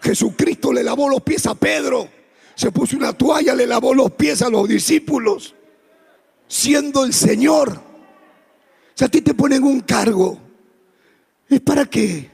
Jesucristo 0.00 0.72
le 0.72 0.82
lavó 0.82 1.10
los 1.10 1.20
pies 1.20 1.46
a 1.46 1.54
Pedro 1.54 2.21
se 2.62 2.70
puso 2.70 2.96
una 2.96 3.12
toalla, 3.12 3.56
le 3.56 3.66
lavó 3.66 3.92
los 3.92 4.12
pies 4.12 4.40
a 4.40 4.48
los 4.48 4.68
discípulos, 4.68 5.52
siendo 6.46 7.04
el 7.04 7.12
Señor. 7.12 7.82
Si 8.94 9.04
a 9.04 9.08
ti 9.08 9.20
te 9.20 9.34
ponen 9.34 9.64
un 9.64 9.80
cargo, 9.80 10.38
es 11.48 11.60
para 11.60 11.86
que 11.86 12.30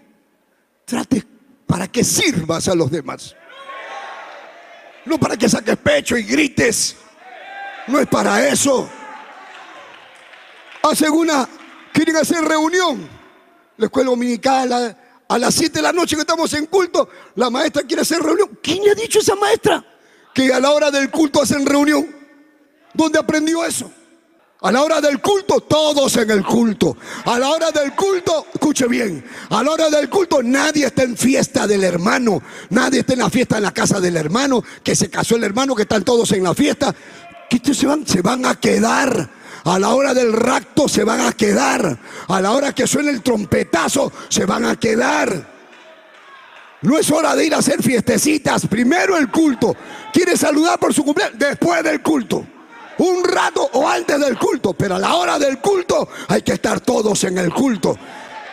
trates, 0.85 1.25
para 1.67 1.89
que 1.89 2.05
sirvas 2.05 2.69
a 2.69 2.75
los 2.75 2.91
demás. 2.91 3.35
No 5.07 5.19
para 5.19 5.35
que 5.35 5.49
saques 5.49 5.79
pecho 5.79 6.19
y 6.19 6.25
grites. 6.25 6.97
No 7.87 7.99
es 7.99 8.07
para 8.07 8.47
eso. 8.49 8.87
Hacen 10.83 11.11
una, 11.11 11.49
quieren 11.91 12.17
hacer 12.17 12.45
reunión. 12.45 13.09
La 13.79 13.87
escuela 13.87 14.11
dominical, 14.11 14.73
a, 14.75 14.99
a 15.27 15.39
las 15.39 15.55
7 15.55 15.73
de 15.73 15.83
la 15.83 15.93
noche 15.95 16.17
que 16.17 16.21
estamos 16.21 16.53
en 16.53 16.67
culto, 16.67 17.09
la 17.37 17.49
maestra 17.49 17.83
quiere 17.85 18.03
hacer 18.03 18.21
reunión. 18.21 18.59
¿Quién 18.63 18.85
le 18.85 18.91
ha 18.91 18.95
dicho 18.95 19.21
esa 19.21 19.35
maestra? 19.35 19.88
Que 20.47 20.55
a 20.55 20.61
la 20.61 20.71
hora 20.71 20.93
del 20.93 21.11
culto 21.11 21.43
hacen 21.43 21.67
reunión. 21.67 22.07
¿Dónde 22.95 23.19
aprendió 23.19 23.65
eso? 23.65 23.91
A 24.61 24.71
la 24.71 24.83
hora 24.83 25.01
del 25.01 25.21
culto, 25.21 25.61
todos 25.61 26.17
en 26.17 26.31
el 26.31 26.45
culto. 26.45 26.97
A 27.25 27.41
la 27.41 27.49
hora 27.49 27.73
del 27.73 27.93
culto, 27.95 28.47
escuche 28.55 28.87
bien, 28.87 29.25
a 29.51 29.65
la 29.65 29.73
hora 29.73 29.91
del 29.91 30.09
culto 30.09 30.41
nadie 30.41 30.87
está 30.87 31.03
en 31.03 31.17
fiesta 31.17 31.67
del 31.67 31.83
hermano, 31.83 32.41
nadie 32.71 33.01
está 33.01 33.15
en 33.15 33.19
la 33.19 33.31
fiesta 33.31 33.57
en 33.57 33.65
la 33.65 33.75
casa 33.75 34.01
del 34.01 34.17
hermano, 34.17 34.63
que 34.85 34.95
se 34.95 35.11
casó 35.11 35.35
el 35.35 35.43
hermano, 35.43 35.75
que 35.75 35.83
están 35.83 36.05
todos 36.05 36.31
en 36.31 36.45
la 36.45 36.55
fiesta. 36.55 36.95
Que 37.51 37.75
se 37.75 37.87
van, 37.87 38.07
se 38.07 38.23
van 38.23 38.47
a 38.47 38.55
quedar. 38.61 39.31
A 39.65 39.79
la 39.79 39.89
hora 39.89 40.15
del 40.15 40.33
rapto 40.33 40.87
se 40.87 41.03
van 41.03 41.21
a 41.21 41.33
quedar. 41.33 41.99
A 42.29 42.41
la 42.41 42.53
hora 42.53 42.73
que 42.73 42.87
suene 42.87 43.11
el 43.11 43.23
trompetazo 43.23 44.13
se 44.29 44.45
van 44.45 44.67
a 44.67 44.77
quedar. 44.77 45.58
No 46.83 46.97
es 46.99 47.11
hora 47.11 47.35
de 47.35 47.47
ir 47.47 47.55
a 47.55 47.59
hacer 47.59 47.83
fiestecitas. 47.83 48.67
Primero 48.67 49.17
el 49.17 49.31
culto. 49.31 49.75
¿Quiere 50.13 50.37
saludar 50.37 50.79
por 50.79 50.95
su 50.95 51.05
cumpleaños? 51.05 51.39
Después 51.39 51.83
del 51.83 52.03
culto 52.03 52.47
un 52.99 53.25
rato 53.25 53.69
o 53.75 53.89
antes 53.89 54.19
del 54.21 54.39
culto, 54.39 54.75
pero 54.75 54.97
a 54.97 54.99
la 54.99 55.15
hora 55.15 55.39
del 55.39 55.59
culto 55.59 56.09
hay 56.29 56.43
que 56.43 56.53
estar 56.53 56.81
todos 56.81 57.23
en 57.25 57.39
el 57.39 57.53
culto. 57.53 57.97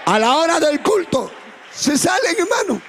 A 0.05 0.19
la 0.19 0.37
hora 0.37 0.59
del 0.59 0.81
culto 0.81 1.31
se 1.71 1.97
salen, 1.97 2.35
hermano. 2.37 2.81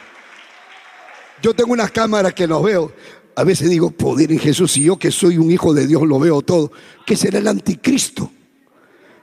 Yo 1.42 1.54
tengo 1.54 1.72
unas 1.72 1.90
cámaras 1.90 2.34
que 2.34 2.46
los 2.46 2.62
veo. 2.62 2.92
A 3.34 3.44
veces 3.44 3.68
digo, 3.68 3.90
poder 3.90 4.32
en 4.32 4.38
Jesús, 4.38 4.76
y 4.76 4.84
yo 4.84 4.98
que 4.98 5.10
soy 5.10 5.36
un 5.36 5.50
hijo 5.50 5.74
de 5.74 5.86
Dios 5.86 6.02
lo 6.02 6.18
veo 6.18 6.40
todo. 6.42 6.72
¿Qué 7.04 7.16
será 7.16 7.38
el 7.38 7.48
anticristo? 7.48 8.30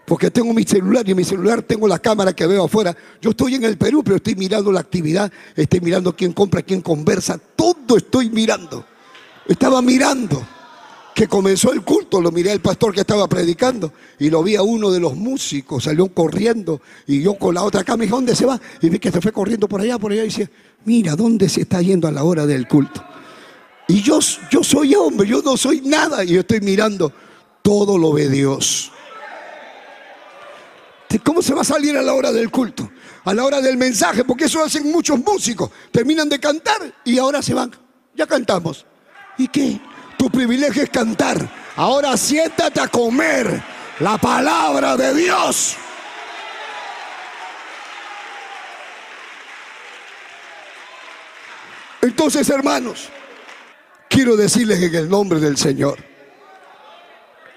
Porque 0.05 0.29
tengo 0.29 0.53
mi 0.53 0.63
celular 0.63 1.07
y 1.07 1.11
en 1.11 1.17
mi 1.17 1.23
celular 1.23 1.61
tengo 1.61 1.87
la 1.87 1.99
cámara 1.99 2.33
que 2.33 2.45
veo 2.45 2.65
afuera. 2.65 2.95
Yo 3.21 3.29
estoy 3.29 3.55
en 3.55 3.63
el 3.63 3.77
Perú, 3.77 4.03
pero 4.03 4.17
estoy 4.17 4.35
mirando 4.35 4.71
la 4.71 4.81
actividad, 4.81 5.31
estoy 5.55 5.79
mirando 5.79 6.15
quién 6.15 6.33
compra, 6.33 6.61
quién 6.61 6.81
conversa, 6.81 7.39
todo 7.55 7.97
estoy 7.97 8.29
mirando. 8.29 8.85
Estaba 9.47 9.81
mirando 9.81 10.45
que 11.13 11.27
comenzó 11.27 11.71
el 11.71 11.83
culto, 11.83 12.19
lo 12.19 12.31
miré 12.31 12.51
al 12.51 12.59
pastor 12.59 12.93
que 12.93 13.01
estaba 13.01 13.27
predicando 13.27 13.93
y 14.19 14.29
lo 14.29 14.41
vi 14.43 14.55
a 14.55 14.63
uno 14.63 14.91
de 14.91 14.99
los 14.99 15.15
músicos, 15.15 15.83
salió 15.83 16.07
corriendo 16.09 16.81
y 17.05 17.21
yo 17.21 17.35
con 17.35 17.53
la 17.53 17.63
otra 17.63 17.83
me 17.95 18.05
dije, 18.05 18.15
¿dónde 18.15 18.35
se 18.35 18.45
va? 18.45 18.59
Y 18.81 18.89
vi 18.89 18.99
que 18.99 19.11
se 19.11 19.21
fue 19.21 19.31
corriendo 19.31 19.67
por 19.67 19.81
allá, 19.81 19.99
por 19.99 20.11
allá 20.11 20.23
y 20.23 20.27
decía, 20.27 20.49
mira, 20.85 21.15
¿dónde 21.15 21.49
se 21.49 21.61
está 21.61 21.81
yendo 21.81 22.07
a 22.07 22.11
la 22.11 22.23
hora 22.23 22.45
del 22.45 22.67
culto? 22.67 23.03
Y 23.87 24.01
yo, 24.01 24.19
yo 24.49 24.63
soy 24.63 24.95
hombre, 24.95 25.27
yo 25.27 25.41
no 25.41 25.55
soy 25.55 25.81
nada 25.81 26.23
y 26.23 26.29
yo 26.29 26.39
estoy 26.39 26.61
mirando, 26.61 27.11
todo 27.61 27.97
lo 27.97 28.13
ve 28.13 28.29
Dios. 28.29 28.91
¿Cómo 31.19 31.41
se 31.41 31.53
va 31.53 31.61
a 31.61 31.65
salir 31.65 31.97
a 31.97 32.01
la 32.01 32.13
hora 32.13 32.31
del 32.31 32.49
culto? 32.49 32.91
A 33.25 33.33
la 33.33 33.43
hora 33.43 33.61
del 33.61 33.77
mensaje, 33.77 34.23
porque 34.23 34.45
eso 34.45 34.63
hacen 34.63 34.91
muchos 34.91 35.19
músicos. 35.19 35.69
Terminan 35.91 36.29
de 36.29 36.39
cantar 36.39 36.81
y 37.03 37.17
ahora 37.17 37.41
se 37.41 37.53
van. 37.53 37.71
Ya 38.15 38.25
cantamos. 38.25 38.85
¿Y 39.37 39.47
qué? 39.47 39.79
Tu 40.17 40.29
privilegio 40.29 40.83
es 40.83 40.89
cantar. 40.89 41.37
Ahora 41.75 42.15
siéntate 42.17 42.79
a 42.79 42.87
comer 42.87 43.63
la 43.99 44.17
palabra 44.17 44.95
de 44.95 45.13
Dios. 45.13 45.75
Entonces, 52.01 52.49
hermanos, 52.49 53.09
quiero 54.09 54.35
decirles 54.35 54.81
en 54.81 54.93
el 54.93 55.09
nombre 55.09 55.39
del 55.39 55.57
Señor 55.57 55.97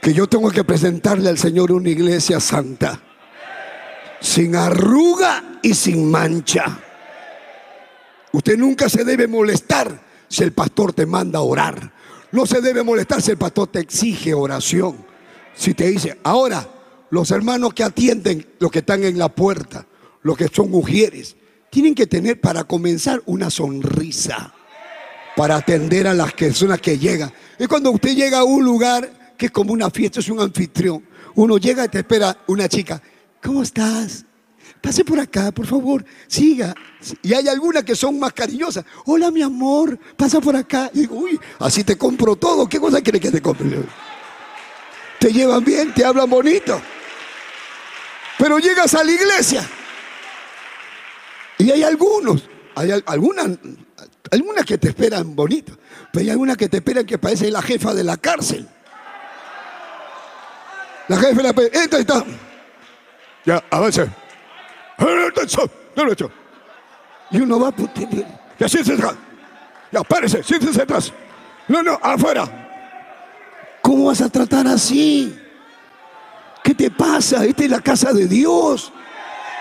que 0.00 0.14
yo 0.14 0.28
tengo 0.28 0.52
que 0.52 0.62
presentarle 0.62 1.28
al 1.28 1.36
Señor 1.36 1.72
una 1.72 1.88
iglesia 1.88 2.38
santa, 2.38 3.02
sin 4.20 4.56
arruga 4.56 5.60
y 5.62 5.74
sin 5.74 6.10
mancha. 6.10 6.78
Usted 8.32 8.56
nunca 8.58 8.88
se 8.88 9.04
debe 9.04 9.26
molestar 9.26 10.00
si 10.28 10.42
el 10.42 10.52
pastor 10.52 10.92
te 10.92 11.06
manda 11.06 11.38
a 11.38 11.42
orar. 11.42 11.92
No 12.32 12.44
se 12.44 12.60
debe 12.60 12.82
molestar 12.82 13.22
si 13.22 13.30
el 13.30 13.38
pastor 13.38 13.68
te 13.68 13.80
exige 13.80 14.34
oración. 14.34 14.96
Si 15.54 15.74
te 15.74 15.88
dice, 15.88 16.18
ahora, 16.22 16.68
los 17.10 17.30
hermanos 17.30 17.72
que 17.72 17.84
atienden, 17.84 18.46
los 18.58 18.70
que 18.70 18.80
están 18.80 19.04
en 19.04 19.18
la 19.18 19.28
puerta, 19.28 19.86
los 20.22 20.36
que 20.36 20.48
son 20.48 20.70
mujeres, 20.70 21.36
tienen 21.70 21.94
que 21.94 22.06
tener 22.06 22.40
para 22.40 22.64
comenzar 22.64 23.22
una 23.26 23.48
sonrisa 23.48 24.52
para 25.36 25.56
atender 25.56 26.08
a 26.08 26.14
las 26.14 26.32
personas 26.32 26.80
que 26.80 26.98
llegan. 26.98 27.30
Es 27.58 27.68
cuando 27.68 27.90
usted 27.90 28.16
llega 28.16 28.38
a 28.38 28.44
un 28.44 28.64
lugar 28.64 29.34
que 29.36 29.46
es 29.46 29.52
como 29.52 29.72
una 29.74 29.90
fiesta, 29.90 30.20
es 30.20 30.30
un 30.30 30.40
anfitrión. 30.40 31.04
Uno 31.34 31.58
llega 31.58 31.84
y 31.84 31.88
te 31.88 31.98
espera 31.98 32.38
una 32.46 32.68
chica. 32.68 33.00
¿Cómo 33.42 33.62
estás? 33.62 34.24
pase 34.80 35.04
por 35.04 35.18
acá, 35.18 35.50
por 35.50 35.66
favor, 35.66 36.04
siga. 36.28 36.74
Y 37.22 37.34
hay 37.34 37.48
algunas 37.48 37.82
que 37.82 37.96
son 37.96 38.18
más 38.18 38.32
cariñosas. 38.32 38.84
Hola, 39.04 39.30
mi 39.30 39.42
amor, 39.42 39.98
pasa 40.16 40.40
por 40.40 40.54
acá. 40.54 40.90
Y 40.94 41.00
digo, 41.00 41.16
uy, 41.16 41.38
así 41.58 41.82
te 41.82 41.96
compro 41.96 42.36
todo. 42.36 42.68
¿Qué 42.68 42.78
cosa 42.78 43.00
quieres 43.00 43.20
que 43.20 43.30
te 43.30 43.42
compre? 43.42 43.80
Te 45.18 45.32
llevan 45.32 45.64
bien, 45.64 45.92
te 45.92 46.04
hablan 46.04 46.30
bonito. 46.30 46.80
Pero 48.38 48.58
llegas 48.58 48.94
a 48.94 49.02
la 49.02 49.12
iglesia 49.12 49.68
y 51.58 51.70
hay 51.70 51.82
algunos, 51.82 52.48
hay 52.74 52.90
algunas, 53.06 53.48
algunas 54.30 54.64
que 54.66 54.76
te 54.76 54.88
esperan 54.88 55.34
bonito, 55.34 55.72
pero 56.12 56.22
hay 56.22 56.30
algunas 56.30 56.56
que 56.56 56.68
te 56.68 56.76
esperan 56.76 57.06
que 57.06 57.16
parece 57.16 57.50
la 57.50 57.62
jefa 57.62 57.94
de 57.94 58.04
la 58.04 58.18
cárcel. 58.18 58.68
La 61.08 61.16
jefa 61.16 61.42
de 61.42 61.42
la... 61.42 61.82
Entra, 61.82 61.98
está. 61.98 62.24
Ya, 63.46 63.62
avance. 63.70 64.10
Y 67.30 67.40
uno 67.40 67.60
va, 67.60 67.72
ya 68.58 68.68
siéntese 68.68 68.94
atrás. 68.94 69.14
Ya, 69.92 70.02
párese, 70.02 70.42
siéntese 70.42 70.82
atrás. 70.82 71.12
No, 71.68 71.82
no, 71.82 71.98
afuera. 72.02 72.66
¿Cómo 73.82 74.06
vas 74.06 74.20
a 74.20 74.28
tratar 74.28 74.66
así? 74.66 75.38
¿Qué 76.64 76.74
te 76.74 76.90
pasa? 76.90 77.44
Esta 77.44 77.64
es 77.64 77.70
la 77.70 77.80
casa 77.80 78.12
de 78.12 78.26
Dios. 78.26 78.92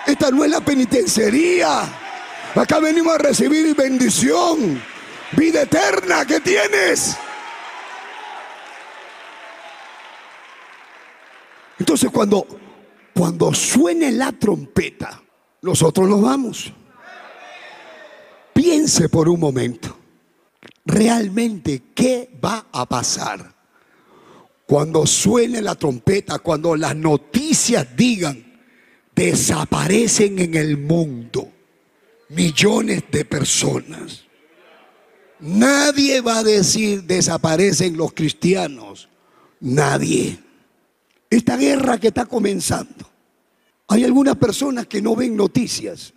Esta 0.04 0.30
no 0.32 0.44
es 0.44 0.50
la 0.50 0.60
penitenciaría. 0.60 1.82
Acá 2.56 2.80
venimos 2.80 3.14
a 3.14 3.18
recibir 3.18 3.76
bendición, 3.76 4.82
vida 5.32 5.62
eterna 5.62 6.24
que 6.24 6.40
tienes. 6.40 7.16
Entonces 11.78 12.10
cuando, 12.10 12.46
cuando 13.16 13.54
suene 13.54 14.12
la 14.12 14.30
trompeta, 14.32 15.22
nosotros 15.62 16.06
nos 16.06 16.20
vamos. 16.20 16.72
Piense 18.52 19.08
por 19.08 19.28
un 19.28 19.40
momento, 19.40 19.96
realmente, 20.84 21.82
¿qué 21.94 22.30
va 22.44 22.66
a 22.70 22.86
pasar? 22.86 23.54
Cuando 24.66 25.06
suene 25.06 25.62
la 25.62 25.74
trompeta, 25.76 26.40
cuando 26.40 26.76
las 26.76 26.94
noticias 26.94 27.86
digan, 27.96 28.60
desaparecen 29.14 30.38
en 30.38 30.54
el 30.54 30.76
mundo 30.76 31.50
millones 32.28 33.04
de 33.10 33.24
personas. 33.24 34.24
Nadie 35.40 36.20
va 36.20 36.38
a 36.38 36.44
decir 36.44 37.04
desaparecen 37.04 37.96
los 37.96 38.12
cristianos. 38.12 39.08
Nadie. 39.60 40.45
Esta 41.28 41.56
guerra 41.56 41.98
que 41.98 42.08
está 42.08 42.26
comenzando 42.26 43.06
hay 43.88 44.04
algunas 44.04 44.36
personas 44.36 44.86
que 44.86 45.00
no 45.00 45.14
ven 45.14 45.36
noticias, 45.36 46.12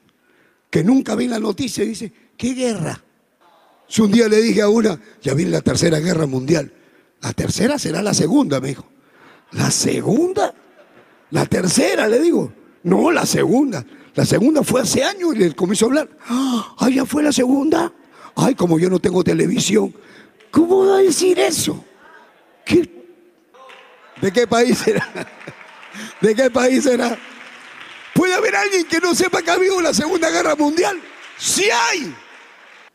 que 0.70 0.84
nunca 0.84 1.16
ven 1.16 1.30
la 1.30 1.40
noticia 1.40 1.84
y 1.84 1.90
dicen, 1.90 2.14
¿qué 2.36 2.54
guerra? 2.54 3.04
Si 3.88 4.02
un 4.02 4.12
día 4.12 4.28
le 4.28 4.42
dije 4.42 4.62
a 4.62 4.70
una, 4.70 5.00
ya 5.22 5.34
viene 5.34 5.52
la 5.52 5.62
tercera 5.62 6.00
guerra 6.00 6.26
mundial. 6.26 6.72
La 7.22 7.34
tercera 7.34 7.78
será 7.78 8.02
la 8.02 8.14
segunda, 8.14 8.60
me 8.60 8.70
dijo. 8.70 8.86
¿La 9.52 9.72
segunda? 9.72 10.54
La 11.32 11.46
tercera, 11.46 12.08
le 12.08 12.20
digo. 12.20 12.54
No, 12.84 13.12
la 13.12 13.26
segunda. 13.26 13.86
La 14.16 14.26
segunda 14.26 14.64
fue 14.64 14.82
hace 14.82 15.04
años 15.04 15.36
y 15.36 15.40
le 15.40 15.56
comenzó 15.56 15.86
a 15.86 15.88
hablar. 15.90 16.10
¡Ah, 16.28 16.90
ya 16.92 17.06
fue 17.06 17.24
la 17.24 17.32
segunda! 17.32 17.92
Ay, 18.36 18.56
como 18.56 18.80
yo 18.80 18.90
no 18.90 19.00
tengo 19.00 19.24
televisión. 19.24 19.94
¿Cómo 20.52 20.88
va 20.88 20.98
a 20.98 21.02
decir 21.02 21.40
eso? 21.40 21.84
¿De 24.22 24.32
qué 24.32 24.48
país 24.48 24.78
será? 24.78 25.08
¿De 26.22 26.36
qué 26.36 26.50
país 26.50 26.84
será? 26.84 27.18
¿Puede 28.14 28.34
haber 28.34 28.56
alguien 28.56 28.86
que 28.86 29.00
no 29.00 29.16
sepa 29.16 29.42
que 29.42 29.52
ha 29.52 29.54
habido 29.54 29.82
la 29.82 29.94
Segunda 29.94 30.30
Guerra 30.30 30.56
Mundial? 30.56 31.00
Sí 31.38 31.66
hay. 31.72 32.14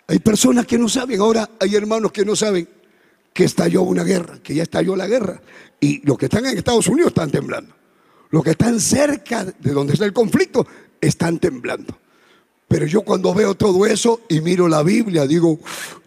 Hay 0.07 0.19
personas 0.19 0.67
que 0.67 0.77
no 0.77 0.89
saben, 0.89 1.21
ahora 1.21 1.49
hay 1.59 1.75
hermanos 1.75 2.13
que 2.13 2.25
no 2.25 2.37
saben 2.37 2.69
que 3.33 3.45
estalló 3.45 3.83
una 3.83 4.05
guerra, 4.05 4.39
que 4.43 4.55
ya 4.55 4.63
estalló 4.63 4.95
la 4.95 5.07
guerra. 5.07 5.41
Y 5.81 6.07
los 6.07 6.19
que 6.19 6.27
están 6.27 6.47
en 6.47 6.57
Estados 6.57 6.87
Unidos 6.89 7.09
están 7.09 7.31
temblando. 7.31 7.75
Los 8.31 8.45
que 8.45 8.51
están 8.51 8.81
cerca 8.81 9.45
de 9.45 9.73
donde 9.73 9.95
está 9.95 10.05
el 10.05 10.13
conflicto 10.13 10.67
están 11.01 11.39
temblando. 11.39 11.99
Pero 12.69 12.87
yo 12.87 13.03
cuando 13.03 13.33
veo 13.35 13.55
todo 13.55 13.87
eso 13.87 14.23
y 14.29 14.41
miro 14.41 14.69
la 14.69 14.83
Biblia, 14.83 15.27
digo, 15.27 15.59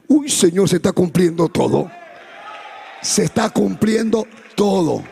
uy 0.07 0.29
Señor, 0.29 0.69
se 0.69 0.77
está 0.77 0.91
cumpliendo 0.91 1.49
todo. 1.49 1.89
Se 3.01 3.23
está 3.23 3.49
cumpliendo 3.49 4.27
todo. 4.55 5.03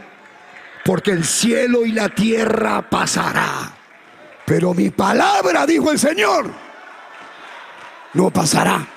Porque 0.84 1.12
el 1.12 1.26
cielo 1.26 1.86
y 1.86 1.92
la 1.92 2.10
tierra 2.10 2.88
pasará 2.90 3.76
pero 4.46 4.76
mi 4.76 4.92
palabra, 4.92 5.66
dijo 5.66 5.92
el 5.92 5.98
Señor, 5.98 6.52
no 8.14 8.30
pasará. 8.30 8.88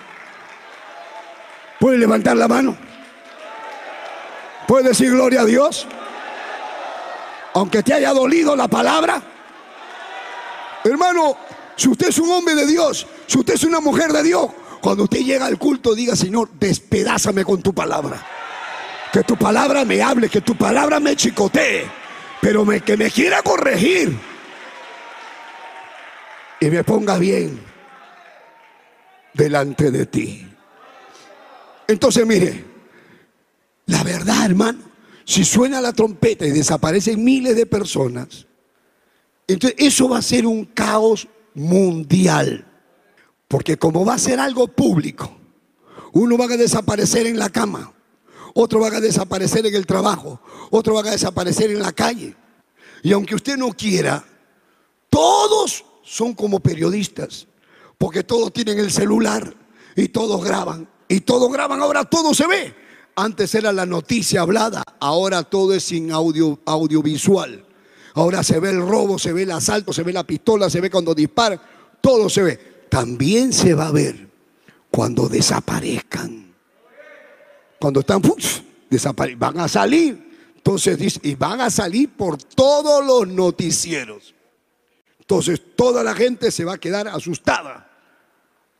¿Puede 1.80 1.96
levantar 1.96 2.36
la 2.36 2.46
mano? 2.46 2.76
¿Puede 4.66 4.90
decir 4.90 5.10
gloria 5.10 5.40
a 5.40 5.44
Dios? 5.46 5.86
Aunque 7.54 7.82
te 7.82 7.94
haya 7.94 8.12
dolido 8.12 8.54
la 8.54 8.68
palabra. 8.68 9.22
Hermano, 10.84 11.36
si 11.76 11.88
usted 11.88 12.08
es 12.08 12.18
un 12.18 12.30
hombre 12.30 12.54
de 12.54 12.66
Dios, 12.66 13.06
si 13.26 13.38
usted 13.38 13.54
es 13.54 13.64
una 13.64 13.80
mujer 13.80 14.12
de 14.12 14.22
Dios, 14.22 14.48
cuando 14.82 15.04
usted 15.04 15.20
llega 15.20 15.46
al 15.46 15.58
culto, 15.58 15.94
diga, 15.94 16.14
Señor, 16.14 16.50
despedázame 16.52 17.44
con 17.44 17.62
tu 17.62 17.72
palabra. 17.72 18.22
Que 19.12 19.22
tu 19.22 19.36
palabra 19.36 19.84
me 19.84 20.02
hable, 20.02 20.28
que 20.28 20.40
tu 20.40 20.56
palabra 20.56 21.00
me 21.00 21.16
chicotee, 21.16 21.86
pero 22.40 22.64
que 22.84 22.96
me 22.96 23.10
quiera 23.10 23.42
corregir 23.42 24.16
y 26.60 26.66
me 26.66 26.84
ponga 26.84 27.18
bien 27.18 27.60
delante 29.34 29.90
de 29.90 30.06
ti. 30.06 30.46
Entonces, 31.86 32.26
mire, 32.26 32.64
la 33.86 34.02
verdad, 34.02 34.44
hermano, 34.44 34.80
si 35.24 35.44
suena 35.44 35.80
la 35.80 35.92
trompeta 35.92 36.46
y 36.46 36.50
desaparecen 36.50 37.24
miles 37.24 37.56
de 37.56 37.66
personas, 37.66 38.46
entonces 39.46 39.78
eso 39.78 40.08
va 40.08 40.18
a 40.18 40.22
ser 40.22 40.46
un 40.46 40.64
caos 40.66 41.28
mundial. 41.54 42.66
Porque 43.46 43.78
como 43.78 44.04
va 44.04 44.14
a 44.14 44.18
ser 44.18 44.40
algo 44.40 44.68
público, 44.68 45.34
uno 46.12 46.36
va 46.36 46.44
a 46.44 46.56
desaparecer 46.56 47.26
en 47.26 47.38
la 47.38 47.48
cama, 47.48 47.92
otro 48.54 48.80
va 48.80 48.88
a 48.88 49.00
desaparecer 49.00 49.66
en 49.66 49.74
el 49.74 49.86
trabajo, 49.86 50.40
otro 50.70 50.94
va 50.94 51.00
a 51.00 51.10
desaparecer 51.10 51.70
en 51.70 51.80
la 51.80 51.92
calle. 51.92 52.34
Y 53.02 53.12
aunque 53.12 53.34
usted 53.34 53.56
no 53.56 53.72
quiera, 53.72 54.24
todos 55.08 55.84
son 56.02 56.34
como 56.34 56.60
periodistas, 56.60 57.46
porque 57.96 58.22
todos 58.22 58.52
tienen 58.52 58.78
el 58.78 58.90
celular 58.90 59.54
y 59.96 60.08
todos 60.08 60.44
graban. 60.44 60.88
Y 61.08 61.20
todos 61.20 61.50
graban, 61.50 61.80
ahora 61.80 62.04
todo 62.04 62.34
se 62.34 62.46
ve. 62.46 62.74
Antes 63.16 63.54
era 63.54 63.72
la 63.72 63.86
noticia 63.86 64.42
hablada, 64.42 64.82
ahora 65.00 65.42
todo 65.42 65.74
es 65.74 65.84
sin 65.84 66.12
audio, 66.12 66.60
audiovisual. 66.66 67.64
Ahora 68.14 68.42
se 68.42 68.60
ve 68.60 68.70
el 68.70 68.80
robo, 68.80 69.18
se 69.18 69.32
ve 69.32 69.44
el 69.44 69.50
asalto, 69.52 69.92
se 69.92 70.02
ve 70.02 70.12
la 70.12 70.24
pistola, 70.24 70.68
se 70.68 70.80
ve 70.80 70.90
cuando 70.90 71.14
dispara, 71.14 71.60
todo 72.00 72.28
se 72.28 72.42
ve 72.42 72.78
también 72.88 73.52
se 73.52 73.74
va 73.74 73.88
a 73.88 73.92
ver 73.92 74.28
cuando 74.90 75.28
desaparezcan. 75.28 76.47
Cuando 77.80 78.00
están, 78.00 78.22
van 79.36 79.60
a 79.60 79.68
salir. 79.68 80.26
Entonces 80.56 80.98
dice, 80.98 81.20
y 81.22 81.34
van 81.34 81.60
a 81.60 81.70
salir 81.70 82.10
por 82.10 82.36
todos 82.42 83.04
los 83.04 83.28
noticieros. 83.28 84.34
Entonces 85.20 85.60
toda 85.76 86.02
la 86.02 86.14
gente 86.14 86.50
se 86.50 86.64
va 86.64 86.74
a 86.74 86.78
quedar 86.78 87.08
asustada. 87.08 87.90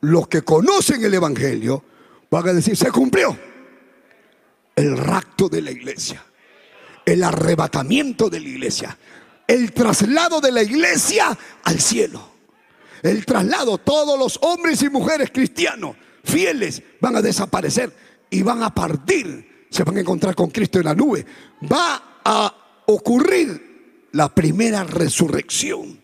Los 0.01 0.27
que 0.27 0.41
conocen 0.41 1.03
el 1.03 1.13
Evangelio 1.13 1.83
van 2.29 2.49
a 2.49 2.53
decir, 2.53 2.75
se 2.75 2.91
cumplió 2.91 3.37
el 4.75 4.97
rapto 4.97 5.49
de 5.49 5.61
la 5.61 5.71
iglesia, 5.71 6.23
el 7.05 7.23
arrebatamiento 7.23 8.29
de 8.29 8.39
la 8.39 8.47
iglesia, 8.47 8.97
el 9.47 9.73
traslado 9.73 10.39
de 10.39 10.51
la 10.51 10.63
iglesia 10.63 11.37
al 11.63 11.79
cielo 11.79 12.29
el 13.03 13.25
traslado, 13.25 13.77
todos 13.77 14.17
los 14.17 14.39
hombres 14.41 14.81
y 14.81 14.89
mujeres 14.89 15.29
cristianos 15.31 15.95
fieles 16.23 16.81
van 16.99 17.15
a 17.15 17.21
desaparecer 17.21 17.91
y 18.29 18.41
van 18.41 18.63
a 18.63 18.73
partir, 18.73 19.67
se 19.69 19.83
van 19.83 19.97
a 19.97 19.99
encontrar 20.01 20.35
con 20.35 20.49
Cristo 20.49 20.79
en 20.79 20.85
la 20.85 20.95
nube. 20.95 21.25
Va 21.71 22.21
a 22.23 22.83
ocurrir 22.87 24.07
la 24.11 24.33
primera 24.33 24.83
resurrección. 24.83 26.01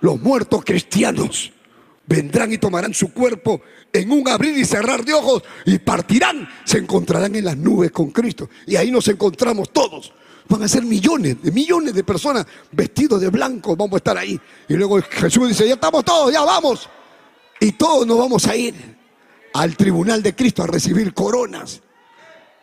Los 0.00 0.20
muertos 0.20 0.64
cristianos 0.64 1.52
vendrán 2.06 2.52
y 2.52 2.58
tomarán 2.58 2.94
su 2.94 3.12
cuerpo 3.12 3.60
en 3.92 4.10
un 4.10 4.28
abrir 4.28 4.56
y 4.56 4.64
cerrar 4.64 5.04
de 5.04 5.14
ojos 5.14 5.42
y 5.66 5.78
partirán, 5.78 6.48
se 6.64 6.78
encontrarán 6.78 7.34
en 7.36 7.44
las 7.44 7.56
nubes 7.56 7.90
con 7.90 8.10
Cristo. 8.10 8.48
Y 8.66 8.76
ahí 8.76 8.90
nos 8.90 9.06
encontramos 9.08 9.70
todos 9.72 10.12
Van 10.50 10.64
a 10.64 10.68
ser 10.68 10.82
millones, 10.82 11.40
de 11.40 11.52
millones 11.52 11.94
de 11.94 12.02
personas 12.02 12.44
vestidos 12.72 13.20
de 13.20 13.28
blanco. 13.28 13.76
Vamos 13.76 13.94
a 13.94 13.96
estar 13.98 14.18
ahí. 14.18 14.38
Y 14.68 14.74
luego 14.74 15.00
Jesús 15.00 15.48
dice, 15.48 15.68
ya 15.68 15.74
estamos 15.74 16.04
todos, 16.04 16.32
ya 16.32 16.42
vamos. 16.42 16.88
Y 17.60 17.70
todos 17.72 18.04
nos 18.04 18.18
vamos 18.18 18.44
a 18.48 18.56
ir 18.56 18.99
al 19.54 19.76
tribunal 19.76 20.22
de 20.22 20.34
Cristo 20.34 20.62
a 20.62 20.66
recibir 20.66 21.12
coronas. 21.14 21.80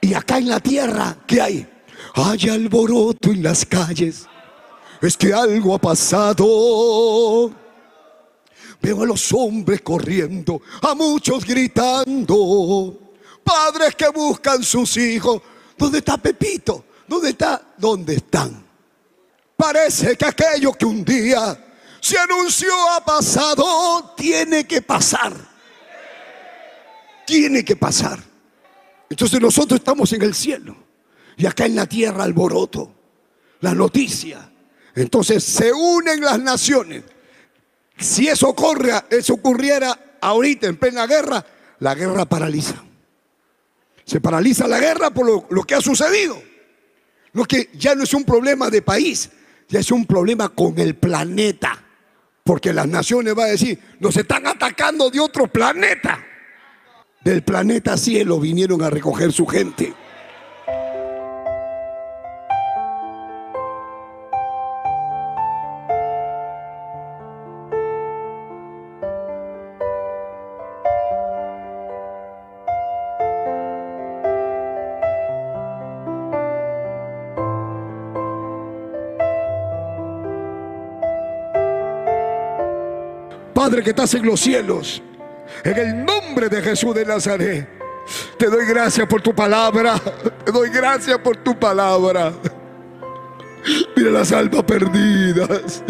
Y 0.01 0.13
acá 0.13 0.37
en 0.37 0.49
la 0.49 0.59
tierra, 0.59 1.17
¿qué 1.25 1.41
hay? 1.41 1.69
Hay 2.13 2.49
alboroto 2.49 3.31
en 3.31 3.43
las 3.43 3.65
calles. 3.65 4.27
Es 5.01 5.17
que 5.17 5.33
algo 5.33 5.75
ha 5.75 5.79
pasado. 5.79 7.51
Veo 8.81 9.01
a 9.01 9.05
los 9.05 9.33
hombres 9.33 9.81
corriendo, 9.81 10.61
a 10.81 10.93
muchos 10.93 11.45
gritando. 11.45 12.97
Padres 13.43 13.95
que 13.95 14.09
buscan 14.09 14.63
sus 14.63 14.97
hijos. 14.97 15.41
¿Dónde 15.77 15.99
está 15.99 16.17
Pepito? 16.17 16.85
¿Dónde 17.07 17.29
está? 17.29 17.73
¿Dónde 17.77 18.15
están? 18.15 18.65
Parece 19.55 20.15
que 20.15 20.25
aquello 20.25 20.73
que 20.73 20.85
un 20.85 21.03
día 21.03 21.65
se 21.99 22.17
anunció 22.17 22.69
ha 22.91 23.03
pasado, 23.03 24.13
tiene 24.15 24.65
que 24.65 24.81
pasar. 24.81 25.56
Tiene 27.27 27.65
que 27.65 27.75
pasar. 27.75 28.23
Entonces 29.09 29.41
nosotros 29.41 29.81
estamos 29.81 30.13
en 30.13 30.21
el 30.21 30.33
cielo 30.33 30.77
y 31.35 31.45
acá 31.45 31.65
en 31.65 31.75
la 31.75 31.85
tierra 31.85 32.23
alboroto, 32.23 32.93
la 33.59 33.75
noticia. 33.75 34.49
Entonces 34.95 35.43
se 35.43 35.73
unen 35.73 36.21
las 36.21 36.39
naciones. 36.39 37.03
Si 37.97 38.29
eso 38.29 38.47
ocurre, 38.47 38.93
eso 39.09 39.33
ocurriera 39.33 40.17
ahorita 40.21 40.67
en 40.67 40.77
plena 40.77 41.05
guerra, 41.05 41.45
la 41.79 41.95
guerra 41.95 42.25
paraliza. 42.25 42.81
Se 44.05 44.21
paraliza 44.21 44.65
la 44.65 44.79
guerra 44.79 45.11
por 45.11 45.25
lo, 45.25 45.47
lo 45.49 45.63
que 45.63 45.75
ha 45.75 45.81
sucedido. 45.81 46.41
Lo 47.33 47.43
que 47.43 47.71
ya 47.73 47.93
no 47.93 48.03
es 48.03 48.13
un 48.13 48.23
problema 48.23 48.69
de 48.69 48.81
país, 48.81 49.29
ya 49.67 49.81
es 49.81 49.91
un 49.91 50.05
problema 50.05 50.47
con 50.47 50.79
el 50.79 50.95
planeta. 50.95 51.83
Porque 52.45 52.71
las 52.71 52.87
naciones 52.87 53.35
van 53.35 53.47
a 53.47 53.51
decir, 53.51 53.77
nos 53.99 54.15
están 54.15 54.47
atacando 54.47 55.09
de 55.09 55.19
otro 55.19 55.47
planeta. 55.47 56.23
Del 57.27 57.41
planeta 57.41 57.97
cielo 57.97 58.39
vinieron 58.39 58.81
a 58.83 58.89
recoger 58.89 59.33
su 59.33 59.45
gente. 59.45 59.93
Padre 83.53 83.83
que 83.83 83.89
estás 83.89 84.13
en 84.13 84.25
los 84.25 84.39
cielos, 84.39 85.01
en 85.63 85.77
el 85.77 86.05
nombre 86.05 86.49
de 86.49 86.61
Jesús 86.61 86.95
de 86.95 87.05
Nazaret, 87.05 87.67
te 88.37 88.47
doy 88.47 88.65
gracias 88.65 89.07
por 89.07 89.21
tu 89.21 89.33
palabra, 89.33 89.99
te 90.45 90.51
doy 90.51 90.69
gracias 90.69 91.17
por 91.19 91.37
tu 91.37 91.57
palabra. 91.57 92.31
Mira 93.95 94.11
las 94.11 94.31
almas 94.31 94.63
perdidas. 94.63 95.83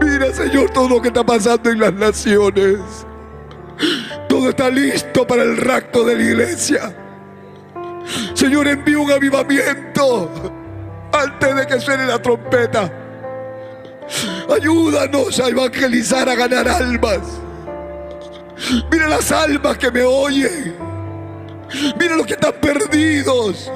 Mira, 0.00 0.32
Señor, 0.32 0.70
todo 0.70 0.88
lo 0.88 1.02
que 1.02 1.08
está 1.08 1.24
pasando 1.24 1.70
en 1.70 1.80
las 1.80 1.92
naciones. 1.92 2.78
Todo 4.28 4.50
está 4.50 4.70
listo 4.70 5.26
para 5.26 5.42
el 5.42 5.56
rapto 5.56 6.04
de 6.04 6.16
la 6.16 6.22
iglesia. 6.22 6.96
Señor, 8.34 8.68
envía 8.68 8.98
un 8.98 9.10
avivamiento 9.10 10.30
antes 11.12 11.56
de 11.56 11.66
que 11.66 11.80
suene 11.80 12.06
la 12.06 12.20
trompeta. 12.20 13.05
Ayúdanos 14.54 15.38
a 15.40 15.48
evangelizar, 15.48 16.28
a 16.28 16.34
ganar 16.34 16.68
almas. 16.68 17.20
Mira 18.90 19.08
las 19.08 19.30
almas 19.32 19.76
que 19.78 19.90
me 19.90 20.02
oyen. 20.02 20.76
Mira 21.98 22.16
los 22.16 22.26
que 22.26 22.34
están 22.34 22.54
perdidos. 22.60 23.70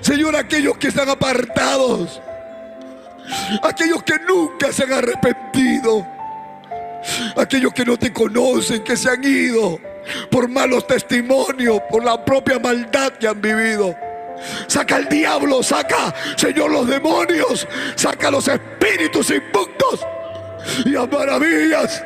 Señor, 0.00 0.36
aquellos 0.36 0.76
que 0.78 0.88
están 0.88 1.08
apartados. 1.08 2.20
Aquellos 3.62 4.02
que 4.02 4.14
nunca 4.26 4.72
se 4.72 4.84
han 4.84 4.92
arrepentido. 4.92 6.06
Aquellos 7.36 7.72
que 7.72 7.84
no 7.84 7.96
te 7.96 8.12
conocen, 8.12 8.82
que 8.82 8.96
se 8.96 9.08
han 9.08 9.22
ido 9.22 9.78
por 10.30 10.48
malos 10.48 10.86
testimonios, 10.86 11.80
por 11.90 12.04
la 12.04 12.24
propia 12.24 12.58
maldad 12.58 13.12
que 13.12 13.28
han 13.28 13.40
vivido. 13.40 13.94
Saca 14.66 14.96
el 14.96 15.08
diablo, 15.08 15.62
saca, 15.62 16.14
Señor, 16.36 16.70
los 16.70 16.86
demonios, 16.86 17.66
saca 17.94 18.30
los 18.30 18.48
espíritus 18.48 19.30
inmundos 19.30 20.06
y 20.84 20.96
a 20.96 21.06
maravillas. 21.06 22.02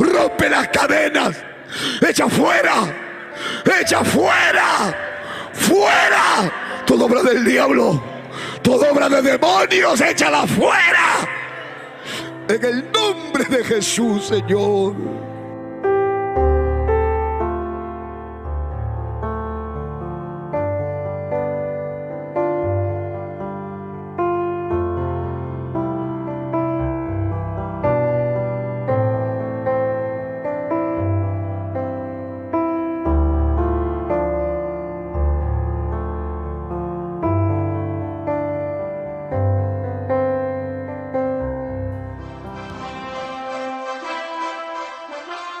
Rompe 0.00 0.48
las 0.48 0.68
cadenas, 0.68 1.36
echa 2.06 2.28
fuera, 2.28 2.74
echa 3.80 4.02
fuera, 4.04 4.94
fuera. 5.52 6.82
Toda 6.86 7.04
obra 7.04 7.22
del 7.22 7.44
diablo, 7.44 8.02
toda 8.62 8.90
obra 8.90 9.08
de 9.08 9.22
demonios, 9.22 10.00
échala 10.00 10.46
fuera. 10.46 11.28
En 12.48 12.64
el 12.64 12.90
nombre 12.90 13.44
de 13.44 13.62
Jesús, 13.62 14.28
Señor. 14.28 15.27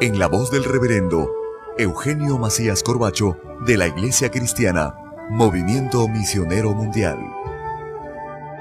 en 0.00 0.18
la 0.18 0.28
voz 0.28 0.50
del 0.50 0.64
reverendo 0.64 1.30
Eugenio 1.76 2.38
Macías 2.38 2.82
Corbacho 2.82 3.36
de 3.66 3.76
la 3.76 3.86
Iglesia 3.86 4.30
Cristiana, 4.30 4.94
Movimiento 5.28 6.08
Misionero 6.08 6.72
Mundial. 6.72 7.18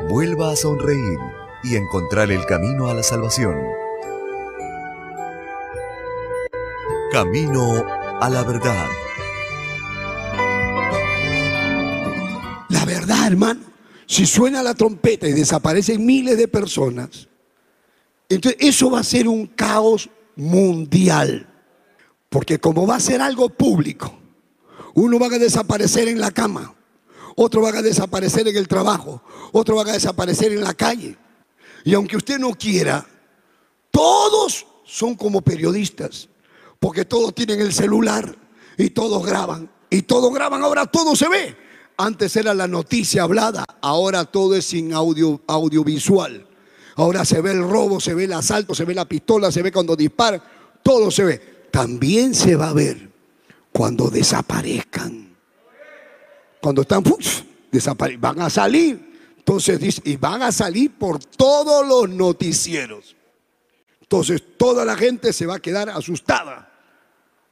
Vuelva 0.09 0.51
a 0.51 0.57
sonreír 0.57 1.17
y 1.63 1.77
encontrar 1.77 2.29
el 2.31 2.45
camino 2.45 2.89
a 2.89 2.93
la 2.93 3.03
salvación. 3.03 3.55
Camino 7.13 7.85
a 8.19 8.29
la 8.29 8.43
verdad. 8.43 8.87
La 12.67 12.83
verdad, 12.83 13.27
hermano. 13.27 13.61
Si 14.07 14.25
suena 14.25 14.61
la 14.61 14.73
trompeta 14.73 15.25
y 15.25 15.31
desaparecen 15.31 16.05
miles 16.05 16.37
de 16.37 16.49
personas, 16.49 17.29
entonces 18.27 18.59
eso 18.59 18.91
va 18.91 18.99
a 18.99 19.03
ser 19.03 19.27
un 19.27 19.47
caos 19.47 20.09
mundial. 20.39 21.47
Porque 22.29 22.59
como 22.59 22.87
va 22.87 22.95
a 22.95 22.99
ser 22.99 23.21
algo 23.21 23.49
público, 23.49 24.17
uno 24.95 25.19
va 25.19 25.27
a 25.27 25.39
desaparecer 25.39 26.07
en 26.07 26.19
la 26.19 26.31
cama, 26.31 26.75
otro 27.35 27.61
va 27.61 27.69
a 27.69 27.81
desaparecer 27.81 28.47
en 28.47 28.57
el 28.57 28.67
trabajo, 28.67 29.21
otro 29.51 29.75
va 29.75 29.83
a 29.83 29.93
desaparecer 29.93 30.51
en 30.51 30.63
la 30.63 30.73
calle. 30.73 31.17
Y 31.83 31.93
aunque 31.93 32.17
usted 32.17 32.37
no 32.37 32.51
quiera, 32.51 33.05
todos 33.91 34.65
son 34.85 35.15
como 35.15 35.41
periodistas, 35.41 36.29
porque 36.79 37.05
todos 37.05 37.33
tienen 37.33 37.61
el 37.61 37.73
celular 37.73 38.35
y 38.77 38.89
todos 38.89 39.25
graban. 39.25 39.69
Y 39.91 40.03
todos 40.03 40.31
graban, 40.33 40.61
ahora 40.63 40.85
todo 40.85 41.15
se 41.15 41.27
ve. 41.27 41.57
Antes 41.97 42.35
era 42.35 42.53
la 42.53 42.67
noticia 42.67 43.23
hablada, 43.23 43.65
ahora 43.81 44.23
todo 44.25 44.55
es 44.55 44.65
sin 44.65 44.93
audio, 44.93 45.41
audiovisual. 45.47 46.47
Ahora 46.99 47.23
se 47.23 47.39
ve 47.39 47.51
el 47.51 47.63
robo, 47.63 48.01
se 48.01 48.13
ve 48.13 48.25
el 48.25 48.33
asalto, 48.33 48.75
se 48.75 48.83
ve 48.83 48.93
la 48.93 49.05
pistola, 49.05 49.53
se 49.53 49.61
ve 49.61 49.71
cuando 49.71 49.95
dispara, 49.95 50.43
todo 50.83 51.09
se 51.09 51.23
ve. 51.23 51.41
También 51.71 52.35
se 52.35 52.57
va 52.57 52.71
a 52.71 52.73
ver 52.73 53.09
cuando 53.71 54.09
desaparezcan. 54.09 55.33
Cuando 56.59 56.81
están, 56.81 57.01
van 58.19 58.41
a 58.41 58.49
salir. 58.49 59.13
Entonces 59.37 59.79
dice, 59.79 60.01
y 60.03 60.17
van 60.17 60.41
a 60.41 60.51
salir 60.51 60.91
por 60.91 61.23
todos 61.23 61.87
los 61.87 62.09
noticieros. 62.09 63.15
Entonces 64.01 64.43
toda 64.57 64.83
la 64.83 64.97
gente 64.97 65.31
se 65.31 65.45
va 65.45 65.55
a 65.55 65.59
quedar 65.61 65.89
asustada. 65.89 66.69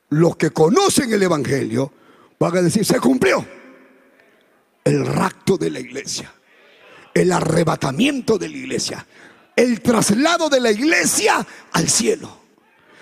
Los 0.10 0.36
que 0.36 0.50
conocen 0.52 1.14
el 1.14 1.24
Evangelio 1.24 1.94
van 2.38 2.58
a 2.58 2.62
decir, 2.64 2.84
se 2.84 3.00
cumplió 3.00 3.46
el 4.84 5.06
rapto 5.06 5.58
de 5.58 5.70
la 5.70 5.80
iglesia, 5.80 6.34
el 7.14 7.32
arrebatamiento 7.32 8.38
de 8.38 8.50
la 8.50 8.58
iglesia 8.58 9.08
el 9.58 9.82
traslado 9.82 10.48
de 10.50 10.62
la 10.62 10.72
iglesia 10.72 11.46
al 11.74 11.90
cielo. 11.90 12.30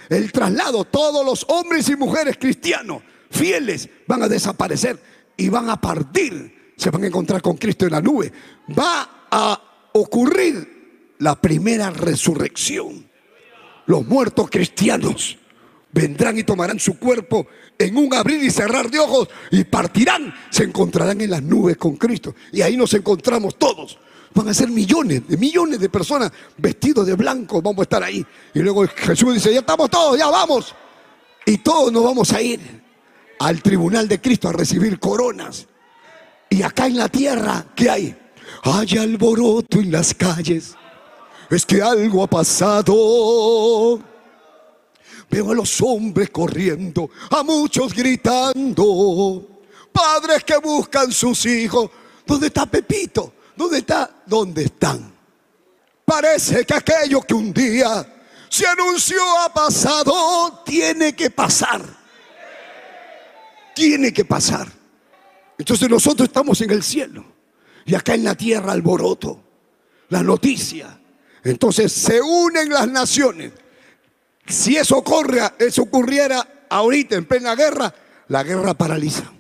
El 0.10 0.32
traslado, 0.32 0.86
todos 0.86 1.24
los 1.24 1.46
hombres 1.50 1.90
y 1.90 1.96
mujeres 1.96 2.38
cristianos 2.40 3.04
fieles 3.30 3.90
van 4.08 4.24
a 4.24 4.30
desaparecer 4.30 5.00
y 5.36 5.50
van 5.50 5.70
a 5.70 5.80
partir, 5.80 6.74
se 6.78 6.90
van 6.90 7.04
a 7.04 7.08
encontrar 7.08 7.42
con 7.42 7.58
Cristo 7.58 7.86
en 7.86 7.92
la 7.92 8.02
nube. 8.02 8.32
Va 8.78 9.28
a 9.30 9.90
ocurrir 9.94 11.14
la 11.20 11.36
primera 11.40 11.90
resurrección. 11.90 13.10
Los 13.86 14.08
muertos 14.08 14.50
cristianos 14.50 15.38
vendrán 15.92 16.38
y 16.38 16.44
tomarán 16.44 16.80
su 16.80 16.98
cuerpo 16.98 17.48
en 17.78 17.98
un 17.98 18.14
abrir 18.14 18.42
y 18.42 18.50
cerrar 18.50 18.90
de 18.90 19.00
ojos 19.00 19.28
y 19.52 19.66
partirán, 19.66 20.34
se 20.50 20.64
encontrarán 20.64 21.20
en 21.20 21.32
las 21.32 21.44
nubes 21.44 21.76
con 21.76 21.98
Cristo. 21.98 22.34
Y 22.54 22.62
ahí 22.62 22.78
nos 22.78 22.94
encontramos 22.94 23.58
todos 23.58 24.00
Van 24.36 24.50
a 24.50 24.54
ser 24.54 24.68
millones, 24.68 25.28
de 25.28 25.38
millones 25.38 25.80
de 25.80 25.90
personas 25.90 26.30
vestidos 26.58 27.08
de 27.08 27.16
blanco, 27.16 27.62
vamos 27.62 27.80
a 27.80 27.84
estar 27.84 28.04
ahí. 28.04 28.26
Y 28.54 28.60
luego 28.60 28.86
Jesús 28.86 29.34
dice, 29.34 29.54
ya 29.54 29.62
estamos 29.62 29.90
todos, 29.90 30.18
ya 30.18 30.28
vamos. 30.28 30.76
Y 31.46 31.60
todos 31.60 31.92
nos 31.92 32.04
vamos 32.04 32.34
a 32.34 32.42
ir 32.42 32.60
al 33.40 33.62
tribunal 33.62 34.08
de 34.10 34.20
Cristo 34.20 34.50
a 34.50 34.52
recibir 34.52 35.00
coronas. 35.00 35.68
Y 36.50 36.62
acá 36.64 36.88
en 36.88 36.98
la 36.98 37.08
tierra, 37.08 37.66
¿qué 37.76 37.90
hay? 37.90 38.18
Hay 38.64 38.98
alboroto 38.98 39.80
en 39.80 39.92
las 39.92 40.14
calles. 40.14 40.76
Es 41.50 41.66
que 41.66 41.82
algo 41.82 42.24
ha 42.24 42.28
pasado. 42.28 44.00
Veo 45.30 45.52
a 45.52 45.56
los 45.56 45.82
hombres 45.82 46.30
corriendo, 46.30 47.10
a 47.30 47.42
muchos 47.44 47.94
gritando. 47.94 49.48
Padres 49.92 50.44
que 50.44 50.58
buscan 50.58 51.12
sus 51.12 51.46
hijos. 51.46 51.90
¿Dónde 52.26 52.48
está 52.48 52.66
Pepito? 52.66 53.34
¿Dónde 53.56 53.80
está? 53.80 54.15
¿Dónde 54.26 54.66
están? 54.66 55.14
Parece 56.06 56.66
que 56.66 56.74
aquello 56.74 57.22
que 57.22 57.34
un 57.34 57.52
día 57.52 58.06
se 58.50 58.66
anunció 58.68 59.22
ha 59.42 59.54
pasado, 59.54 60.62
tiene 60.64 61.16
que 61.16 61.30
pasar. 61.30 61.82
Tiene 63.74 64.14
que 64.14 64.24
pasar. 64.24 64.68
Entonces 65.58 65.90
nosotros 65.90 66.28
estamos 66.30 66.62
en 66.62 66.72
el 66.72 66.84
cielo 66.84 67.26
y 67.86 67.96
acá 67.96 68.14
en 68.14 68.24
la 68.24 68.36
tierra 68.36 68.72
alboroto, 68.72 69.42
la 70.10 70.22
noticia. 70.22 71.00
Entonces 71.44 71.92
se 71.92 72.22
unen 72.22 72.70
las 72.70 72.88
naciones. 72.88 73.52
Si 74.48 74.78
eso 74.78 74.98
ocurre, 74.98 75.42
eso 75.60 75.84
ocurriera 75.84 76.66
ahorita 76.70 77.16
en 77.16 77.26
plena 77.26 77.56
guerra, 77.56 77.94
la 78.28 78.44
guerra 78.44 78.74
paraliza. 78.74 79.32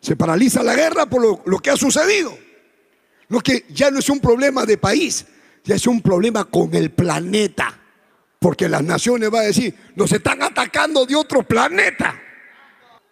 Se 0.00 0.16
paraliza 0.16 0.62
la 0.62 0.74
guerra 0.74 1.06
por 1.06 1.46
lo 1.46 1.58
que 1.58 1.70
ha 1.70 1.76
sucedido. 1.76 2.36
Lo 3.32 3.40
que 3.40 3.64
ya 3.70 3.90
no 3.90 3.98
es 3.98 4.10
un 4.10 4.20
problema 4.20 4.66
de 4.66 4.76
país, 4.76 5.24
ya 5.64 5.74
es 5.74 5.86
un 5.86 6.02
problema 6.02 6.44
con 6.44 6.74
el 6.74 6.90
planeta. 6.90 7.78
Porque 8.38 8.68
las 8.68 8.82
naciones 8.82 9.30
van 9.30 9.44
a 9.44 9.46
decir, 9.46 9.74
nos 9.96 10.12
están 10.12 10.42
atacando 10.42 11.06
de 11.06 11.16
otro 11.16 11.42
planeta. 11.42 12.14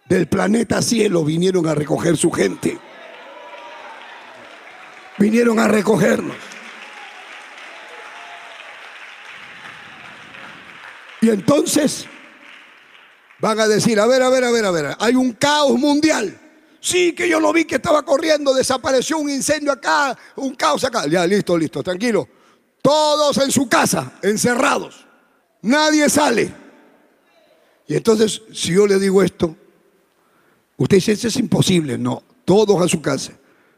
Del 0.07 0.27
planeta 0.27 0.79
cielo 0.83 1.25
vinieron 1.25 1.65
a 1.65 1.73
recoger 1.73 2.17
su 2.17 2.29
gente. 2.29 2.77
Vinieron 5.17 5.57
a 5.57 5.67
recogernos. 5.67 6.37
Y 11.21 11.31
entonces 11.31 12.05
van 13.39 13.59
a 13.59 13.67
decir, 13.67 13.99
a 13.99 14.05
ver, 14.05 14.21
a 14.21 14.29
ver, 14.29 14.43
a 14.43 14.51
ver, 14.51 14.65
a 14.65 14.71
ver, 14.71 14.95
hay 14.99 15.15
un 15.15 15.33
caos 15.33 15.79
mundial. 15.79 16.40
Sí, 16.81 17.13
que 17.13 17.29
yo 17.29 17.39
lo 17.39 17.53
vi 17.53 17.65
que 17.65 17.75
estaba 17.75 18.03
corriendo, 18.03 18.55
desapareció 18.55 19.19
un 19.19 19.29
incendio 19.29 19.71
acá, 19.71 20.17
un 20.35 20.55
caos 20.55 20.83
acá. 20.83 21.05
Ya, 21.07 21.25
listo, 21.27 21.55
listo, 21.55 21.83
tranquilo. 21.83 22.27
Todos 22.81 23.37
en 23.37 23.51
su 23.51 23.69
casa, 23.69 24.13
encerrados. 24.23 25.05
Nadie 25.61 26.09
sale. 26.09 26.51
Y 27.87 27.95
entonces, 27.95 28.41
si 28.51 28.73
yo 28.73 28.87
le 28.87 28.97
digo 28.97 29.21
esto, 29.21 29.55
usted 30.75 30.97
dice, 30.97 31.11
eso 31.11 31.27
es 31.27 31.37
imposible. 31.37 31.99
No, 31.99 32.23
todos 32.45 32.81
a 32.81 32.87
su 32.87 32.99
casa. 32.99 33.33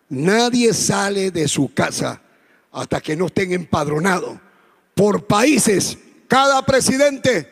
Nadie 0.08 0.74
sale 0.74 1.30
de 1.30 1.50
su 1.50 1.74
casa 1.74 2.22
hasta 2.72 3.02
que 3.02 3.18
no 3.18 3.26
estén 3.26 3.52
empadronados 3.52 4.38
por 4.96 5.26
países 5.26 5.98
cada 6.30 6.66
presidente, 6.66 7.50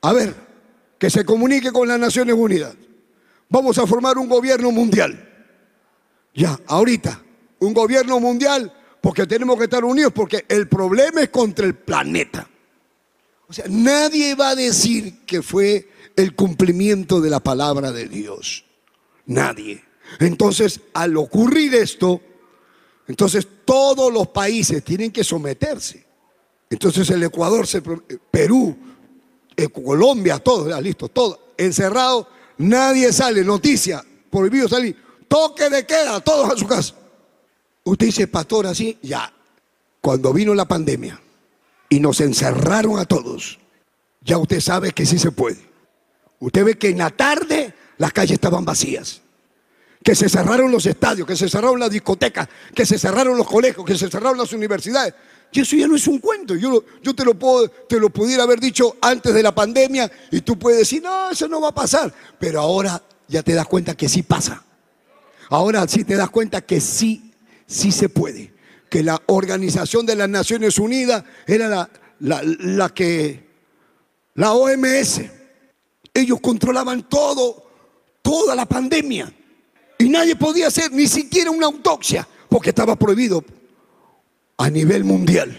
a 0.00 0.12
ver, 0.12 0.34
que 0.98 1.10
se 1.10 1.24
comunique 1.24 1.72
con 1.72 1.88
las 1.88 1.98
Naciones 1.98 2.36
Unidas. 2.36 2.74
Vamos 3.52 3.76
a 3.76 3.86
formar 3.86 4.16
un 4.16 4.30
gobierno 4.30 4.70
mundial. 4.70 5.28
Ya, 6.34 6.58
ahorita, 6.66 7.22
un 7.58 7.74
gobierno 7.74 8.18
mundial 8.18 8.72
porque 9.02 9.26
tenemos 9.26 9.58
que 9.58 9.64
estar 9.64 9.84
unidos, 9.84 10.10
porque 10.14 10.46
el 10.48 10.68
problema 10.68 11.20
es 11.20 11.28
contra 11.28 11.66
el 11.66 11.74
planeta. 11.74 12.48
O 13.46 13.52
sea, 13.52 13.66
nadie 13.68 14.34
va 14.34 14.50
a 14.50 14.54
decir 14.54 15.26
que 15.26 15.42
fue 15.42 15.86
el 16.16 16.34
cumplimiento 16.34 17.20
de 17.20 17.28
la 17.28 17.40
palabra 17.40 17.92
de 17.92 18.08
Dios. 18.08 18.64
Nadie. 19.26 19.84
Entonces, 20.18 20.80
al 20.94 21.14
ocurrir 21.18 21.74
esto, 21.74 22.22
entonces 23.06 23.46
todos 23.66 24.10
los 24.10 24.28
países 24.28 24.82
tienen 24.82 25.12
que 25.12 25.24
someterse. 25.24 26.06
Entonces 26.70 27.10
el 27.10 27.22
Ecuador, 27.22 27.66
Perú, 28.30 28.74
eh, 29.54 29.68
Colombia, 29.68 30.38
todo, 30.38 30.70
ya, 30.70 30.80
listo, 30.80 31.08
todo, 31.08 31.52
encerrado, 31.58 32.26
nadie 32.58 33.12
sale, 33.12 33.44
noticia, 33.44 34.04
prohibido 34.30 34.68
salir, 34.68 34.96
toque 35.28 35.68
de 35.70 35.86
queda, 35.86 36.20
todos 36.20 36.52
a 36.52 36.56
su 36.56 36.66
casa. 36.66 36.94
Usted 37.84 38.06
dice, 38.06 38.26
pastor, 38.28 38.66
así, 38.66 38.98
ya, 39.02 39.32
cuando 40.00 40.32
vino 40.32 40.54
la 40.54 40.66
pandemia 40.66 41.20
y 41.88 42.00
nos 42.00 42.20
encerraron 42.20 42.98
a 42.98 43.04
todos, 43.04 43.58
ya 44.20 44.38
usted 44.38 44.60
sabe 44.60 44.92
que 44.92 45.06
sí 45.06 45.18
se 45.18 45.32
puede. 45.32 45.58
Usted 46.38 46.64
ve 46.64 46.78
que 46.78 46.88
en 46.88 46.98
la 46.98 47.10
tarde 47.10 47.74
las 47.98 48.12
calles 48.12 48.32
estaban 48.32 48.64
vacías, 48.64 49.20
que 50.02 50.14
se 50.14 50.28
cerraron 50.28 50.72
los 50.72 50.86
estadios, 50.86 51.26
que 51.26 51.36
se 51.36 51.48
cerraron 51.48 51.78
las 51.78 51.90
discotecas, 51.90 52.48
que 52.74 52.84
se 52.84 52.98
cerraron 52.98 53.36
los 53.36 53.46
colegios, 53.46 53.86
que 53.86 53.96
se 53.96 54.10
cerraron 54.10 54.38
las 54.38 54.52
universidades. 54.52 55.14
Y 55.52 55.60
eso 55.60 55.76
ya 55.76 55.86
no 55.86 55.96
es 55.96 56.08
un 56.08 56.18
cuento. 56.18 56.54
Yo, 56.54 56.82
yo 57.02 57.14
te, 57.14 57.24
lo 57.24 57.34
puedo, 57.34 57.68
te 57.68 58.00
lo 58.00 58.08
pudiera 58.08 58.42
haber 58.44 58.58
dicho 58.58 58.96
antes 59.02 59.34
de 59.34 59.42
la 59.42 59.54
pandemia 59.54 60.10
y 60.30 60.40
tú 60.40 60.58
puedes 60.58 60.78
decir, 60.78 61.02
no, 61.02 61.30
eso 61.30 61.46
no 61.46 61.60
va 61.60 61.68
a 61.68 61.74
pasar. 61.74 62.12
Pero 62.40 62.60
ahora 62.60 63.02
ya 63.28 63.42
te 63.42 63.52
das 63.52 63.66
cuenta 63.66 63.94
que 63.94 64.08
sí 64.08 64.22
pasa. 64.22 64.64
Ahora 65.50 65.86
sí 65.86 66.04
te 66.04 66.16
das 66.16 66.30
cuenta 66.30 66.62
que 66.62 66.80
sí, 66.80 67.32
sí 67.66 67.92
se 67.92 68.08
puede. 68.08 68.54
Que 68.88 69.02
la 69.02 69.20
Organización 69.26 70.06
de 70.06 70.16
las 70.16 70.28
Naciones 70.28 70.78
Unidas 70.78 71.22
era 71.46 71.68
la, 71.68 71.90
la, 72.20 72.42
la 72.42 72.88
que, 72.88 73.46
la 74.34 74.52
OMS, 74.54 75.20
ellos 76.14 76.40
controlaban 76.40 77.02
todo, 77.02 77.70
toda 78.22 78.54
la 78.54 78.64
pandemia. 78.64 79.30
Y 79.98 80.08
nadie 80.08 80.34
podía 80.34 80.68
hacer 80.68 80.90
ni 80.92 81.06
siquiera 81.06 81.50
una 81.50 81.66
autopsia 81.66 82.26
porque 82.48 82.70
estaba 82.70 82.96
prohibido 82.96 83.44
a 84.56 84.70
nivel 84.70 85.04
mundial. 85.04 85.58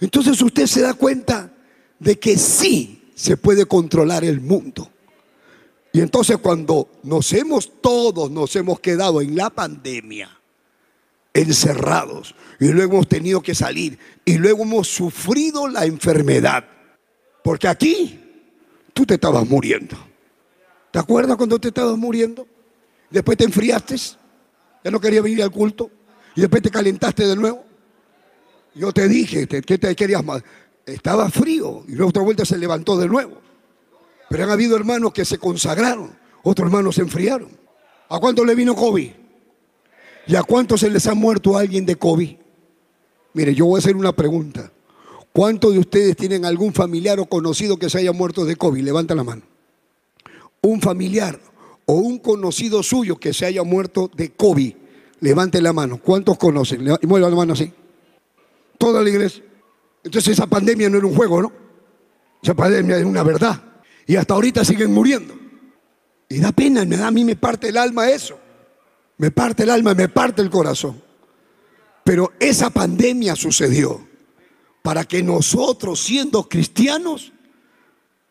Entonces 0.00 0.40
usted 0.42 0.66
se 0.66 0.82
da 0.82 0.94
cuenta 0.94 1.52
de 1.98 2.18
que 2.18 2.36
sí 2.36 3.10
se 3.14 3.36
puede 3.36 3.66
controlar 3.66 4.24
el 4.24 4.40
mundo. 4.40 4.90
Y 5.92 6.00
entonces 6.00 6.38
cuando 6.38 6.88
nos 7.02 7.32
hemos 7.32 7.80
todos, 7.80 8.30
nos 8.30 8.56
hemos 8.56 8.80
quedado 8.80 9.20
en 9.20 9.36
la 9.36 9.50
pandemia, 9.50 10.30
encerrados, 11.34 12.34
y 12.58 12.68
luego 12.68 12.94
hemos 12.94 13.08
tenido 13.08 13.42
que 13.42 13.54
salir, 13.54 13.98
y 14.24 14.38
luego 14.38 14.62
hemos 14.62 14.88
sufrido 14.88 15.68
la 15.68 15.84
enfermedad, 15.84 16.64
porque 17.44 17.68
aquí 17.68 18.20
tú 18.94 19.04
te 19.04 19.14
estabas 19.14 19.46
muriendo. 19.46 19.96
¿Te 20.90 20.98
acuerdas 20.98 21.36
cuando 21.36 21.58
te 21.58 21.68
estabas 21.68 21.96
muriendo? 21.96 22.46
Después 23.10 23.36
te 23.36 23.44
enfriaste, 23.44 23.96
ya 24.84 24.90
no 24.90 24.98
querías 24.98 25.22
venir 25.22 25.42
al 25.42 25.50
culto, 25.50 25.90
y 26.34 26.40
después 26.40 26.62
te 26.62 26.70
calentaste 26.70 27.26
de 27.26 27.36
nuevo. 27.36 27.71
Yo 28.74 28.92
te 28.92 29.08
dije, 29.08 29.46
¿qué 29.46 29.78
te 29.78 29.94
querías 29.94 30.24
más? 30.24 30.42
Estaba 30.86 31.30
frío 31.30 31.84
y 31.86 31.92
luego 31.92 32.10
otra 32.10 32.22
vuelta 32.22 32.44
se 32.44 32.58
levantó 32.58 32.96
de 32.96 33.06
nuevo. 33.06 33.38
Pero 34.28 34.44
han 34.44 34.50
habido 34.50 34.76
hermanos 34.76 35.12
que 35.12 35.24
se 35.24 35.38
consagraron, 35.38 36.16
otros 36.42 36.66
hermanos 36.66 36.94
se 36.94 37.02
enfriaron. 37.02 37.50
¿A 38.08 38.18
cuánto 38.18 38.44
le 38.44 38.54
vino 38.54 38.74
COVID? 38.74 39.10
¿Y 40.26 40.36
a 40.36 40.42
cuántos 40.42 40.80
se 40.80 40.90
les 40.90 41.06
ha 41.06 41.14
muerto 41.14 41.56
alguien 41.56 41.84
de 41.84 41.96
COVID? 41.96 42.36
Mire, 43.34 43.54
yo 43.54 43.66
voy 43.66 43.76
a 43.76 43.78
hacer 43.78 43.96
una 43.96 44.12
pregunta. 44.12 44.72
¿Cuántos 45.32 45.72
de 45.72 45.78
ustedes 45.78 46.16
tienen 46.16 46.44
algún 46.44 46.72
familiar 46.72 47.18
o 47.20 47.26
conocido 47.26 47.78
que 47.78 47.88
se 47.88 47.98
haya 47.98 48.12
muerto 48.12 48.44
de 48.44 48.56
COVID? 48.56 48.82
Levanta 48.82 49.14
la 49.14 49.24
mano. 49.24 49.42
Un 50.62 50.80
familiar 50.80 51.38
o 51.86 51.94
un 51.94 52.18
conocido 52.18 52.82
suyo 52.82 53.16
que 53.16 53.32
se 53.32 53.46
haya 53.46 53.62
muerto 53.62 54.10
de 54.14 54.32
COVID. 54.32 54.74
Levante 55.20 55.60
la 55.62 55.72
mano. 55.72 55.98
¿Cuántos 55.98 56.36
conocen? 56.38 56.84
Mueva 57.02 57.30
la 57.30 57.36
mano 57.36 57.52
así 57.54 57.72
toda 58.78 59.02
la 59.02 59.08
iglesia. 59.08 59.44
Entonces 60.04 60.32
esa 60.32 60.46
pandemia 60.46 60.88
no 60.88 60.98
era 60.98 61.06
un 61.06 61.14
juego, 61.14 61.42
¿no? 61.42 61.52
Esa 62.42 62.54
pandemia 62.54 62.98
es 62.98 63.04
una 63.04 63.22
verdad. 63.22 63.62
Y 64.06 64.16
hasta 64.16 64.34
ahorita 64.34 64.64
siguen 64.64 64.92
muriendo. 64.92 65.34
Y 66.28 66.38
da 66.40 66.50
pena, 66.52 66.84
me 66.84 66.96
da, 66.96 67.08
a 67.08 67.10
mí 67.10 67.24
me 67.24 67.36
parte 67.36 67.68
el 67.68 67.76
alma 67.76 68.10
eso. 68.10 68.38
Me 69.18 69.30
parte 69.30 69.62
el 69.62 69.70
alma, 69.70 69.94
me 69.94 70.08
parte 70.08 70.42
el 70.42 70.50
corazón. 70.50 71.00
Pero 72.04 72.32
esa 72.40 72.70
pandemia 72.70 73.36
sucedió 73.36 74.06
para 74.82 75.04
que 75.04 75.22
nosotros, 75.22 76.00
siendo 76.00 76.48
cristianos, 76.48 77.32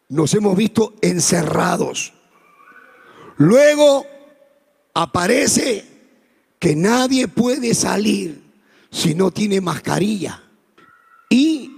nos 0.10 0.34
hemos 0.34 0.58
visto 0.58 0.96
encerrados. 1.02 2.14
Luego 3.38 4.06
aparece 4.94 5.86
que 6.60 6.76
nadie 6.76 7.28
puede 7.30 7.74
salir 7.74 8.41
si 8.92 9.16
no 9.16 9.32
tiene 9.32 9.62
mascarilla 9.62 10.44
y 11.30 11.72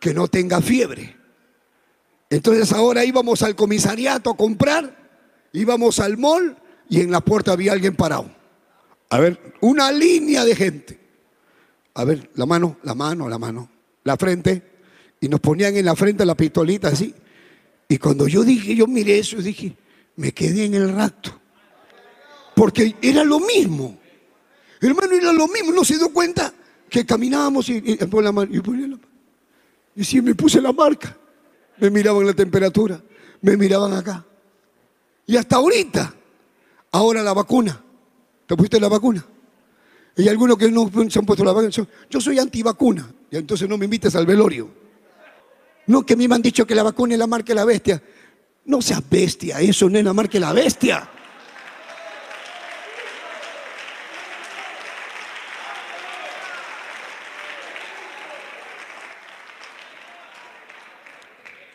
que 0.00 0.14
no 0.14 0.26
tenga 0.26 0.60
fiebre. 0.60 1.16
Entonces 2.30 2.72
ahora 2.72 3.04
íbamos 3.04 3.42
al 3.42 3.54
comisariato 3.54 4.30
a 4.30 4.36
comprar, 4.36 4.96
íbamos 5.52 6.00
al 6.00 6.16
mall 6.16 6.56
y 6.88 7.00
en 7.00 7.10
la 7.10 7.20
puerta 7.20 7.52
había 7.52 7.72
alguien 7.72 7.94
parado. 7.94 8.30
A 9.10 9.18
ver, 9.20 9.54
una 9.60 9.92
línea 9.92 10.44
de 10.44 10.56
gente. 10.56 10.98
A 11.94 12.04
ver, 12.04 12.30
la 12.34 12.46
mano, 12.46 12.78
la 12.82 12.94
mano, 12.94 13.28
la 13.28 13.38
mano, 13.38 13.68
la 14.04 14.16
frente. 14.16 14.62
Y 15.20 15.28
nos 15.28 15.40
ponían 15.40 15.76
en 15.76 15.84
la 15.84 15.94
frente 15.94 16.24
la 16.24 16.34
pistolita 16.34 16.88
así. 16.88 17.14
Y 17.86 17.98
cuando 17.98 18.26
yo 18.26 18.42
dije, 18.42 18.74
yo 18.74 18.86
miré 18.86 19.18
eso, 19.18 19.36
dije, 19.36 19.76
me 20.16 20.32
quedé 20.32 20.64
en 20.64 20.74
el 20.74 20.94
rato. 20.94 21.38
Porque 22.56 22.96
era 23.02 23.22
lo 23.22 23.38
mismo. 23.38 23.98
Hermano, 24.82 25.14
era 25.14 25.32
lo 25.32 25.46
mismo, 25.46 25.70
no 25.72 25.84
se 25.84 25.96
dio 25.96 26.12
cuenta 26.12 26.52
que 26.90 27.06
caminábamos 27.06 27.68
y, 27.68 27.74
y, 27.74 27.96
la 27.96 28.32
mano, 28.32 28.52
y 28.52 28.60
ponía 28.60 28.88
la. 28.88 28.98
Y 29.94 30.34
puse 30.34 30.60
la 30.60 30.72
marca. 30.72 31.16
Me 31.78 31.88
miraban 31.88 32.26
la 32.26 32.34
temperatura, 32.34 33.00
me 33.40 33.56
miraban 33.56 33.92
acá. 33.92 34.24
Y 35.26 35.36
hasta 35.36 35.56
ahorita, 35.56 36.14
ahora 36.90 37.22
la 37.22 37.32
vacuna. 37.32 37.80
¿Te 38.46 38.56
pusiste 38.56 38.80
la 38.80 38.88
vacuna? 38.88 39.24
Y 40.16 40.28
algunos 40.28 40.58
que 40.58 40.70
no 40.70 40.90
se 41.08 41.18
han 41.18 41.24
puesto 41.24 41.44
la 41.44 41.52
vacuna. 41.52 41.70
Yo 42.10 42.20
soy 42.20 42.38
antivacuna. 42.38 43.08
Y 43.30 43.36
entonces 43.36 43.68
no 43.68 43.78
me 43.78 43.84
invites 43.84 44.14
al 44.16 44.26
velorio. 44.26 44.68
No, 45.86 46.04
que 46.04 46.14
a 46.14 46.16
mí 46.16 46.26
me 46.26 46.34
han 46.34 46.42
dicho 46.42 46.66
que 46.66 46.74
la 46.74 46.82
vacuna 46.82 47.14
es 47.14 47.18
la 47.18 47.26
marca 47.28 47.48
de 47.48 47.54
la 47.54 47.64
bestia. 47.64 48.02
No 48.64 48.82
seas 48.82 49.02
bestia, 49.08 49.60
eso 49.60 49.88
no 49.88 49.98
es 49.98 50.04
la 50.04 50.12
marca 50.12 50.32
de 50.34 50.40
la 50.40 50.52
bestia. 50.52 51.08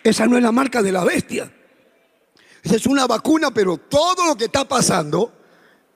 Esa 0.07 0.25
no 0.25 0.37
es 0.37 0.43
la 0.43 0.53
marca 0.53 0.81
de 0.81 0.93
la 0.93 1.03
bestia. 1.03 1.51
Esa 2.63 2.75
es 2.77 2.87
una 2.87 3.05
vacuna, 3.07 3.53
pero 3.53 3.77
todo 3.77 4.25
lo 4.25 4.37
que 4.37 4.45
está 4.45 4.65
pasando 4.65 5.33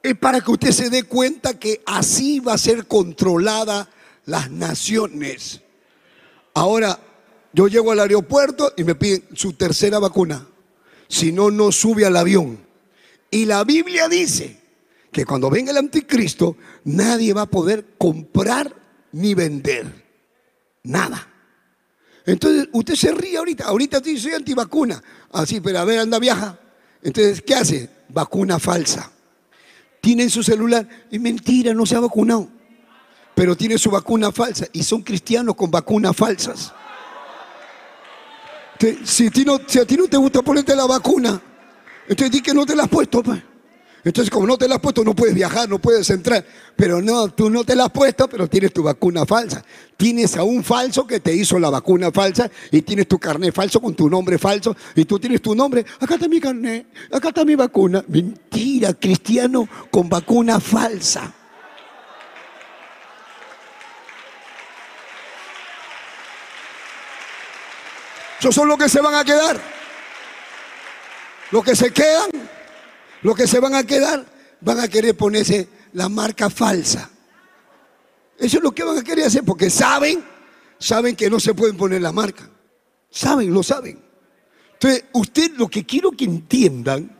es 0.03 0.17
para 0.17 0.41
que 0.41 0.51
usted 0.51 0.71
se 0.71 0.89
dé 0.89 1.03
cuenta 1.03 1.57
que 1.57 1.81
así 1.85 2.41
va 2.41 2.53
a 2.53 2.57
ser 2.57 2.87
controlada 2.87 3.89
las 4.25 4.51
naciones. 4.51 5.61
Ahora, 6.53 6.99
yo 7.53 7.69
llego 7.69 7.93
al 7.93 8.01
aeropuerto 8.01 8.73
y 8.75 8.83
me 8.83 8.95
piden 8.95 9.29
su 9.33 9.53
tercera 9.53 9.97
vacuna. 9.97 10.45
Si 11.07 11.31
no, 11.31 11.49
no 11.49 11.71
sube 11.71 12.05
al 12.05 12.17
avión. 12.17 12.59
Y 13.29 13.45
la 13.45 13.63
Biblia 13.63 14.09
dice 14.09 14.59
que 15.09 15.23
cuando 15.23 15.49
venga 15.49 15.71
el 15.71 15.77
anticristo, 15.77 16.57
nadie 16.83 17.31
va 17.33 17.43
a 17.43 17.49
poder 17.49 17.95
comprar 17.97 18.75
ni 19.13 19.35
vender. 19.35 20.03
Nada. 20.83 21.30
Entonces, 22.25 22.69
usted 22.71 22.95
se 22.95 23.11
ríe 23.11 23.37
ahorita. 23.37 23.65
Ahorita 23.65 23.99
dice, 23.99 24.23
soy 24.23 24.33
antivacuna. 24.33 25.01
Así, 25.31 25.59
pero 25.59 25.79
a 25.79 25.85
ver, 25.85 25.99
anda, 25.99 26.19
viaja. 26.19 26.59
Entonces, 27.01 27.41
¿qué 27.41 27.55
hace? 27.55 27.89
Vacuna 28.09 28.59
falsa. 28.59 29.11
Tiene 29.99 30.23
en 30.23 30.29
su 30.29 30.43
celular, 30.43 30.87
es 31.11 31.21
mentira, 31.21 31.73
no 31.73 31.85
se 31.85 31.95
ha 31.95 31.99
vacunado. 31.99 32.47
Pero 33.35 33.55
tiene 33.55 33.77
su 33.77 33.89
vacuna 33.89 34.31
falsa. 34.31 34.67
Y 34.73 34.83
son 34.83 35.01
cristianos 35.01 35.55
con 35.55 35.71
vacunas 35.71 36.15
falsas. 36.15 36.73
Si 39.03 39.27
a, 39.27 39.31
ti 39.31 39.45
no, 39.45 39.59
si 39.67 39.79
a 39.79 39.85
ti 39.85 39.95
no 39.95 40.07
te 40.07 40.17
gusta 40.17 40.41
ponerte 40.41 40.75
la 40.75 40.87
vacuna, 40.87 41.39
entonces 42.07 42.31
di 42.31 42.41
que 42.41 42.51
no 42.51 42.65
te 42.65 42.75
la 42.75 42.83
has 42.83 42.89
puesto. 42.89 43.21
Pues. 43.21 43.41
Entonces, 44.03 44.31
como 44.31 44.47
no 44.47 44.57
te 44.57 44.67
la 44.67 44.75
has 44.75 44.81
puesto, 44.81 45.03
no 45.03 45.15
puedes 45.15 45.35
viajar, 45.35 45.69
no 45.69 45.79
puedes 45.79 46.09
entrar. 46.09 46.43
Pero 46.75 47.01
no, 47.01 47.29
tú 47.29 47.49
no 47.49 47.63
te 47.63 47.75
la 47.75 47.85
has 47.85 47.91
puesto, 47.91 48.27
pero 48.27 48.47
tienes 48.47 48.73
tu 48.73 48.81
vacuna 48.81 49.25
falsa. 49.25 49.63
Tienes 49.95 50.35
a 50.37 50.43
un 50.43 50.63
falso 50.63 51.05
que 51.05 51.19
te 51.19 51.33
hizo 51.33 51.59
la 51.59 51.69
vacuna 51.69 52.11
falsa 52.11 52.49
y 52.71 52.81
tienes 52.81 53.07
tu 53.07 53.19
carnet 53.19 53.53
falso 53.53 53.79
con 53.79 53.93
tu 53.93 54.09
nombre 54.09 54.39
falso 54.39 54.75
y 54.95 55.05
tú 55.05 55.19
tienes 55.19 55.41
tu 55.41 55.53
nombre. 55.53 55.85
Acá 55.99 56.15
está 56.15 56.27
mi 56.27 56.39
carnet, 56.39 56.87
acá 57.11 57.27
está 57.27 57.45
mi 57.45 57.55
vacuna. 57.55 58.03
Mentira, 58.07 58.93
cristiano 58.95 59.69
con 59.91 60.09
vacuna 60.09 60.59
falsa. 60.59 61.31
Esos 68.39 68.55
son 68.55 68.67
los 68.67 68.79
que 68.79 68.89
se 68.89 68.99
van 68.99 69.13
a 69.13 69.23
quedar. 69.23 69.61
Los 71.51 71.63
que 71.63 71.75
se 71.75 71.91
quedan 71.91 72.31
los 73.21 73.35
que 73.35 73.47
se 73.47 73.59
van 73.59 73.75
a 73.75 73.83
quedar 73.83 74.25
van 74.61 74.79
a 74.79 74.87
querer 74.87 75.15
ponerse 75.15 75.67
la 75.93 76.09
marca 76.09 76.49
falsa. 76.49 77.09
Eso 78.37 78.57
es 78.57 78.63
lo 78.63 78.71
que 78.71 78.83
van 78.83 78.97
a 78.97 79.03
querer 79.03 79.25
hacer 79.25 79.43
porque 79.43 79.69
saben, 79.69 80.23
saben 80.79 81.15
que 81.15 81.29
no 81.29 81.39
se 81.39 81.53
pueden 81.53 81.77
poner 81.77 82.01
la 82.01 82.11
marca. 82.11 82.49
Saben, 83.09 83.53
lo 83.53 83.61
saben. 83.61 84.01
Entonces, 84.73 85.05
usted 85.13 85.51
lo 85.57 85.67
que 85.67 85.85
quiero 85.85 86.11
que 86.11 86.25
entiendan 86.25 87.17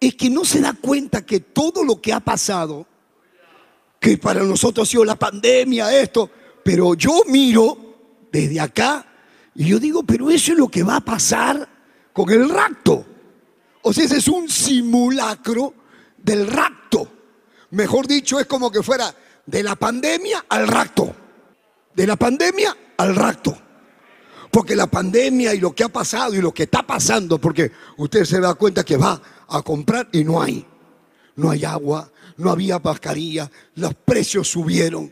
es 0.00 0.14
que 0.14 0.30
no 0.30 0.44
se 0.44 0.60
da 0.60 0.72
cuenta 0.74 1.26
que 1.26 1.40
todo 1.40 1.84
lo 1.84 2.00
que 2.00 2.12
ha 2.12 2.20
pasado, 2.20 2.86
que 4.00 4.16
para 4.16 4.42
nosotros 4.42 4.88
ha 4.88 4.90
sido 4.90 5.04
la 5.04 5.16
pandemia, 5.16 6.00
esto, 6.00 6.30
pero 6.64 6.94
yo 6.94 7.22
miro 7.26 8.26
desde 8.30 8.60
acá 8.60 9.04
y 9.54 9.66
yo 9.66 9.78
digo, 9.78 10.02
pero 10.04 10.30
eso 10.30 10.52
es 10.52 10.58
lo 10.58 10.68
que 10.68 10.82
va 10.82 10.96
a 10.96 11.00
pasar 11.00 11.68
con 12.12 12.30
el 12.30 12.48
rapto. 12.48 13.04
O 13.88 13.90
ese 13.90 14.18
es 14.18 14.28
un 14.28 14.50
simulacro 14.50 15.72
del 16.18 16.46
rapto. 16.46 17.10
Mejor 17.70 18.06
dicho, 18.06 18.38
es 18.38 18.44
como 18.44 18.70
que 18.70 18.82
fuera 18.82 19.14
de 19.46 19.62
la 19.62 19.76
pandemia 19.76 20.44
al 20.46 20.68
rapto. 20.68 21.16
De 21.94 22.06
la 22.06 22.16
pandemia 22.16 22.76
al 22.98 23.16
rapto. 23.16 23.56
Porque 24.50 24.76
la 24.76 24.88
pandemia 24.88 25.54
y 25.54 25.60
lo 25.60 25.74
que 25.74 25.84
ha 25.84 25.88
pasado 25.88 26.34
y 26.34 26.42
lo 26.42 26.52
que 26.52 26.64
está 26.64 26.82
pasando, 26.82 27.38
porque 27.38 27.72
usted 27.96 28.26
se 28.26 28.40
da 28.40 28.52
cuenta 28.56 28.84
que 28.84 28.98
va 28.98 29.22
a 29.48 29.62
comprar 29.62 30.06
y 30.12 30.22
no 30.22 30.42
hay. 30.42 30.66
No 31.36 31.50
hay 31.50 31.64
agua, 31.64 32.12
no 32.36 32.50
había 32.50 32.78
mascarilla, 32.80 33.50
los 33.76 33.94
precios 33.94 34.48
subieron. 34.48 35.10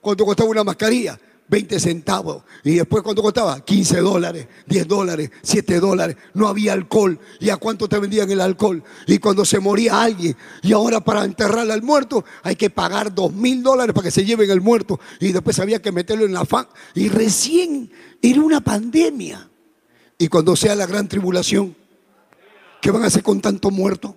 ¿Cuánto 0.00 0.26
costaba 0.26 0.50
una 0.50 0.64
mascarilla? 0.64 1.16
20 1.48 1.78
centavos. 1.78 2.42
Y 2.64 2.74
después, 2.74 3.02
¿cuánto 3.02 3.22
costaba? 3.22 3.64
15 3.64 4.00
dólares, 4.00 4.48
10 4.66 4.88
dólares, 4.88 5.30
7 5.42 5.78
dólares. 5.80 6.16
No 6.34 6.48
había 6.48 6.72
alcohol. 6.72 7.18
¿Y 7.40 7.50
a 7.50 7.56
cuánto 7.56 7.88
te 7.88 7.98
vendían 7.98 8.30
el 8.30 8.40
alcohol? 8.40 8.82
Y 9.06 9.18
cuando 9.18 9.44
se 9.44 9.60
moría 9.60 10.02
alguien, 10.02 10.36
y 10.62 10.72
ahora 10.72 11.00
para 11.00 11.24
enterrar 11.24 11.70
al 11.70 11.82
muerto 11.82 12.24
hay 12.42 12.56
que 12.56 12.70
pagar 12.70 13.14
2 13.14 13.32
mil 13.32 13.62
dólares 13.62 13.94
para 13.94 14.04
que 14.04 14.10
se 14.10 14.24
lleven 14.24 14.50
el 14.50 14.60
muerto. 14.60 14.98
Y 15.20 15.32
después 15.32 15.58
había 15.58 15.80
que 15.80 15.92
meterlo 15.92 16.24
en 16.24 16.32
la 16.32 16.44
fan. 16.44 16.66
Y 16.94 17.08
recién 17.08 17.90
era 18.20 18.40
una 18.40 18.60
pandemia. 18.60 19.48
Y 20.18 20.28
cuando 20.28 20.56
sea 20.56 20.74
la 20.74 20.86
gran 20.86 21.08
tribulación, 21.08 21.76
¿qué 22.80 22.90
van 22.90 23.04
a 23.04 23.06
hacer 23.06 23.22
con 23.22 23.40
tanto 23.40 23.70
muerto? 23.70 24.16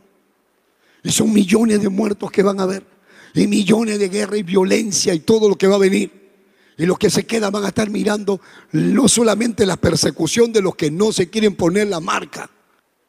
Y 1.03 1.11
son 1.11 1.31
millones 1.31 1.81
de 1.81 1.89
muertos 1.89 2.31
que 2.31 2.41
van 2.41 2.59
a 2.59 2.63
haber. 2.63 2.85
Y 3.35 3.45
millones 3.45 3.99
de 3.99 4.09
guerra 4.09 4.37
y 4.37 4.43
violencia 4.43 5.13
y 5.13 5.19
todo 5.19 5.47
lo 5.47 5.57
que 5.57 5.67
va 5.67 5.75
a 5.75 5.79
venir. 5.79 6.18
Y 6.79 6.85
los 6.85 6.97
que 6.97 7.09
se 7.09 7.25
quedan 7.25 7.51
van 7.51 7.65
a 7.65 7.67
estar 7.67 7.89
mirando 7.89 8.39
no 8.71 9.09
solamente 9.09 9.65
la 9.65 9.75
persecución 9.75 10.53
de 10.53 10.61
los 10.61 10.75
que 10.75 10.89
no 10.89 11.11
se 11.11 11.29
quieren 11.29 11.53
poner 11.55 11.87
la 11.87 11.99
marca. 11.99 12.49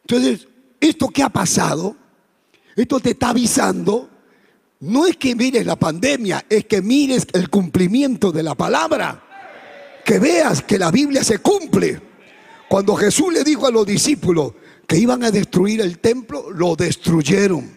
Entonces, 0.03 0.49
esto 0.81 1.09
que 1.09 1.23
ha 1.23 1.29
pasado, 1.29 1.97
esto 2.75 2.99
te 2.99 3.11
está 3.11 3.29
avisando, 3.29 4.11
no 4.81 5.07
es 5.07 5.17
que 5.17 5.37
mires 5.37 5.65
la 5.65 5.77
pandemia, 5.77 6.45
es 6.49 6.65
que 6.65 6.83
mires 6.83 7.29
el 7.33 7.49
cumplimiento 7.49 8.33
de 8.33 8.43
la 8.43 8.57
palabra. 8.57 9.23
Que 10.05 10.19
veas 10.19 10.63
que 10.63 10.77
la 10.77 10.91
Biblia 10.91 11.23
se 11.23 11.39
cumple. 11.39 12.01
Cuando 12.69 12.97
Jesús 12.97 13.33
le 13.33 13.45
dijo 13.45 13.69
a 13.69 13.71
los 13.71 13.87
discípulos 13.87 14.53
que 14.85 14.99
iban 14.99 15.23
a 15.23 15.31
destruir 15.31 15.81
el 15.81 16.01
templo, 16.01 16.51
lo 16.51 16.75
destruyeron. 16.75 17.71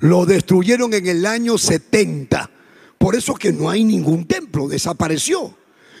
Lo 0.00 0.24
destruyeron 0.24 0.94
en 0.94 1.06
el 1.06 1.26
año 1.26 1.58
70. 1.58 2.48
Por 3.02 3.16
eso 3.16 3.34
que 3.34 3.52
no 3.52 3.68
hay 3.68 3.82
ningún 3.82 4.24
templo, 4.28 4.68
desapareció. 4.68 5.52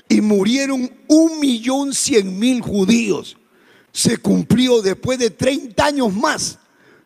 Y 0.08 0.20
murieron 0.20 0.88
un 1.08 1.40
millón 1.40 1.92
cien 1.92 2.38
mil 2.38 2.60
judíos. 2.60 3.36
Se 3.90 4.18
cumplió 4.18 4.80
después 4.80 5.18
de 5.18 5.30
30 5.30 5.84
años 5.84 6.14
más. 6.14 6.60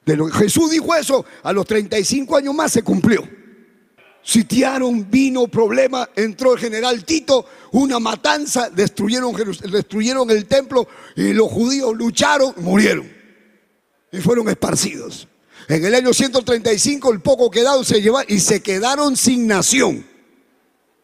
De 0.05 0.14
lo, 0.14 0.26
Jesús 0.26 0.70
dijo 0.70 0.94
eso, 0.94 1.24
a 1.42 1.51
los 1.51 1.64
35 1.64 2.36
años 2.36 2.55
más 2.55 2.72
se 2.72 2.82
cumplió. 2.82 3.26
Sitiaron, 4.22 5.11
vino 5.11 5.49
problema, 5.49 6.11
entró 6.14 6.53
el 6.53 6.59
general 6.59 7.03
Tito, 7.03 7.47
una 7.72 7.99
matanza, 7.99 8.68
destruyeron, 8.68 9.34
destruyeron 9.72 10.30
el 10.30 10.44
templo 10.44 10.86
y 11.16 11.32
los 11.32 11.51
judíos 11.51 11.97
lucharon, 11.97 12.53
murieron 12.59 13.11
y 14.12 14.18
fueron 14.18 14.47
esparcidos. 14.51 15.26
En 15.68 15.84
el 15.84 15.95
año 15.95 16.13
135 16.13 17.13
el 17.13 17.21
poco 17.21 17.51
quedado 17.51 17.83
se 17.83 18.01
llevaron 18.01 18.33
y 18.33 18.41
se 18.41 18.61
quedaron 18.63 19.17
sin 19.17 19.47
nación. 19.47 20.07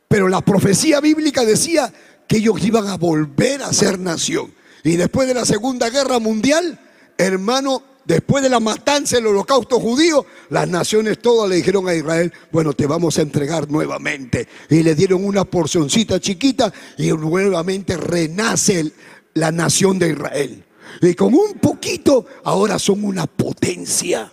Pero 0.09 0.29
la 0.29 0.41
profecía 0.41 1.01
bíblica 1.01 1.45
decía 1.45 1.93
que 2.29 2.37
ellos 2.37 2.63
iban 2.63 2.87
a 2.87 2.97
volver 2.97 3.63
a 3.63 3.73
ser 3.73 3.99
nación. 3.99 4.53
Y 4.85 4.97
después 4.97 5.27
de 5.27 5.35
la 5.35 5.45
Segunda 5.45 5.91
Guerra 5.91 6.19
Mundial, 6.19 6.79
hermano, 7.19 7.83
después 8.05 8.43
de 8.43 8.51
la 8.51 8.61
matanza 8.61 9.17
del 9.17 9.29
holocausto 9.29 9.81
judío, 9.81 10.27
las 10.51 10.69
naciones 10.69 11.19
todas 11.21 11.49
le 11.49 11.57
dijeron 11.57 11.89
a 11.89 11.95
Israel, 11.95 12.33
bueno, 12.51 12.73
te 12.73 12.87
vamos 12.87 13.19
a 13.19 13.23
entregar 13.23 13.71
nuevamente. 13.71 14.47
Y 14.71 14.83
le 14.83 14.95
dieron 14.95 15.25
una 15.25 15.45
porcioncita 15.45 16.21
chiquita 16.21 16.73
y 16.99 17.09
nuevamente 17.09 17.97
renace 17.97 18.93
la 19.35 19.51
nación 19.51 19.99
de 19.99 20.11
Israel. 20.11 20.65
Y 21.01 21.15
con 21.15 21.35
un 21.35 21.55
poquito, 21.55 22.27
ahora 22.45 22.79
son 22.79 23.05
una 23.05 23.27
potencia. 23.27 24.33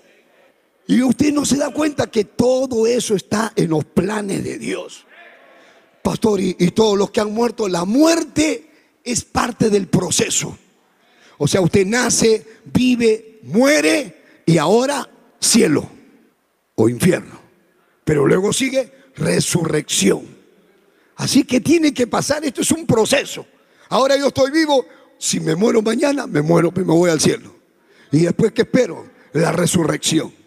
Y 0.89 1.03
usted 1.03 1.31
no 1.31 1.45
se 1.45 1.57
da 1.57 1.69
cuenta 1.69 2.09
que 2.09 2.25
todo 2.25 2.87
eso 2.87 3.13
está 3.13 3.53
en 3.55 3.69
los 3.69 3.85
planes 3.85 4.43
de 4.43 4.57
Dios. 4.57 5.05
Pastor, 6.01 6.41
y, 6.41 6.55
todos 6.71 6.97
los 6.97 7.11
que 7.11 7.21
han 7.21 7.31
muerto, 7.31 7.67
la 7.67 7.85
muerte 7.85 8.71
es 9.03 9.23
parte 9.23 9.69
del 9.69 9.87
proceso. 9.87 10.57
O 11.37 11.47
sea, 11.47 11.61
usted 11.61 11.85
nace, 11.85 12.43
vive, 12.73 13.39
muere 13.43 14.41
y 14.47 14.57
ahora 14.57 15.07
cielo 15.39 15.87
o 16.73 16.89
infierno. 16.89 17.39
Pero 18.03 18.25
luego 18.25 18.51
sigue 18.51 18.91
resurrección. 19.15 20.25
Así 21.17 21.43
que 21.43 21.61
tiene 21.61 21.93
que 21.93 22.07
pasar, 22.07 22.43
esto 22.43 22.61
es 22.61 22.71
un 22.71 22.87
proceso. 22.87 23.45
Ahora 23.89 24.17
yo 24.17 24.29
estoy 24.29 24.49
vivo, 24.49 24.83
si 25.19 25.39
me 25.39 25.55
muero 25.55 25.83
mañana, 25.83 26.25
me 26.25 26.41
muero, 26.41 26.71
me 26.71 26.81
voy 26.81 27.11
al 27.11 27.21
cielo. 27.21 27.55
Y 28.11 28.21
después, 28.21 28.53
¿qué 28.53 28.63
espero? 28.63 29.05
La 29.33 29.51
resurrección. 29.51 30.38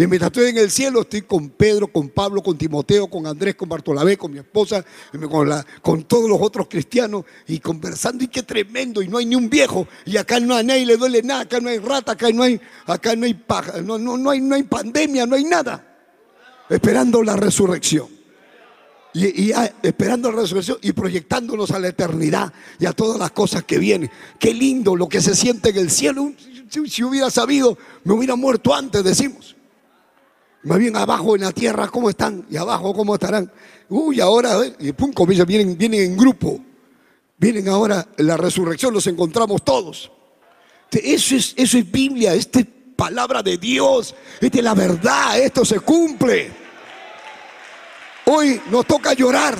Y 0.00 0.06
mientras 0.06 0.30
estoy 0.30 0.48
en 0.48 0.56
el 0.56 0.70
cielo, 0.70 1.02
estoy 1.02 1.20
con 1.20 1.50
Pedro, 1.50 1.86
con 1.86 2.08
Pablo, 2.08 2.42
con 2.42 2.56
Timoteo, 2.56 3.06
con 3.06 3.26
Andrés, 3.26 3.54
con 3.54 3.68
Bartolabé, 3.68 4.16
con 4.16 4.32
mi 4.32 4.38
esposa, 4.38 4.82
con, 5.82 6.04
todos 6.04 6.26
los 6.26 6.40
otros 6.40 6.68
cristianos 6.70 7.26
y 7.46 7.58
conversando. 7.58 8.24
Y 8.24 8.28
qué 8.28 8.42
tremendo. 8.42 9.02
Y 9.02 9.08
no 9.08 9.18
hay 9.18 9.26
ni 9.26 9.34
un 9.34 9.50
viejo. 9.50 9.86
Y 10.06 10.16
acá 10.16 10.40
no 10.40 10.56
a 10.56 10.62
nadie 10.62 10.86
le 10.86 10.96
duele 10.96 11.22
nada. 11.22 11.42
Acá 11.42 11.60
no 11.60 11.68
hay 11.68 11.76
rata, 11.76 12.12
acá 12.12 12.30
no 12.32 12.44
hay, 12.44 12.58
acá 12.86 13.14
no 13.14 13.26
hay 13.26 13.34
paja, 13.34 13.82
no, 13.82 13.98
no, 13.98 14.16
no, 14.16 14.30
hay, 14.30 14.40
no 14.40 14.54
hay 14.54 14.62
pandemia, 14.62 15.26
no 15.26 15.36
hay 15.36 15.44
nada. 15.44 15.86
Esperando 16.70 17.22
la 17.22 17.36
resurrección. 17.36 18.08
Y, 19.12 19.52
esperando 19.82 20.32
la 20.32 20.40
resurrección 20.40 20.78
y 20.80 20.92
proyectándonos 20.92 21.72
a 21.72 21.78
la 21.78 21.88
eternidad 21.88 22.50
y 22.78 22.86
a 22.86 22.94
todas 22.94 23.18
las 23.18 23.32
cosas 23.32 23.64
que 23.64 23.76
vienen. 23.76 24.10
Qué 24.38 24.54
lindo 24.54 24.96
lo 24.96 25.10
que 25.10 25.20
se 25.20 25.36
siente 25.36 25.68
en 25.68 25.76
el 25.76 25.90
cielo. 25.90 26.32
si 26.86 27.04
hubiera 27.04 27.28
sabido, 27.28 27.76
me 28.04 28.14
hubiera 28.14 28.34
muerto 28.34 28.74
antes, 28.74 29.04
decimos. 29.04 29.56
Más 30.62 30.78
bien 30.78 30.94
abajo 30.96 31.36
en 31.36 31.42
la 31.42 31.52
tierra, 31.52 31.88
¿cómo 31.88 32.10
están? 32.10 32.46
Y 32.50 32.56
abajo, 32.56 32.94
¿cómo 32.94 33.14
estarán? 33.14 33.50
Uy, 33.88 34.20
ahora, 34.20 34.58
y 34.78 34.92
pum, 34.92 35.12
vienen, 35.26 35.76
vienen 35.76 36.00
en 36.00 36.16
grupo. 36.16 36.60
Vienen 37.38 37.68
ahora 37.68 38.06
la 38.18 38.36
resurrección, 38.36 38.92
los 38.92 39.06
encontramos 39.06 39.64
todos. 39.64 40.12
Eso 40.90 41.36
es, 41.36 41.54
eso 41.56 41.78
es 41.78 41.90
Biblia, 41.90 42.34
esta 42.34 42.60
es 42.60 42.66
palabra 42.96 43.42
de 43.42 43.56
Dios, 43.56 44.14
esta 44.40 44.58
es 44.58 44.64
la 44.64 44.74
verdad, 44.74 45.38
esto 45.38 45.64
se 45.64 45.80
cumple. 45.80 46.50
Hoy 48.26 48.60
nos 48.70 48.86
toca 48.86 49.14
llorar, 49.14 49.56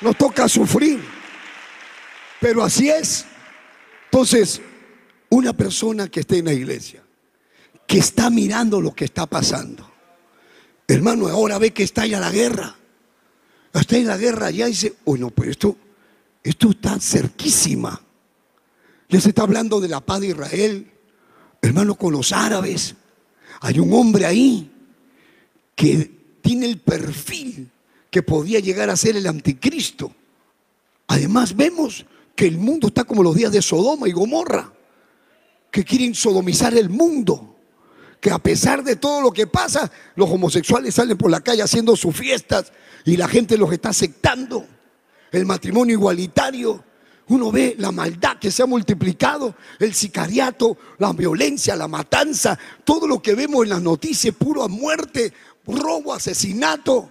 nos 0.00 0.16
toca 0.16 0.48
sufrir, 0.48 1.02
pero 2.40 2.62
así 2.62 2.88
es. 2.88 3.26
Entonces, 4.04 4.60
una 5.28 5.52
persona 5.52 6.08
que 6.08 6.20
esté 6.20 6.38
en 6.38 6.44
la 6.44 6.52
iglesia, 6.52 7.02
que 7.86 7.98
está 7.98 8.30
mirando 8.30 8.80
lo 8.80 8.94
que 8.94 9.04
está 9.04 9.26
pasando. 9.26 9.90
Hermano, 10.88 11.28
ahora 11.28 11.58
ve 11.58 11.72
que 11.72 11.82
está 11.82 12.06
ya 12.06 12.20
la 12.20 12.30
guerra. 12.30 12.76
Está 13.72 13.96
en 13.96 14.06
la 14.06 14.16
guerra 14.16 14.50
ya 14.50 14.66
dice, 14.66 14.96
oh 15.04 15.16
no, 15.16 15.30
pero 15.30 15.50
esto, 15.50 15.76
esto 16.42 16.70
está 16.70 16.98
cerquísima. 16.98 18.00
Se 19.08 19.28
está 19.28 19.42
hablando 19.42 19.80
de 19.80 19.88
la 19.88 20.00
paz 20.00 20.20
de 20.20 20.28
Israel, 20.28 20.90
hermano, 21.62 21.94
con 21.94 22.12
los 22.12 22.32
árabes. 22.32 22.94
Hay 23.60 23.78
un 23.78 23.92
hombre 23.92 24.26
ahí 24.26 24.70
que 25.74 26.38
tiene 26.40 26.66
el 26.66 26.80
perfil 26.80 27.70
que 28.10 28.22
podía 28.22 28.60
llegar 28.60 28.88
a 28.90 28.96
ser 28.96 29.16
el 29.16 29.26
anticristo. 29.26 30.12
Además 31.08 31.54
vemos 31.54 32.06
que 32.34 32.46
el 32.46 32.58
mundo 32.58 32.88
está 32.88 33.04
como 33.04 33.22
los 33.22 33.34
días 33.34 33.52
de 33.52 33.62
Sodoma 33.62 34.08
y 34.08 34.12
Gomorra, 34.12 34.72
que 35.70 35.84
quieren 35.84 36.14
sodomizar 36.14 36.74
el 36.74 36.88
mundo, 36.88 37.55
que 38.26 38.32
a 38.32 38.40
pesar 38.40 38.82
de 38.82 38.96
todo 38.96 39.20
lo 39.20 39.30
que 39.30 39.46
pasa, 39.46 39.88
los 40.16 40.28
homosexuales 40.28 40.96
salen 40.96 41.16
por 41.16 41.30
la 41.30 41.42
calle 41.42 41.62
haciendo 41.62 41.94
sus 41.94 42.16
fiestas 42.16 42.72
y 43.04 43.16
la 43.16 43.28
gente 43.28 43.56
los 43.56 43.70
está 43.70 43.90
aceptando. 43.90 44.66
El 45.30 45.46
matrimonio 45.46 45.92
igualitario, 45.94 46.82
uno 47.28 47.52
ve 47.52 47.76
la 47.78 47.92
maldad 47.92 48.38
que 48.38 48.50
se 48.50 48.64
ha 48.64 48.66
multiplicado, 48.66 49.54
el 49.78 49.94
sicariato, 49.94 50.76
la 50.98 51.12
violencia, 51.12 51.76
la 51.76 51.86
matanza, 51.86 52.58
todo 52.82 53.06
lo 53.06 53.22
que 53.22 53.36
vemos 53.36 53.62
en 53.62 53.68
las 53.68 53.82
noticias, 53.82 54.34
puro 54.34 54.68
muerte, 54.68 55.32
robo, 55.64 56.12
asesinato. 56.12 57.08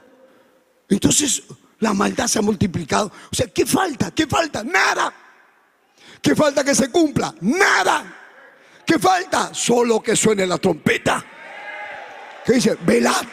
Entonces 0.89 1.43
la 1.79 1.93
maldad 1.93 2.27
se 2.27 2.39
ha 2.39 2.41
multiplicado. 2.41 3.09
O 3.31 3.33
sea, 3.33 3.47
¿qué 3.47 3.65
falta? 3.65 4.11
¿Qué 4.11 4.27
falta? 4.27 4.65
Nada. 4.65 5.13
¿Qué 6.21 6.35
falta 6.35 6.61
que 6.61 6.75
se 6.75 6.91
cumpla? 6.91 7.33
Nada. 7.39 8.24
¿Qué 8.85 8.99
falta? 8.99 9.53
Solo 9.53 10.01
que 10.01 10.15
suene 10.15 10.45
la 10.45 10.57
trompeta. 10.57 11.23
¿Qué 12.45 12.53
dice? 12.53 12.77
Velad 12.85 13.25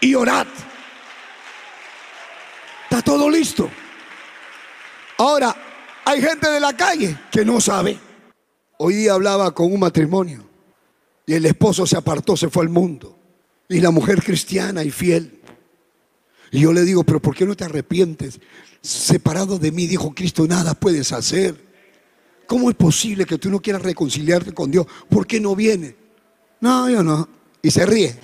y 0.00 0.14
orad. 0.14 0.46
Está 2.84 3.02
todo 3.02 3.28
listo. 3.28 3.68
Ahora, 5.18 5.54
hay 6.04 6.20
gente 6.20 6.50
de 6.50 6.60
la 6.60 6.76
calle 6.76 7.18
que 7.30 7.44
no 7.44 7.60
sabe. 7.60 7.98
Hoy 8.78 9.08
hablaba 9.08 9.54
con 9.54 9.72
un 9.72 9.80
matrimonio 9.80 10.44
y 11.26 11.34
el 11.34 11.46
esposo 11.46 11.86
se 11.86 11.96
apartó, 11.96 12.36
se 12.36 12.48
fue 12.48 12.64
al 12.64 12.68
mundo. 12.68 13.18
Y 13.68 13.80
la 13.80 13.90
mujer 13.90 14.22
cristiana 14.22 14.84
y 14.84 14.90
fiel. 14.90 15.40
Y 16.50 16.60
yo 16.60 16.72
le 16.72 16.82
digo, 16.82 17.04
pero 17.04 17.20
¿por 17.20 17.34
qué 17.34 17.44
no 17.44 17.56
te 17.56 17.64
arrepientes? 17.64 18.40
Separado 18.80 19.58
de 19.58 19.72
mí, 19.72 19.86
dijo 19.86 20.14
Cristo, 20.14 20.46
nada 20.46 20.74
puedes 20.74 21.12
hacer. 21.12 21.73
¿Cómo 22.46 22.70
es 22.70 22.76
posible 22.76 23.24
que 23.24 23.38
tú 23.38 23.50
no 23.50 23.60
quieras 23.60 23.82
reconciliarte 23.82 24.52
con 24.52 24.70
Dios? 24.70 24.86
¿Por 25.08 25.26
qué 25.26 25.40
no 25.40 25.56
viene? 25.56 25.96
No, 26.60 26.88
yo 26.88 27.02
no. 27.02 27.28
Y 27.62 27.70
se 27.70 27.86
ríe. 27.86 28.18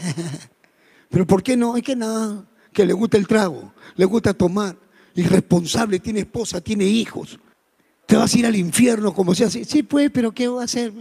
Pero 1.11 1.27
¿por 1.27 1.43
qué 1.43 1.57
no? 1.57 1.77
Es 1.77 1.83
que 1.83 1.97
nada, 1.97 2.45
que 2.73 2.85
le 2.85 2.93
gusta 2.93 3.17
el 3.17 3.27
trago, 3.27 3.73
le 3.97 4.05
gusta 4.05 4.35
tomar. 4.35 4.77
Irresponsable, 5.15 5.99
tiene 5.99 6.21
esposa, 6.21 6.61
tiene 6.61 6.85
hijos. 6.85 7.39
Te 8.07 8.17
vas 8.17 8.33
a 8.33 8.39
ir 8.39 8.47
al 8.47 8.57
infierno 8.57 9.13
como 9.13 9.35
se 9.35 9.45
hace. 9.45 9.65
Sí, 9.65 9.83
pues, 9.83 10.11
pero 10.11 10.33
¿qué 10.33 10.47
va 10.49 10.63
a 10.63 10.65
hacer? 10.65 10.93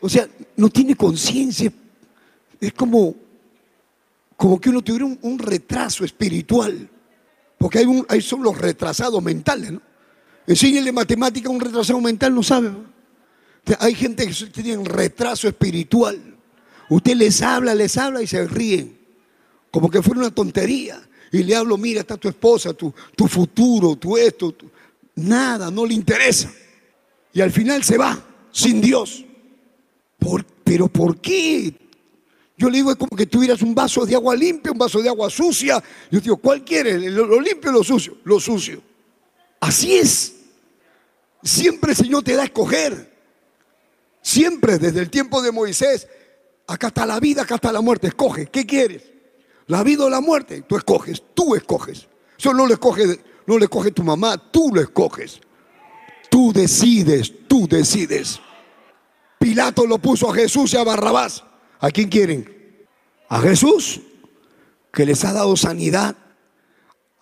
O 0.00 0.08
sea, 0.08 0.28
no 0.56 0.68
tiene 0.68 0.94
conciencia. 0.94 1.72
Es 2.60 2.72
como, 2.74 3.14
como 4.36 4.60
que 4.60 4.68
uno 4.68 4.82
tuviera 4.82 5.06
un, 5.06 5.38
retraso 5.38 6.04
espiritual. 6.04 6.88
Porque 7.58 7.78
hay, 7.78 7.86
un, 7.86 8.04
hay 8.08 8.20
son 8.20 8.42
los 8.42 8.56
retrasados 8.56 9.22
mentales, 9.22 9.72
¿no? 9.72 9.82
Enséñenle 10.50 10.90
matemática 10.90 11.48
a 11.48 11.52
un 11.52 11.60
retrasado 11.60 12.00
mental, 12.00 12.34
no 12.34 12.42
sabe. 12.42 12.72
Hay 13.78 13.94
gente 13.94 14.26
que 14.26 14.62
tiene 14.62 14.82
retraso 14.82 15.46
espiritual. 15.46 16.18
Usted 16.88 17.14
les 17.14 17.40
habla, 17.40 17.72
les 17.72 17.96
habla 17.96 18.20
y 18.20 18.26
se 18.26 18.44
ríen. 18.48 18.98
Como 19.70 19.88
que 19.88 20.02
fuera 20.02 20.22
una 20.22 20.34
tontería. 20.34 21.00
Y 21.30 21.44
le 21.44 21.54
hablo, 21.54 21.78
mira, 21.78 22.00
está 22.00 22.16
tu 22.16 22.28
esposa, 22.28 22.72
tu, 22.74 22.92
tu 23.14 23.28
futuro, 23.28 23.94
tu 23.94 24.16
esto. 24.16 24.52
Nada, 25.14 25.70
no 25.70 25.86
le 25.86 25.94
interesa. 25.94 26.50
Y 27.32 27.40
al 27.40 27.52
final 27.52 27.84
se 27.84 27.96
va, 27.96 28.20
sin 28.50 28.80
Dios. 28.80 29.24
¿Pero 30.64 30.88
por 30.88 31.20
qué? 31.20 31.72
Yo 32.56 32.68
le 32.68 32.78
digo, 32.78 32.90
es 32.90 32.96
como 32.96 33.16
que 33.16 33.26
tuvieras 33.26 33.62
un 33.62 33.72
vaso 33.72 34.04
de 34.04 34.16
agua 34.16 34.34
limpia, 34.34 34.72
un 34.72 34.78
vaso 34.78 35.00
de 35.00 35.10
agua 35.10 35.30
sucia. 35.30 35.80
Yo 36.10 36.18
digo, 36.18 36.38
¿cuál 36.38 36.64
quieres? 36.64 37.00
¿Lo 37.12 37.40
limpio 37.40 37.70
o 37.70 37.74
lo 37.74 37.84
sucio? 37.84 38.16
Lo 38.24 38.40
sucio. 38.40 38.82
Así 39.60 39.94
es. 39.94 40.38
Siempre 41.42 41.92
el 41.92 41.96
Señor 41.96 42.22
te 42.22 42.34
da 42.34 42.42
a 42.42 42.46
escoger. 42.46 43.10
Siempre 44.22 44.78
desde 44.78 45.00
el 45.00 45.10
tiempo 45.10 45.40
de 45.40 45.50
Moisés, 45.50 46.06
acá 46.66 46.88
está 46.88 47.06
la 47.06 47.18
vida, 47.20 47.42
acá 47.42 47.54
está 47.56 47.72
la 47.72 47.80
muerte. 47.80 48.08
Escoge, 48.08 48.46
¿qué 48.46 48.66
quieres? 48.66 49.02
La 49.66 49.82
vida 49.82 50.04
o 50.04 50.10
la 50.10 50.20
muerte. 50.20 50.62
Tú 50.62 50.76
escoges, 50.76 51.22
tú 51.34 51.54
escoges. 51.54 52.06
Eso 52.38 52.52
no 52.52 52.66
lo 52.66 52.74
escoge, 52.74 53.20
no 53.46 53.58
lo 53.58 53.64
escoge 53.64 53.90
tu 53.90 54.02
mamá, 54.02 54.36
tú 54.50 54.70
lo 54.74 54.80
escoges. 54.80 55.40
Tú 56.30 56.52
decides, 56.52 57.32
tú 57.48 57.66
decides. 57.66 58.40
Pilato 59.38 59.86
lo 59.86 59.98
puso 59.98 60.30
a 60.30 60.34
Jesús 60.34 60.74
y 60.74 60.76
a 60.76 60.84
Barrabás. 60.84 61.44
¿A 61.80 61.90
quién 61.90 62.08
quieren? 62.08 62.86
A 63.28 63.40
Jesús, 63.40 64.00
que 64.92 65.06
les 65.06 65.24
ha 65.24 65.32
dado 65.32 65.56
sanidad, 65.56 66.16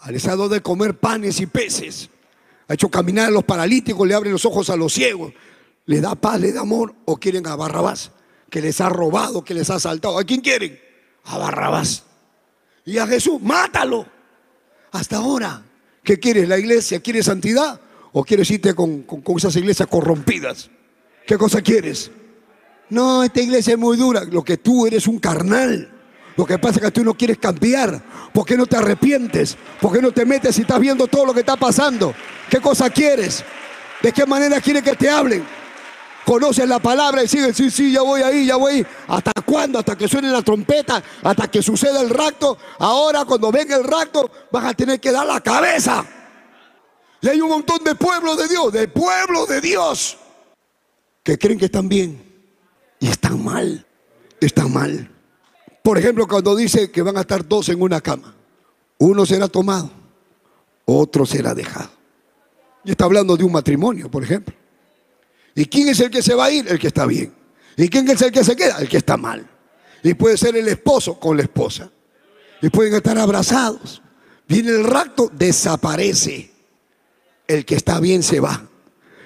les 0.09 0.27
ha 0.27 0.31
dado 0.31 0.49
de 0.49 0.61
comer 0.61 0.99
panes 0.99 1.41
y 1.41 1.47
peces 1.47 2.11
ha 2.69 2.75
hecho 2.75 2.91
caminar 2.91 3.29
a 3.29 3.31
los 3.31 3.45
paralíticos, 3.45 4.07
le 4.07 4.15
abre 4.15 4.31
los 4.31 4.45
ojos 4.45 4.69
a 4.71 4.77
los 4.77 4.93
ciegos, 4.93 5.33
le 5.87 6.01
da 6.01 6.15
paz, 6.15 6.39
le 6.39 6.53
da 6.53 6.61
amor, 6.61 6.95
o 7.07 7.17
quieren 7.17 7.47
a 7.47 7.57
Barrabás, 7.57 8.13
que 8.51 8.61
les 8.61 8.81
ha 8.81 8.91
robado, 8.91 9.43
que 9.43 9.55
les 9.55 9.71
ha 9.71 9.77
asaltado. 9.77 10.19
¿A 10.19 10.25
quién 10.25 10.43
quieren? 10.43 10.79
A 11.25 11.39
Barrabás. 11.39 12.05
Y 12.85 12.99
a 12.99 13.07
Jesús, 13.07 13.41
mátalo. 13.41 14.07
Hasta 14.93 15.17
ahora, 15.17 15.63
¿qué 16.05 16.19
quieres? 16.19 16.47
¿La 16.49 16.59
iglesia? 16.59 17.01
¿Quieres 17.01 17.27
santidad? 17.27 17.81
¿O 18.13 18.23
quieres 18.23 18.51
irte 18.51 18.75
con, 18.75 19.03
con 19.03 19.37
esas 19.37 19.57
iglesias 19.57 19.89
corrompidas? 19.89 20.71
¿Qué 21.27 21.37
cosa 21.37 21.63
quieres? 21.63 22.11
No, 22.91 23.23
esta 23.23 23.41
iglesia 23.41 23.73
es 23.73 23.79
muy 23.79 23.97
dura. 23.97 24.25
Lo 24.25 24.43
que 24.43 24.59
tú 24.59 24.87
eres 24.87 25.07
un 25.07 25.19
carnal. 25.19 25.98
Lo 26.39 26.47
que 26.47 26.57
pasa 26.57 26.77
es 26.79 26.85
que 26.85 26.91
tú 26.93 27.03
no 27.03 27.15
quieres 27.15 27.37
cambiar. 27.37 28.01
¿Por 28.33 28.47
qué 28.47 28.57
no 28.57 28.65
te 28.65 28.77
arrepientes? 28.77 29.59
¿Por 29.81 29.93
qué 29.93 30.01
no 30.01 30.13
te 30.13 30.25
metes 30.25 30.55
si 30.55 30.61
estás 30.61 30.79
viendo 30.79 31.09
todo 31.09 31.27
lo 31.27 31.35
que 31.35 31.41
está 31.41 31.57
pasando? 31.57 32.15
¿Qué 32.49 32.61
cosa 32.61 32.89
quieres? 32.89 33.43
¿De 34.01 34.13
qué 34.13 34.25
manera 34.25 34.61
quieres 34.61 34.85
que 34.85 34.95
te 34.95 35.11
hablen? 35.11 35.45
Conoces 36.25 36.69
la 36.69 36.79
palabra 36.79 37.25
y 37.25 37.29
siguen, 37.29 37.53
sí, 37.53 37.73
sí, 37.73 37.91
ya 37.91 38.03
voy 38.03 38.23
ahí, 38.23 38.47
ya 38.47 38.55
voy. 38.55 38.87
¿Hasta 39.09 39.33
cuándo? 39.45 39.81
Hasta 39.81 39.99
que 39.99 40.07
suene 40.07 40.29
la 40.29 40.41
trompeta, 40.43 41.03
hasta 41.25 41.51
que 41.51 41.61
suceda 41.61 42.01
el 42.01 42.11
rapto. 42.11 42.57
Ahora, 42.79 43.25
cuando 43.25 43.51
venga 43.51 43.75
el 43.75 43.83
rapto, 43.83 44.31
vas 44.53 44.65
a 44.65 44.75
tener 44.75 45.01
que 45.01 45.11
dar 45.11 45.27
la 45.27 45.41
cabeza. 45.41 46.07
Y 47.21 47.29
hay 47.31 47.41
un 47.41 47.49
montón 47.49 47.83
de 47.83 47.97
pueblos 47.97 48.39
de 48.39 48.47
Dios, 48.47 48.73
de 48.73 48.87
pueblos 48.87 49.49
de 49.49 49.61
Dios, 49.61 50.17
que 51.25 51.37
creen 51.37 51.59
que 51.59 51.65
están 51.65 51.89
bien 51.89 52.23
y 53.01 53.09
están 53.09 53.43
mal. 53.43 53.85
Están 54.41 54.73
mal. 54.73 55.18
Por 55.89 55.97
ejemplo, 55.97 56.29
cuando 56.29 56.55
dice 56.55 56.91
que 56.91 57.01
van 57.01 57.17
a 57.17 57.23
estar 57.23 57.49
dos 57.49 57.71
en 57.71 57.81
una 57.81 58.03
cama, 58.03 58.35
uno 58.99 59.25
será 59.25 59.49
tomado, 59.49 59.91
otro 60.85 61.25
será 61.25 61.55
dejado. 61.55 61.89
Y 62.85 62.91
está 62.91 63.07
hablando 63.07 63.39
de 63.39 63.45
un 63.45 63.53
matrimonio, 63.53 64.11
por 64.11 64.23
ejemplo. 64.23 64.55
¿Y 65.55 65.65
quién 65.65 65.89
es 65.89 65.99
el 66.01 66.11
que 66.11 66.21
se 66.21 66.35
va 66.35 66.45
a 66.45 66.51
ir? 66.51 66.69
El 66.69 66.79
que 66.79 66.89
está 66.89 67.07
bien. 67.07 67.33
¿Y 67.79 67.89
quién 67.89 68.07
es 68.07 68.21
el 68.21 68.31
que 68.31 68.45
se 68.45 68.55
queda? 68.55 68.77
El 68.81 68.87
que 68.87 68.99
está 68.99 69.17
mal. 69.17 69.49
Y 70.03 70.13
puede 70.13 70.37
ser 70.37 70.59
el 70.59 70.69
esposo 70.69 71.19
con 71.19 71.39
la 71.39 71.45
esposa. 71.45 71.91
Y 72.61 72.69
pueden 72.69 72.93
estar 72.93 73.17
abrazados. 73.17 74.03
Viene 74.47 74.73
el 74.73 74.85
rapto, 74.85 75.31
desaparece. 75.33 76.51
El 77.47 77.65
que 77.65 77.77
está 77.77 77.99
bien 77.99 78.23
se 78.23 78.41
va. 78.41 78.63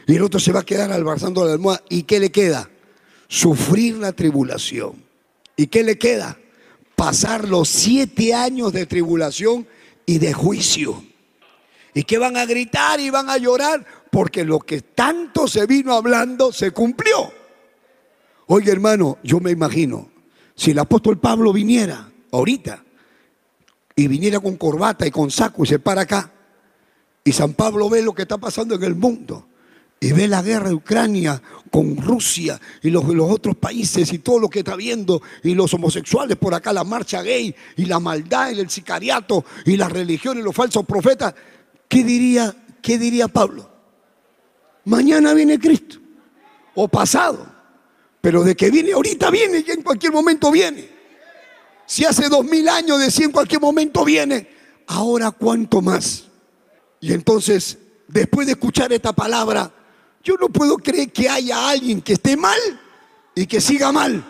Y 0.06 0.14
el 0.14 0.22
otro 0.22 0.38
se 0.38 0.52
va 0.52 0.60
a 0.60 0.64
quedar 0.64 0.92
albarzando 0.92 1.44
la 1.44 1.54
almohada. 1.54 1.82
¿Y 1.88 2.04
qué 2.04 2.20
le 2.20 2.30
queda? 2.30 2.70
Sufrir 3.26 3.96
la 3.96 4.12
tribulación. 4.12 5.02
¿Y 5.56 5.66
qué 5.66 5.82
le 5.82 5.98
queda? 5.98 6.38
Pasar 7.02 7.48
los 7.48 7.68
siete 7.68 8.32
años 8.32 8.72
de 8.72 8.86
tribulación 8.86 9.66
y 10.06 10.18
de 10.18 10.32
juicio. 10.32 11.02
Y 11.94 12.04
que 12.04 12.16
van 12.16 12.36
a 12.36 12.46
gritar 12.46 13.00
y 13.00 13.10
van 13.10 13.28
a 13.28 13.38
llorar 13.38 13.84
porque 14.08 14.44
lo 14.44 14.60
que 14.60 14.82
tanto 14.82 15.48
se 15.48 15.66
vino 15.66 15.94
hablando 15.94 16.52
se 16.52 16.70
cumplió. 16.70 17.32
Oye 18.46 18.70
hermano, 18.70 19.18
yo 19.24 19.40
me 19.40 19.50
imagino, 19.50 20.10
si 20.54 20.70
el 20.70 20.78
apóstol 20.78 21.18
Pablo 21.18 21.52
viniera 21.52 22.08
ahorita 22.30 22.84
y 23.96 24.06
viniera 24.06 24.38
con 24.38 24.56
corbata 24.56 25.04
y 25.04 25.10
con 25.10 25.28
saco 25.32 25.64
y 25.64 25.66
se 25.66 25.80
para 25.80 26.02
acá, 26.02 26.30
y 27.24 27.32
San 27.32 27.54
Pablo 27.54 27.90
ve 27.90 28.00
lo 28.02 28.14
que 28.14 28.22
está 28.22 28.38
pasando 28.38 28.76
en 28.76 28.84
el 28.84 28.94
mundo, 28.94 29.48
y 30.02 30.10
ve 30.10 30.26
la 30.26 30.42
guerra 30.42 30.68
de 30.68 30.74
Ucrania 30.74 31.40
con 31.70 31.96
Rusia 31.96 32.60
y 32.82 32.90
los, 32.90 33.04
los, 33.04 33.30
otros 33.30 33.54
países 33.54 34.12
y 34.12 34.18
todo 34.18 34.40
lo 34.40 34.50
que 34.50 34.58
está 34.58 34.74
viendo 34.74 35.22
y 35.44 35.54
los 35.54 35.72
homosexuales 35.74 36.36
por 36.36 36.52
acá, 36.54 36.72
la 36.72 36.82
marcha 36.82 37.22
gay 37.22 37.54
y 37.76 37.84
la 37.84 38.00
maldad 38.00 38.50
y 38.50 38.58
el 38.58 38.68
sicariato 38.68 39.44
y 39.64 39.76
la 39.76 39.88
religión 39.88 40.36
y 40.36 40.42
los 40.42 40.56
falsos 40.56 40.84
profetas, 40.84 41.32
¿qué 41.86 42.02
diría, 42.02 42.52
qué 42.82 42.98
diría 42.98 43.28
Pablo? 43.28 43.70
Mañana 44.86 45.34
viene 45.34 45.56
Cristo 45.60 45.98
o 46.74 46.88
pasado, 46.88 47.46
pero 48.20 48.42
de 48.42 48.56
que 48.56 48.72
viene 48.72 48.94
ahorita 48.94 49.30
viene 49.30 49.64
y 49.64 49.70
en 49.70 49.82
cualquier 49.82 50.12
momento 50.12 50.50
viene. 50.50 50.90
Si 51.86 52.04
hace 52.04 52.28
dos 52.28 52.44
mil 52.44 52.68
años 52.68 52.98
decía 52.98 53.26
en 53.26 53.32
cualquier 53.32 53.60
momento 53.60 54.04
viene, 54.04 54.48
ahora 54.88 55.30
cuánto 55.30 55.80
más. 55.80 56.24
Y 56.98 57.12
entonces, 57.12 57.78
después 58.08 58.48
de 58.48 58.54
escuchar 58.54 58.92
esta 58.92 59.12
palabra, 59.12 59.72
yo 60.22 60.36
no 60.40 60.48
puedo 60.48 60.76
creer 60.76 61.10
que 61.12 61.28
haya 61.28 61.68
alguien 61.70 62.00
que 62.00 62.14
esté 62.14 62.36
mal 62.36 62.58
y 63.34 63.46
que 63.46 63.60
siga 63.60 63.92
mal. 63.92 64.24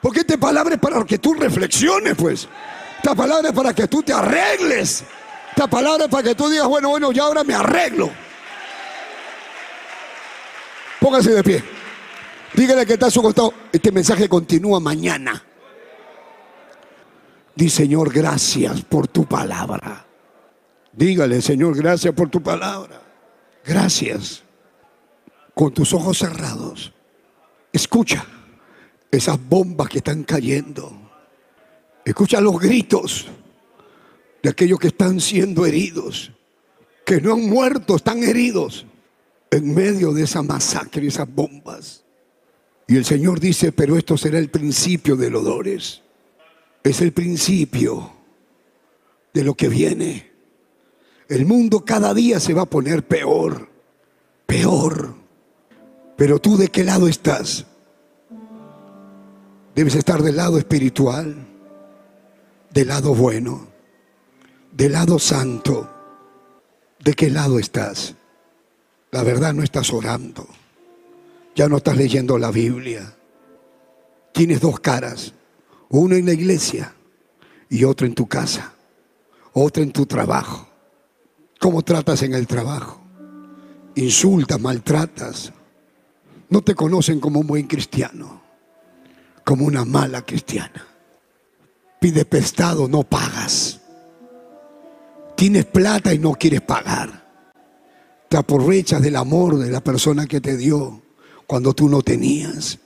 Porque 0.00 0.20
esta 0.20 0.36
palabra 0.36 0.74
es 0.74 0.80
para 0.80 1.02
que 1.04 1.18
tú 1.18 1.34
reflexiones, 1.34 2.14
pues. 2.16 2.48
Esta 2.96 3.14
palabra 3.14 3.48
es 3.48 3.54
para 3.54 3.74
que 3.74 3.88
tú 3.88 4.02
te 4.02 4.12
arregles. 4.12 5.04
Esta 5.50 5.66
palabra 5.66 6.04
es 6.04 6.10
para 6.10 6.22
que 6.22 6.34
tú 6.34 6.48
digas, 6.50 6.66
bueno, 6.66 6.90
bueno, 6.90 7.12
ya 7.12 7.22
ahora 7.22 7.42
me 7.44 7.54
arreglo. 7.54 8.10
Póngase 11.00 11.30
de 11.30 11.42
pie. 11.42 11.64
Dígale 12.54 12.86
que 12.86 12.94
está 12.94 13.06
a 13.06 13.10
su 13.10 13.22
costado. 13.22 13.52
Este 13.72 13.90
mensaje 13.90 14.28
continúa 14.28 14.78
mañana. 14.80 15.42
Di, 17.54 17.70
Señor, 17.70 18.12
gracias 18.12 18.82
por 18.82 19.08
tu 19.08 19.24
palabra. 19.26 20.04
Dígale, 20.92 21.40
Señor, 21.40 21.76
gracias 21.76 22.14
por 22.14 22.28
tu 22.28 22.42
palabra. 22.42 23.03
Gracias. 23.64 24.42
Con 25.54 25.72
tus 25.72 25.92
ojos 25.92 26.18
cerrados, 26.18 26.92
escucha 27.72 28.26
esas 29.10 29.38
bombas 29.48 29.88
que 29.88 29.98
están 29.98 30.24
cayendo. 30.24 30.92
Escucha 32.04 32.40
los 32.40 32.58
gritos 32.58 33.28
de 34.42 34.50
aquellos 34.50 34.78
que 34.78 34.88
están 34.88 35.20
siendo 35.20 35.64
heridos, 35.64 36.32
que 37.06 37.20
no 37.20 37.34
han 37.34 37.48
muerto, 37.48 37.96
están 37.96 38.22
heridos 38.22 38.84
en 39.50 39.72
medio 39.72 40.12
de 40.12 40.24
esa 40.24 40.42
masacre, 40.42 41.06
esas 41.06 41.32
bombas. 41.32 42.04
Y 42.86 42.96
el 42.96 43.04
Señor 43.04 43.40
dice, 43.40 43.72
pero 43.72 43.96
esto 43.96 44.18
será 44.18 44.38
el 44.38 44.50
principio 44.50 45.16
de 45.16 45.30
los 45.30 45.44
dolores. 45.44 46.02
Es 46.82 47.00
el 47.00 47.12
principio 47.12 48.12
de 49.32 49.44
lo 49.44 49.54
que 49.54 49.68
viene. 49.68 50.33
El 51.28 51.46
mundo 51.46 51.84
cada 51.84 52.12
día 52.12 52.38
se 52.38 52.52
va 52.52 52.62
a 52.62 52.70
poner 52.70 53.06
peor, 53.06 53.68
peor. 54.46 55.14
Pero 56.16 56.38
tú 56.38 56.56
de 56.56 56.68
qué 56.68 56.84
lado 56.84 57.08
estás? 57.08 57.66
Debes 59.74 59.94
estar 59.94 60.22
del 60.22 60.36
lado 60.36 60.58
espiritual, 60.58 61.34
del 62.70 62.88
lado 62.88 63.14
bueno, 63.14 63.66
del 64.70 64.92
lado 64.92 65.18
santo. 65.18 65.90
¿De 67.02 67.14
qué 67.14 67.30
lado 67.30 67.58
estás? 67.58 68.14
La 69.10 69.22
verdad 69.22 69.54
no 69.54 69.62
estás 69.62 69.92
orando. 69.92 70.46
Ya 71.54 71.68
no 71.68 71.78
estás 71.78 71.96
leyendo 71.96 72.38
la 72.38 72.50
Biblia. 72.50 73.16
Tienes 74.32 74.60
dos 74.60 74.80
caras. 74.80 75.32
Una 75.88 76.16
en 76.16 76.26
la 76.26 76.32
iglesia 76.32 76.94
y 77.68 77.84
otra 77.84 78.06
en 78.06 78.14
tu 78.14 78.26
casa. 78.26 78.74
Otra 79.52 79.82
en 79.82 79.92
tu 79.92 80.06
trabajo. 80.06 80.73
¿Cómo 81.60 81.82
tratas 81.82 82.22
en 82.22 82.34
el 82.34 82.46
trabajo? 82.46 83.00
Insultas, 83.94 84.60
maltratas. 84.60 85.52
No 86.48 86.62
te 86.62 86.74
conocen 86.74 87.20
como 87.20 87.40
un 87.40 87.46
buen 87.46 87.66
cristiano. 87.66 88.42
Como 89.44 89.66
una 89.66 89.84
mala 89.84 90.22
cristiana. 90.22 90.86
Pide 92.00 92.24
prestado, 92.24 92.88
no 92.88 93.02
pagas. 93.02 93.80
Tienes 95.36 95.64
plata 95.64 96.12
y 96.14 96.18
no 96.18 96.32
quieres 96.34 96.60
pagar 96.60 97.24
te 98.34 98.38
aprovechas 98.38 99.00
del 99.00 99.14
amor 99.14 99.58
de 99.58 99.70
la 99.70 99.80
persona 99.80 100.26
que 100.26 100.40
te 100.40 100.56
dio 100.56 101.02
cuando 101.46 101.72
tú 101.72 101.88
no 101.88 102.02
tenías. 102.02 102.80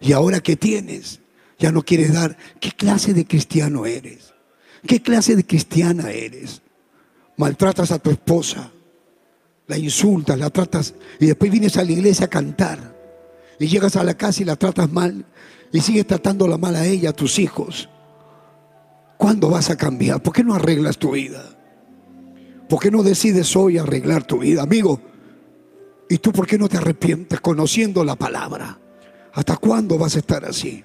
Y 0.00 0.10
ahora 0.10 0.40
que 0.40 0.56
tienes, 0.56 1.20
ya 1.60 1.70
no 1.70 1.84
quieres 1.84 2.12
dar. 2.12 2.36
¿Qué 2.58 2.72
clase 2.72 3.14
de 3.14 3.24
cristiano 3.24 3.86
eres? 3.86 4.34
¿Qué 4.84 5.00
clase 5.00 5.36
de 5.36 5.46
cristiana 5.46 6.10
eres? 6.10 6.62
Maltratas 7.40 7.90
a 7.90 7.98
tu 7.98 8.10
esposa, 8.10 8.70
la 9.66 9.78
insultas, 9.78 10.38
la 10.38 10.50
tratas 10.50 10.92
y 11.18 11.24
después 11.24 11.50
vienes 11.50 11.74
a 11.78 11.84
la 11.84 11.90
iglesia 11.90 12.26
a 12.26 12.28
cantar. 12.28 12.94
Y 13.58 13.66
llegas 13.66 13.96
a 13.96 14.04
la 14.04 14.12
casa 14.12 14.42
y 14.42 14.44
la 14.44 14.56
tratas 14.56 14.92
mal 14.92 15.24
y 15.72 15.80
sigues 15.80 16.06
tratándola 16.06 16.58
mal 16.58 16.76
a 16.76 16.84
ella, 16.84 17.10
a 17.10 17.12
tus 17.14 17.38
hijos. 17.38 17.88
¿Cuándo 19.16 19.48
vas 19.48 19.70
a 19.70 19.78
cambiar? 19.78 20.22
¿Por 20.22 20.34
qué 20.34 20.44
no 20.44 20.54
arreglas 20.54 20.98
tu 20.98 21.12
vida? 21.12 21.42
¿Por 22.68 22.78
qué 22.78 22.90
no 22.90 23.02
decides 23.02 23.56
hoy 23.56 23.78
arreglar 23.78 24.24
tu 24.24 24.40
vida, 24.40 24.60
amigo? 24.60 25.00
¿Y 26.10 26.18
tú 26.18 26.32
por 26.32 26.46
qué 26.46 26.58
no 26.58 26.68
te 26.68 26.76
arrepientes 26.76 27.40
conociendo 27.40 28.04
la 28.04 28.16
palabra? 28.16 28.78
¿Hasta 29.32 29.56
cuándo 29.56 29.96
vas 29.96 30.14
a 30.14 30.18
estar 30.18 30.44
así? 30.44 30.84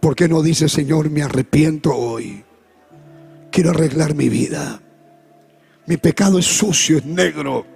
¿Por 0.00 0.16
qué 0.16 0.28
no 0.28 0.42
dices, 0.42 0.70
Señor, 0.70 1.08
me 1.08 1.22
arrepiento 1.22 1.96
hoy? 1.96 2.44
Quiero 3.50 3.70
arreglar 3.70 4.14
mi 4.14 4.28
vida. 4.28 4.82
Mi 5.86 5.96
pecado 5.96 6.38
es 6.38 6.46
sucio, 6.46 6.98
es 6.98 7.04
negro. 7.04 7.66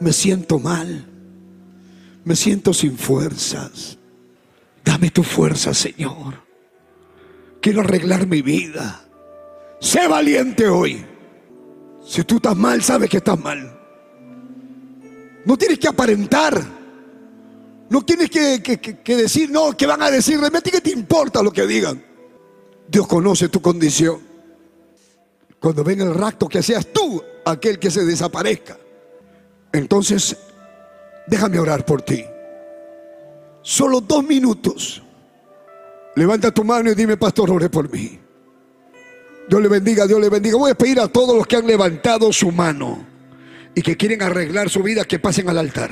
Me 0.00 0.12
siento 0.12 0.58
mal. 0.58 1.06
Me 2.24 2.36
siento 2.36 2.72
sin 2.72 2.96
fuerzas. 2.96 3.98
Dame 4.84 5.10
tu 5.10 5.22
fuerza, 5.22 5.74
Señor. 5.74 6.42
Quiero 7.60 7.80
arreglar 7.80 8.26
mi 8.26 8.42
vida. 8.42 9.02
Sé 9.80 10.08
valiente 10.08 10.68
hoy. 10.68 11.04
Si 12.06 12.24
tú 12.24 12.36
estás 12.36 12.56
mal, 12.56 12.82
sabes 12.82 13.10
que 13.10 13.18
estás 13.18 13.38
mal. 13.38 13.78
No 15.44 15.56
tienes 15.56 15.78
que 15.78 15.88
aparentar. 15.88 16.80
No 17.88 18.02
tienes 18.02 18.30
que, 18.30 19.16
decir, 19.16 19.50
no, 19.50 19.76
que 19.76 19.84
van 19.84 20.00
a 20.02 20.10
decir, 20.10 20.38
realmente 20.38 20.70
que 20.70 20.80
te 20.80 20.90
importa 20.90 21.42
lo 21.42 21.50
que 21.50 21.66
digan. 21.66 22.02
Dios 22.88 23.06
conoce 23.06 23.48
tu 23.48 23.60
condición. 23.60 24.29
Cuando 25.60 25.84
venga 25.84 26.04
el 26.04 26.14
rapto, 26.14 26.48
que 26.48 26.62
seas 26.62 26.86
tú 26.86 27.22
aquel 27.44 27.78
que 27.78 27.90
se 27.90 28.04
desaparezca. 28.04 28.78
Entonces, 29.72 30.36
déjame 31.26 31.58
orar 31.58 31.84
por 31.84 32.02
ti. 32.02 32.24
Solo 33.62 34.00
dos 34.00 34.24
minutos. 34.24 35.02
Levanta 36.16 36.50
tu 36.50 36.64
mano 36.64 36.90
y 36.90 36.94
dime, 36.94 37.16
pastor, 37.16 37.50
ore 37.50 37.68
por 37.68 37.90
mí. 37.92 38.18
Dios 39.48 39.62
le 39.62 39.68
bendiga, 39.68 40.06
Dios 40.06 40.20
le 40.20 40.30
bendiga. 40.30 40.56
Voy 40.56 40.70
a 40.70 40.74
pedir 40.74 40.98
a 40.98 41.08
todos 41.08 41.36
los 41.36 41.46
que 41.46 41.56
han 41.56 41.66
levantado 41.66 42.32
su 42.32 42.50
mano 42.50 43.06
y 43.74 43.82
que 43.82 43.96
quieren 43.96 44.22
arreglar 44.22 44.70
su 44.70 44.82
vida 44.82 45.04
que 45.04 45.18
pasen 45.18 45.48
al 45.48 45.58
altar. 45.58 45.90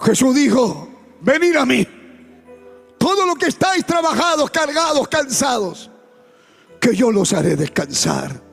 Jesús 0.00 0.34
dijo, 0.34 0.88
venid 1.22 1.56
a 1.56 1.64
mí. 1.64 1.86
Todos 2.98 3.26
los 3.26 3.36
que 3.36 3.46
estáis 3.46 3.86
trabajados, 3.86 4.50
cargados, 4.50 5.08
cansados, 5.08 5.90
que 6.80 6.94
yo 6.94 7.10
los 7.10 7.32
haré 7.32 7.56
descansar. 7.56 8.45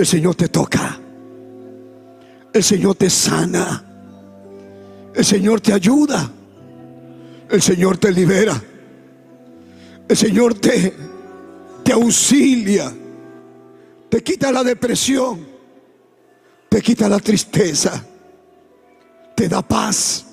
El 0.00 0.06
Señor 0.06 0.34
te 0.34 0.48
toca. 0.48 0.98
El 2.52 2.62
Señor 2.62 2.96
te 2.96 3.08
sana. 3.08 3.84
El 5.14 5.24
Señor 5.24 5.60
te 5.60 5.72
ayuda. 5.72 6.30
El 7.48 7.62
Señor 7.62 7.98
te 7.98 8.12
libera. 8.12 8.60
El 10.08 10.16
Señor 10.16 10.54
te, 10.54 10.94
te 11.84 11.92
auxilia 11.92 12.92
te 14.10 14.24
quita 14.24 14.50
la 14.50 14.64
depresión, 14.64 15.46
te 16.68 16.82
quita 16.82 17.08
la 17.08 17.20
tristeza, 17.20 18.04
te 19.36 19.48
da 19.48 19.62
paz. 19.62 20.26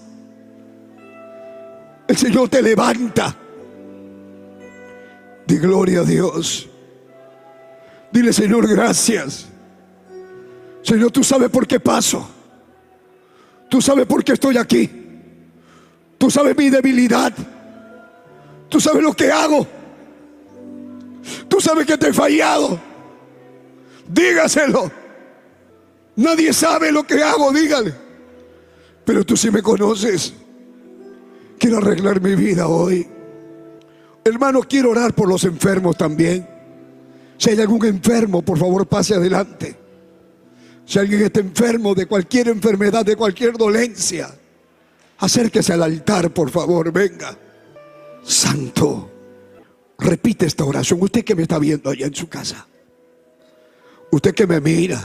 El 2.07 2.18
Señor 2.18 2.49
te 2.49 2.61
levanta. 2.61 3.38
Di 5.45 5.57
gloria 5.57 5.99
a 5.99 6.03
Dios. 6.03 6.68
Dile, 8.11 8.34
Señor, 8.34 8.68
gracias. 8.68 9.48
Señor, 10.88 11.11
tú 11.11 11.22
sabes 11.22 11.49
por 11.49 11.68
qué 11.68 11.81
paso. 11.81 12.26
Tú 13.69 13.81
sabes 13.81 14.05
por 14.05 14.23
qué 14.23 14.31
estoy 14.31 14.57
aquí. 14.57 14.89
Tú 16.18 16.31
sabes 16.31 16.55
mi 16.55 16.69
debilidad. 16.69 17.34
Tú 18.69 18.80
sabes 18.80 19.03
lo 19.03 19.11
que 19.11 19.30
hago. 19.30 19.68
Tú 21.49 21.59
sabes 21.59 21.85
que 21.85 21.97
te 21.97 22.07
he 22.07 22.14
fallado. 22.14 22.80
Dígaselo. 24.07 24.89
Nadie 26.15 26.53
sabe 26.53 26.89
lo 26.89 27.03
que 27.03 27.22
hago, 27.22 27.51
dígale. 27.51 27.93
Pero 29.03 29.26
tú 29.26 29.35
sí 29.35 29.51
me 29.51 29.61
conoces. 29.61 30.34
Quiero 31.59 31.80
arreglar 31.80 32.22
mi 32.22 32.34
vida 32.34 32.69
hoy. 32.69 33.05
Hermano, 34.23 34.61
quiero 34.61 34.91
orar 34.91 35.14
por 35.14 35.27
los 35.27 35.43
enfermos 35.43 35.97
también. 35.97 36.47
Si 37.38 37.49
hay 37.49 37.59
algún 37.59 37.85
enfermo, 37.85 38.41
por 38.41 38.57
favor, 38.57 38.88
pase 38.88 39.15
adelante. 39.15 39.86
Si 40.88 40.97
alguien 40.97 41.22
está 41.22 41.41
enfermo 41.41 41.93
de 41.93 42.05
cualquier 42.05 42.47
enfermedad, 42.47 43.05
de 43.05 43.18
cualquier 43.18 43.57
dolencia, 43.57 44.34
acérquese 45.18 45.73
al 45.73 45.84
altar, 45.84 46.34
por 46.34 46.49
favor, 46.49 46.93
venga. 46.93 47.38
Santo, 48.23 49.11
repite 49.99 50.45
esta 50.45 50.64
oración. 50.64 50.99
Usted 51.01 51.26
que 51.26 51.35
me 51.35 51.41
está 51.41 51.59
viendo 51.59 51.89
allá 51.89 52.07
en 52.07 52.15
su 52.15 52.30
casa. 52.30 52.65
Usted 54.11 54.34
que 54.34 54.47
me 54.47 54.61
mira, 54.61 55.03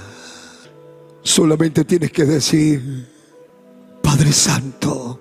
solamente 1.21 1.85
tienes 1.85 2.13
que 2.13 2.27
decir, 2.27 3.09
Padre 4.01 4.31
Santo, 4.31 5.21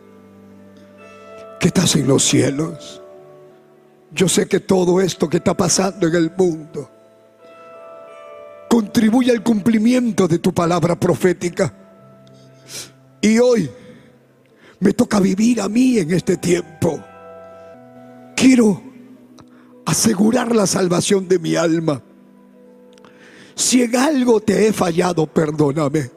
que 1.59 1.69
estás 1.69 1.95
en 1.95 2.07
los 2.07 2.23
cielos. 2.23 3.01
Yo 4.11 4.29
sé 4.29 4.47
que 4.47 4.59
todo 4.59 5.01
esto 5.01 5.27
que 5.27 5.37
está 5.37 5.57
pasando 5.57 6.05
en 6.05 6.13
el 6.13 6.31
mundo 6.37 7.00
contribuye 8.71 9.33
al 9.33 9.43
cumplimiento 9.43 10.29
de 10.29 10.39
tu 10.39 10.53
palabra 10.53 10.97
profética. 10.97 11.73
Y 13.19 13.37
hoy 13.37 13.69
me 14.79 14.93
toca 14.93 15.19
vivir 15.19 15.59
a 15.59 15.67
mí 15.67 15.97
en 15.97 16.11
este 16.11 16.37
tiempo. 16.37 17.03
Quiero 18.33 18.81
asegurar 19.85 20.55
la 20.55 20.65
salvación 20.65 21.27
de 21.27 21.37
mi 21.37 21.57
alma. 21.57 22.01
Si 23.55 23.83
en 23.83 23.93
algo 23.93 24.39
te 24.39 24.65
he 24.65 24.71
fallado, 24.71 25.27
perdóname, 25.27 26.09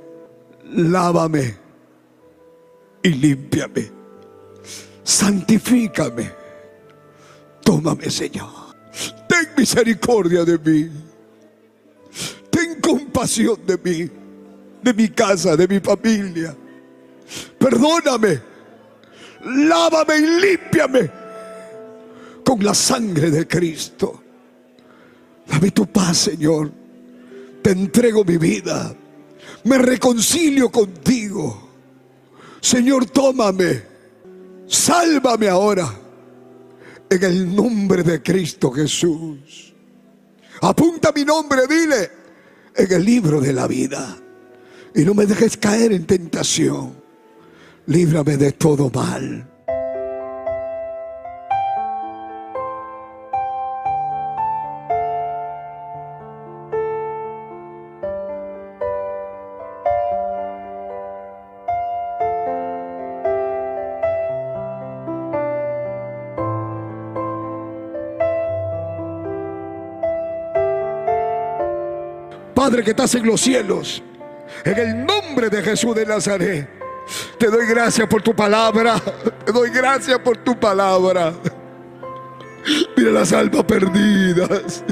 lávame 0.70 1.56
y 3.02 3.08
límpiame, 3.08 3.90
santifícame, 5.02 6.30
tómame 7.64 8.08
Señor, 8.08 8.48
ten 9.28 9.48
misericordia 9.56 10.44
de 10.44 10.58
mí, 10.58 10.90
compasión 13.14 13.60
de 13.64 13.78
mí, 13.78 14.10
de 14.82 14.92
mi 14.92 15.08
casa, 15.08 15.56
de 15.56 15.68
mi 15.68 15.78
familia, 15.78 16.56
perdóname, 17.58 18.40
lávame 19.44 20.16
y 20.16 20.40
límpiame 20.40 21.10
con 22.44 22.64
la 22.64 22.74
sangre 22.74 23.30
de 23.30 23.46
Cristo. 23.46 24.20
Dame 25.46 25.70
tu 25.70 25.86
paz, 25.86 26.18
Señor. 26.18 26.72
Te 27.62 27.70
entrego 27.70 28.24
mi 28.24 28.36
vida. 28.36 28.92
Me 29.62 29.78
reconcilio 29.78 30.70
contigo. 30.70 31.70
Señor, 32.60 33.06
tómame. 33.06 33.82
Sálvame 34.66 35.48
ahora. 35.48 35.88
En 37.08 37.22
el 37.22 37.54
nombre 37.54 38.02
de 38.02 38.22
Cristo 38.22 38.72
Jesús. 38.72 39.72
Apunta 40.62 41.12
mi 41.14 41.24
nombre, 41.24 41.66
dile, 41.68 42.23
en 42.76 42.92
el 42.92 43.04
libro 43.04 43.40
de 43.40 43.52
la 43.52 43.66
vida. 43.66 44.16
Y 44.94 45.02
no 45.02 45.14
me 45.14 45.26
dejes 45.26 45.56
caer 45.56 45.92
en 45.92 46.06
tentación. 46.06 46.94
Líbrame 47.86 48.36
de 48.36 48.52
todo 48.52 48.90
mal. 48.90 49.53
Padre 72.64 72.82
que 72.82 72.92
estás 72.92 73.14
en 73.14 73.26
los 73.26 73.42
cielos, 73.42 74.02
en 74.64 74.78
el 74.78 75.04
nombre 75.04 75.50
de 75.50 75.60
Jesús 75.60 75.94
de 75.94 76.06
Nazaret, 76.06 76.66
te 77.38 77.48
doy 77.48 77.66
gracias 77.66 78.08
por 78.08 78.22
tu 78.22 78.34
palabra, 78.34 78.98
te 79.44 79.52
doy 79.52 79.68
gracias 79.68 80.18
por 80.20 80.38
tu 80.38 80.58
palabra. 80.58 81.34
Mira 82.96 83.10
las 83.10 83.34
almas 83.34 83.64
perdidas. 83.64 84.82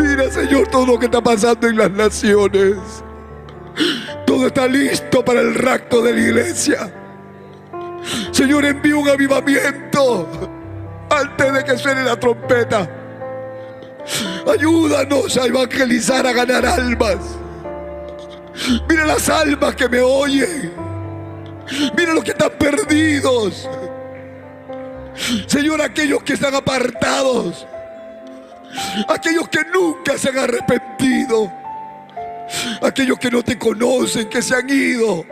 Mira, 0.00 0.28
Señor, 0.32 0.66
todo 0.66 0.84
lo 0.84 0.98
que 0.98 1.04
está 1.04 1.20
pasando 1.20 1.68
en 1.68 1.76
las 1.76 1.92
naciones. 1.92 2.74
Todo 4.26 4.48
está 4.48 4.66
listo 4.66 5.24
para 5.24 5.42
el 5.42 5.54
rapto 5.54 6.02
de 6.02 6.12
la 6.12 6.20
iglesia. 6.20 6.92
Señor, 8.32 8.64
envía 8.64 8.96
un 8.96 9.08
avivamiento 9.08 10.26
antes 11.08 11.52
de 11.52 11.64
que 11.64 11.78
suene 11.78 12.02
la 12.02 12.18
trompeta. 12.18 12.99
Ayúdanos 14.46 15.36
a 15.36 15.46
evangelizar, 15.46 16.26
a 16.26 16.32
ganar 16.32 16.64
almas. 16.64 17.18
Mira 18.88 19.06
las 19.06 19.28
almas 19.28 19.74
que 19.74 19.88
me 19.88 20.00
oyen. 20.00 20.72
Mira 21.96 22.14
los 22.14 22.24
que 22.24 22.30
están 22.30 22.50
perdidos. 22.58 23.68
Señor, 25.46 25.82
aquellos 25.82 26.22
que 26.22 26.34
están 26.34 26.54
apartados. 26.54 27.66
Aquellos 29.08 29.48
que 29.48 29.64
nunca 29.72 30.16
se 30.16 30.28
han 30.30 30.38
arrepentido. 30.38 31.52
Aquellos 32.82 33.18
que 33.18 33.30
no 33.30 33.42
te 33.42 33.58
conocen, 33.58 34.28
que 34.28 34.42
se 34.42 34.54
han 34.54 34.68
ido 34.68 35.24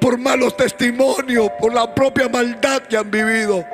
por 0.00 0.18
malos 0.18 0.56
testimonios, 0.56 1.50
por 1.60 1.72
la 1.74 1.94
propia 1.94 2.28
maldad 2.28 2.82
que 2.82 2.96
han 2.96 3.10
vivido. 3.10 3.64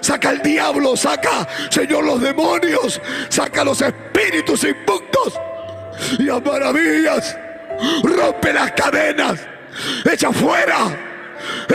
Saca 0.00 0.30
el 0.30 0.42
diablo, 0.42 0.96
saca, 0.96 1.46
Señor, 1.70 2.04
los 2.04 2.20
demonios, 2.20 3.00
saca 3.28 3.64
los 3.64 3.80
espíritus 3.80 4.64
inmundos 4.64 5.38
y 6.18 6.28
a 6.28 6.40
maravillas. 6.40 7.36
Rompe 8.02 8.52
las 8.52 8.72
cadenas, 8.72 9.40
echa 10.10 10.32
fuera, 10.32 10.96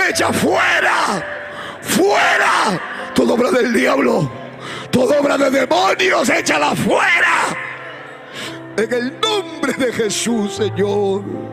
echa 0.09 0.33
fuera, 0.33 1.79
fuera. 1.81 3.11
Toda 3.13 3.33
obra 3.33 3.51
del 3.51 3.73
diablo, 3.73 4.29
toda 4.91 5.19
obra 5.19 5.37
de 5.37 5.49
demonios, 5.49 6.29
échala 6.29 6.75
fuera. 6.75 7.57
En 8.75 8.91
el 8.91 9.19
nombre 9.19 9.73
de 9.73 9.93
Jesús, 9.93 10.55
Señor. 10.55 11.52